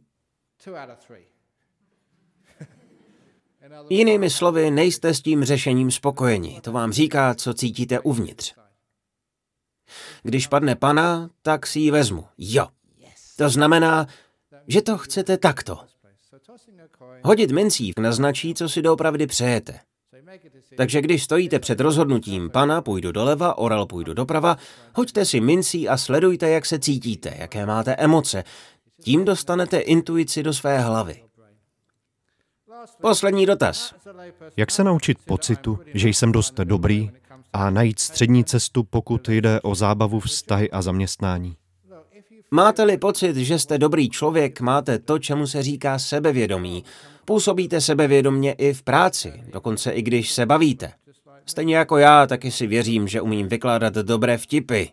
Jinými 3.93 4.31
slovy, 4.31 4.71
nejste 4.71 5.15
s 5.15 5.23
tím 5.23 5.45
řešením 5.45 5.91
spokojeni. 5.91 6.61
To 6.61 6.73
vám 6.73 6.93
říká, 6.93 7.35
co 7.35 7.55
cítíte 7.55 8.01
uvnitř. 8.01 8.55
Když 10.23 10.47
padne 10.47 10.77
pana, 10.77 11.31
tak 11.43 11.67
si 11.67 11.81
ji 11.81 11.91
vezmu. 11.91 12.25
Jo. 12.39 12.67
To 13.37 13.49
znamená, 13.49 14.07
že 14.69 14.83
to 14.83 14.99
chcete 14.99 15.39
takto. 15.39 15.79
Hodit 17.23 17.51
mincí 17.51 17.93
naznačí, 18.01 18.55
co 18.55 18.69
si 18.69 18.83
doopravdy 18.83 19.27
přejete. 19.27 19.81
Takže 20.77 21.01
když 21.01 21.25
stojíte 21.25 21.59
před 21.59 21.81
rozhodnutím 21.81 22.51
pana, 22.51 22.83
půjdu 22.83 23.13
doleva, 23.13 23.59
orel 23.59 23.87
půjdu 23.87 24.15
doprava, 24.15 24.57
hoďte 24.95 25.25
si 25.25 25.41
mincí 25.41 25.89
a 25.89 25.97
sledujte, 25.97 26.51
jak 26.51 26.67
se 26.67 26.79
cítíte, 26.79 27.35
jaké 27.39 27.67
máte 27.67 27.95
emoce. 27.95 28.45
Tím 29.03 29.25
dostanete 29.25 29.79
intuici 29.79 30.43
do 30.43 30.55
své 30.55 30.79
hlavy. 30.79 31.23
Poslední 33.01 33.47
dotaz. 33.47 33.95
Jak 34.57 34.71
se 34.71 34.85
naučit 34.85 35.19
pocitu, 35.27 35.79
že 35.95 36.09
jsem 36.09 36.33
dost 36.33 36.55
dobrý 36.55 37.11
a 37.53 37.71
najít 37.71 38.01
střední 38.01 38.45
cestu, 38.45 38.85
pokud 38.85 39.29
jde 39.29 39.61
o 39.61 39.75
zábavu, 39.75 40.21
vztahy 40.21 40.71
a 40.71 40.83
zaměstnání? 40.83 41.57
Máte-li 42.51 42.99
pocit, 42.99 43.37
že 43.37 43.59
jste 43.59 43.79
dobrý 43.79 44.11
člověk, 44.11 44.61
máte 44.61 44.99
to, 44.99 45.19
čemu 45.19 45.47
se 45.47 45.63
říká 45.63 45.99
sebevědomí. 45.99 46.85
Působíte 47.25 47.81
sebevědomně 47.81 48.53
i 48.53 48.73
v 48.73 48.83
práci, 48.83 49.33
dokonce 49.53 49.91
i 49.91 50.03
když 50.03 50.33
se 50.33 50.47
bavíte. 50.47 50.93
Stejně 51.47 51.77
jako 51.77 51.99
já, 51.99 52.27
taky 52.27 52.51
si 52.51 52.67
věřím, 52.67 53.09
že 53.09 53.21
umím 53.21 53.49
vykládat 53.49 53.95
dobré 53.95 54.39
vtipy. 54.39 54.85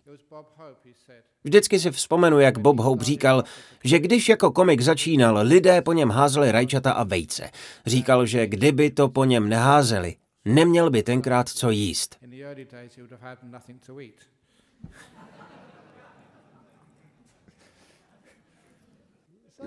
Vždycky 1.47 1.79
si 1.79 1.91
vzpomenu, 1.91 2.39
jak 2.39 2.57
Bob 2.57 2.79
Hope 2.79 3.03
říkal, 3.03 3.43
že 3.83 3.99
když 3.99 4.29
jako 4.29 4.51
komik 4.51 4.81
začínal, 4.81 5.39
lidé 5.41 5.81
po 5.81 5.93
něm 5.93 6.09
házeli 6.09 6.51
rajčata 6.51 6.91
a 6.91 7.03
vejce. 7.03 7.49
Říkal, 7.85 8.25
že 8.25 8.47
kdyby 8.47 8.91
to 8.91 9.09
po 9.09 9.25
něm 9.25 9.49
neházeli, 9.49 10.15
neměl 10.45 10.89
by 10.89 11.03
tenkrát 11.03 11.49
co 11.49 11.69
jíst. 11.69 12.17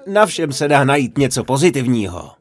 Na 0.07 0.27
všem 0.27 0.53
se 0.53 0.69
dá 0.69 0.85
najít 0.85 1.19
něco 1.19 1.45
pozitivního. 1.45 2.33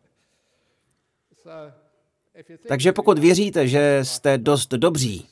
Takže 2.68 2.92
pokud 2.92 3.20
věříte, 3.20 3.68
že 3.68 4.00
jste 4.04 4.38
dost 4.38 4.70
dobří, 4.70 5.28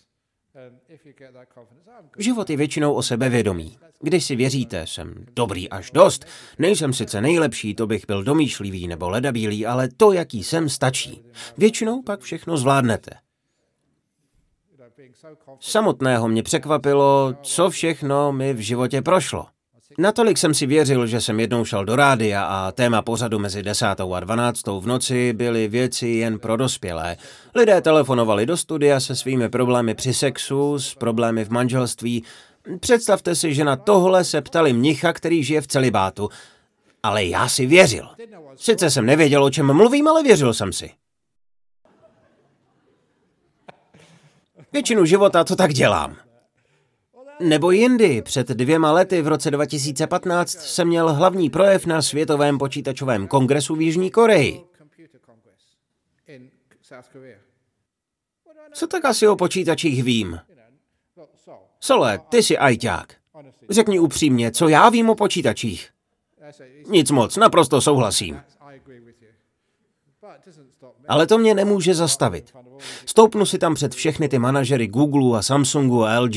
život 2.17 2.49
je 2.49 2.57
většinou 2.57 2.93
o 2.93 3.01
sebevědomí. 3.01 3.77
Když 4.01 4.25
si 4.25 4.35
věříte, 4.35 4.87
jsem 4.87 5.25
dobrý 5.35 5.69
až 5.69 5.91
dost, 5.91 6.25
nejsem 6.59 6.93
sice 6.93 7.21
nejlepší, 7.21 7.75
to 7.75 7.87
bych 7.87 8.07
byl 8.07 8.23
domýšlivý 8.23 8.87
nebo 8.87 9.09
ledabílý, 9.09 9.65
ale 9.65 9.89
to, 9.97 10.11
jaký 10.11 10.43
jsem, 10.43 10.69
stačí. 10.69 11.23
Většinou 11.57 12.01
pak 12.01 12.19
všechno 12.19 12.57
zvládnete. 12.57 13.11
Samotného 15.59 16.27
mě 16.27 16.43
překvapilo, 16.43 17.33
co 17.41 17.69
všechno 17.69 18.31
mi 18.31 18.53
v 18.53 18.59
životě 18.59 19.01
prošlo. 19.01 19.45
Natolik 19.97 20.37
jsem 20.37 20.53
si 20.53 20.65
věřil, 20.65 21.07
že 21.07 21.21
jsem 21.21 21.39
jednou 21.39 21.65
šel 21.65 21.85
do 21.85 21.95
rádia 21.95 22.43
a 22.43 22.71
téma 22.71 23.01
pořadu 23.01 23.39
mezi 23.39 23.63
desátou 23.63 24.13
a 24.13 24.19
dvanáctou 24.19 24.81
v 24.81 24.87
noci 24.87 25.33
byly 25.33 25.67
věci 25.67 26.07
jen 26.07 26.39
pro 26.39 26.57
dospělé. 26.57 27.17
Lidé 27.55 27.81
telefonovali 27.81 28.45
do 28.45 28.57
studia 28.57 28.99
se 28.99 29.15
svými 29.15 29.49
problémy 29.49 29.95
při 29.95 30.13
sexu, 30.13 30.79
s 30.79 30.95
problémy 30.95 31.45
v 31.45 31.49
manželství. 31.49 32.23
Představte 32.79 33.35
si, 33.35 33.53
že 33.53 33.63
na 33.63 33.75
tohle 33.75 34.23
se 34.23 34.41
ptali 34.41 34.73
mnicha, 34.73 35.13
který 35.13 35.43
žije 35.43 35.61
v 35.61 35.67
celibátu. 35.67 36.29
Ale 37.03 37.25
já 37.25 37.47
si 37.47 37.65
věřil. 37.65 38.09
Sice 38.55 38.89
jsem 38.89 39.05
nevěděl, 39.05 39.43
o 39.43 39.49
čem 39.49 39.73
mluvím, 39.73 40.07
ale 40.07 40.23
věřil 40.23 40.53
jsem 40.53 40.73
si. 40.73 40.91
Většinu 44.73 45.05
života 45.05 45.43
to 45.43 45.55
tak 45.55 45.73
dělám. 45.73 46.26
Nebo 47.39 47.71
jindy, 47.71 48.21
před 48.21 48.47
dvěma 48.47 48.91
lety 48.91 49.21
v 49.21 49.27
roce 49.27 49.51
2015 49.51 50.49
jsem 50.49 50.87
měl 50.87 51.13
hlavní 51.13 51.49
projev 51.49 51.85
na 51.85 52.01
Světovém 52.01 52.57
počítačovém 52.57 53.27
kongresu 53.27 53.75
v 53.75 53.81
Jižní 53.81 54.11
Koreji. 54.11 54.63
Co 58.73 58.87
tak 58.87 59.05
asi 59.05 59.27
o 59.27 59.35
počítačích 59.35 60.03
vím? 60.03 60.39
Sole, 61.79 62.19
ty 62.29 62.43
jsi 62.43 62.57
ajťák. 62.57 63.15
Řekni 63.69 63.99
upřímně, 63.99 64.51
co 64.51 64.67
já 64.67 64.89
vím 64.89 65.09
o 65.09 65.15
počítačích. 65.15 65.89
Nic 66.89 67.11
moc, 67.11 67.37
naprosto 67.37 67.81
souhlasím. 67.81 68.41
Ale 71.07 71.27
to 71.27 71.37
mě 71.37 71.53
nemůže 71.53 71.93
zastavit. 71.93 72.53
Stoupnu 73.05 73.45
si 73.45 73.57
tam 73.57 73.75
před 73.75 73.95
všechny 73.95 74.29
ty 74.29 74.39
manažery 74.39 74.87
Google 74.87 75.39
a 75.39 75.41
Samsungu 75.41 76.05
a 76.05 76.19
LG 76.19 76.35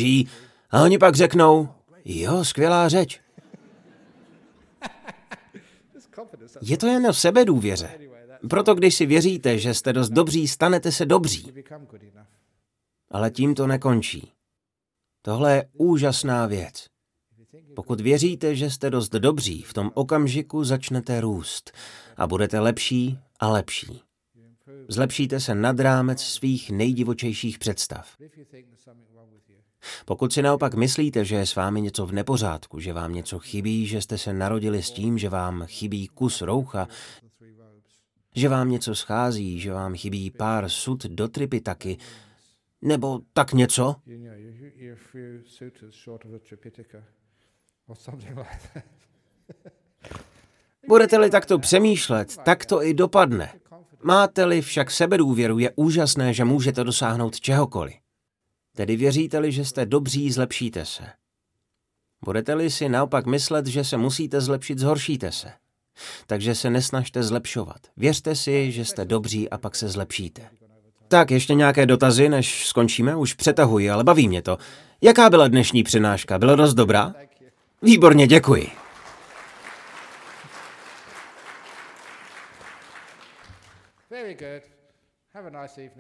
a 0.70 0.82
oni 0.82 0.98
pak 0.98 1.14
řeknou, 1.14 1.68
jo, 2.04 2.44
skvělá 2.44 2.88
řeč. 2.88 3.20
Je 6.62 6.76
to 6.76 6.86
jen 6.86 7.06
o 7.06 7.12
sebedůvěře. 7.12 7.98
Proto 8.50 8.74
když 8.74 8.94
si 8.94 9.06
věříte, 9.06 9.58
že 9.58 9.74
jste 9.74 9.92
dost 9.92 10.10
dobří, 10.10 10.48
stanete 10.48 10.92
se 10.92 11.06
dobří. 11.06 11.52
Ale 13.10 13.30
tím 13.30 13.54
to 13.54 13.66
nekončí. 13.66 14.32
Tohle 15.22 15.54
je 15.54 15.68
úžasná 15.72 16.46
věc. 16.46 16.86
Pokud 17.76 18.00
věříte, 18.00 18.56
že 18.56 18.70
jste 18.70 18.90
dost 18.90 19.08
dobří, 19.08 19.62
v 19.62 19.72
tom 19.72 19.90
okamžiku 19.94 20.64
začnete 20.64 21.20
růst 21.20 21.72
a 22.16 22.26
budete 22.26 22.60
lepší 22.60 23.18
a 23.40 23.48
lepší. 23.48 24.02
Zlepšíte 24.88 25.40
se 25.40 25.54
nad 25.54 25.80
rámec 25.80 26.22
svých 26.22 26.70
nejdivočejších 26.70 27.58
představ. 27.58 28.16
Pokud 30.05 30.33
si 30.33 30.43
naopak 30.43 30.74
myslíte, 30.74 31.24
že 31.24 31.37
je 31.37 31.47
s 31.47 31.55
vámi 31.55 31.81
něco 31.81 32.07
v 32.07 32.12
nepořádku, 32.12 32.81
že 32.81 32.93
vám 32.93 33.14
něco 33.14 33.39
chybí, 33.39 33.87
že 33.87 34.01
jste 34.01 34.18
se 34.18 34.33
narodili 34.33 34.83
s 34.83 34.91
tím, 34.91 35.18
že 35.18 35.28
vám 35.28 35.66
chybí 35.66 36.09
kus 36.09 36.43
roucha, 36.43 36.89
že 38.35 38.49
vám 38.49 38.70
něco 38.70 38.95
schází, 38.95 39.61
že 39.61 39.72
vám 39.72 39.95
chybí 39.95 40.31
pár 40.31 40.68
sud 40.68 41.07
do 41.07 41.28
tripy 41.28 41.61
taky, 41.61 41.99
nebo 42.83 43.20
tak 43.33 43.53
něco, 43.53 43.97
Budete-li 50.89 51.31
takto 51.31 51.59
přemýšlet, 51.59 52.37
tak 52.45 52.66
to 52.66 52.83
i 52.83 52.95
dopadne. 52.95 53.53
Máte-li 54.03 54.62
však 54.62 54.91
sebedůvěru, 54.91 55.59
je 55.59 55.72
úžasné, 55.76 56.35
že 56.35 56.45
můžete 56.45 56.85
dosáhnout 56.85 57.41
čehokoliv. 57.41 57.99
Tedy 58.81 58.97
věříte-li, 58.97 59.53
že 59.53 59.64
jste 59.64 59.87
dobří, 59.87 60.33
zlepšíte 60.33 60.85
se. 60.85 61.03
Budete-li 62.24 62.70
si 62.70 62.89
naopak 62.89 63.26
myslet, 63.26 63.66
že 63.66 63.85
se 63.85 63.97
musíte 63.97 64.41
zlepšit, 64.41 64.78
zhoršíte 64.78 65.33
se. 65.33 65.53
Takže 66.26 66.55
se 66.55 66.70
nesnažte 66.70 67.22
zlepšovat. 67.22 67.76
Věřte 67.97 68.35
si, 68.35 68.72
že 68.72 68.85
jste 68.85 69.05
dobří 69.05 69.51
a 69.51 69.59
pak 69.59 69.76
se 69.76 69.89
zlepšíte. 69.89 70.43
Tak, 71.09 71.31
ještě 71.31 71.55
nějaké 71.55 71.87
dotazy, 71.87 72.28
než 72.28 72.66
skončíme? 72.66 73.16
Už 73.16 73.35
přetahuji, 73.35 73.91
ale 73.91 74.05
baví 74.05 74.28
mě 74.28 74.43
to. 74.43 74.59
Jaká 75.03 75.31
byla 75.31 75.49
dnešní 75.49 75.83
přináška? 75.83 76.39
Byla 76.39 76.55
dost 76.55 76.74
dobrá? 76.74 77.14
Výborně, 77.83 78.26
děkuji. 78.26 78.70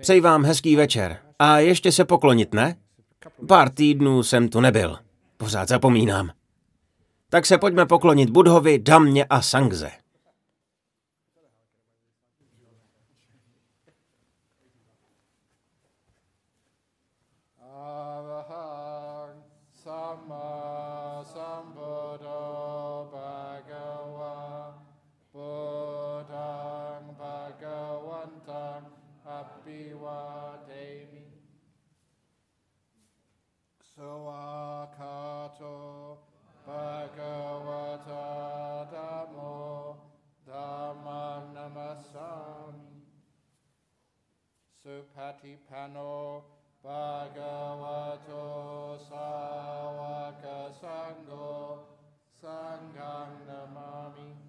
Přeji 0.00 0.20
vám 0.20 0.44
hezký 0.44 0.76
večer. 0.76 1.29
A 1.42 1.58
ještě 1.58 1.92
se 1.92 2.04
poklonit, 2.04 2.54
ne? 2.54 2.76
Pár 3.48 3.70
týdnů 3.70 4.22
jsem 4.22 4.48
tu 4.48 4.60
nebyl. 4.60 4.98
Pořád 5.36 5.68
zapomínám. 5.68 6.30
Tak 7.28 7.46
se 7.46 7.58
pojďme 7.58 7.86
poklonit 7.86 8.30
Budhovi, 8.30 8.78
Damně 8.78 9.24
a 9.24 9.42
Sangze. 9.42 9.90
Supatipano 45.40 46.42
Bhagavato 46.84 48.44
Sawaka 49.08 50.70
Sangho 50.80 51.78
Sangham 52.40 53.40
Namami 53.48 54.39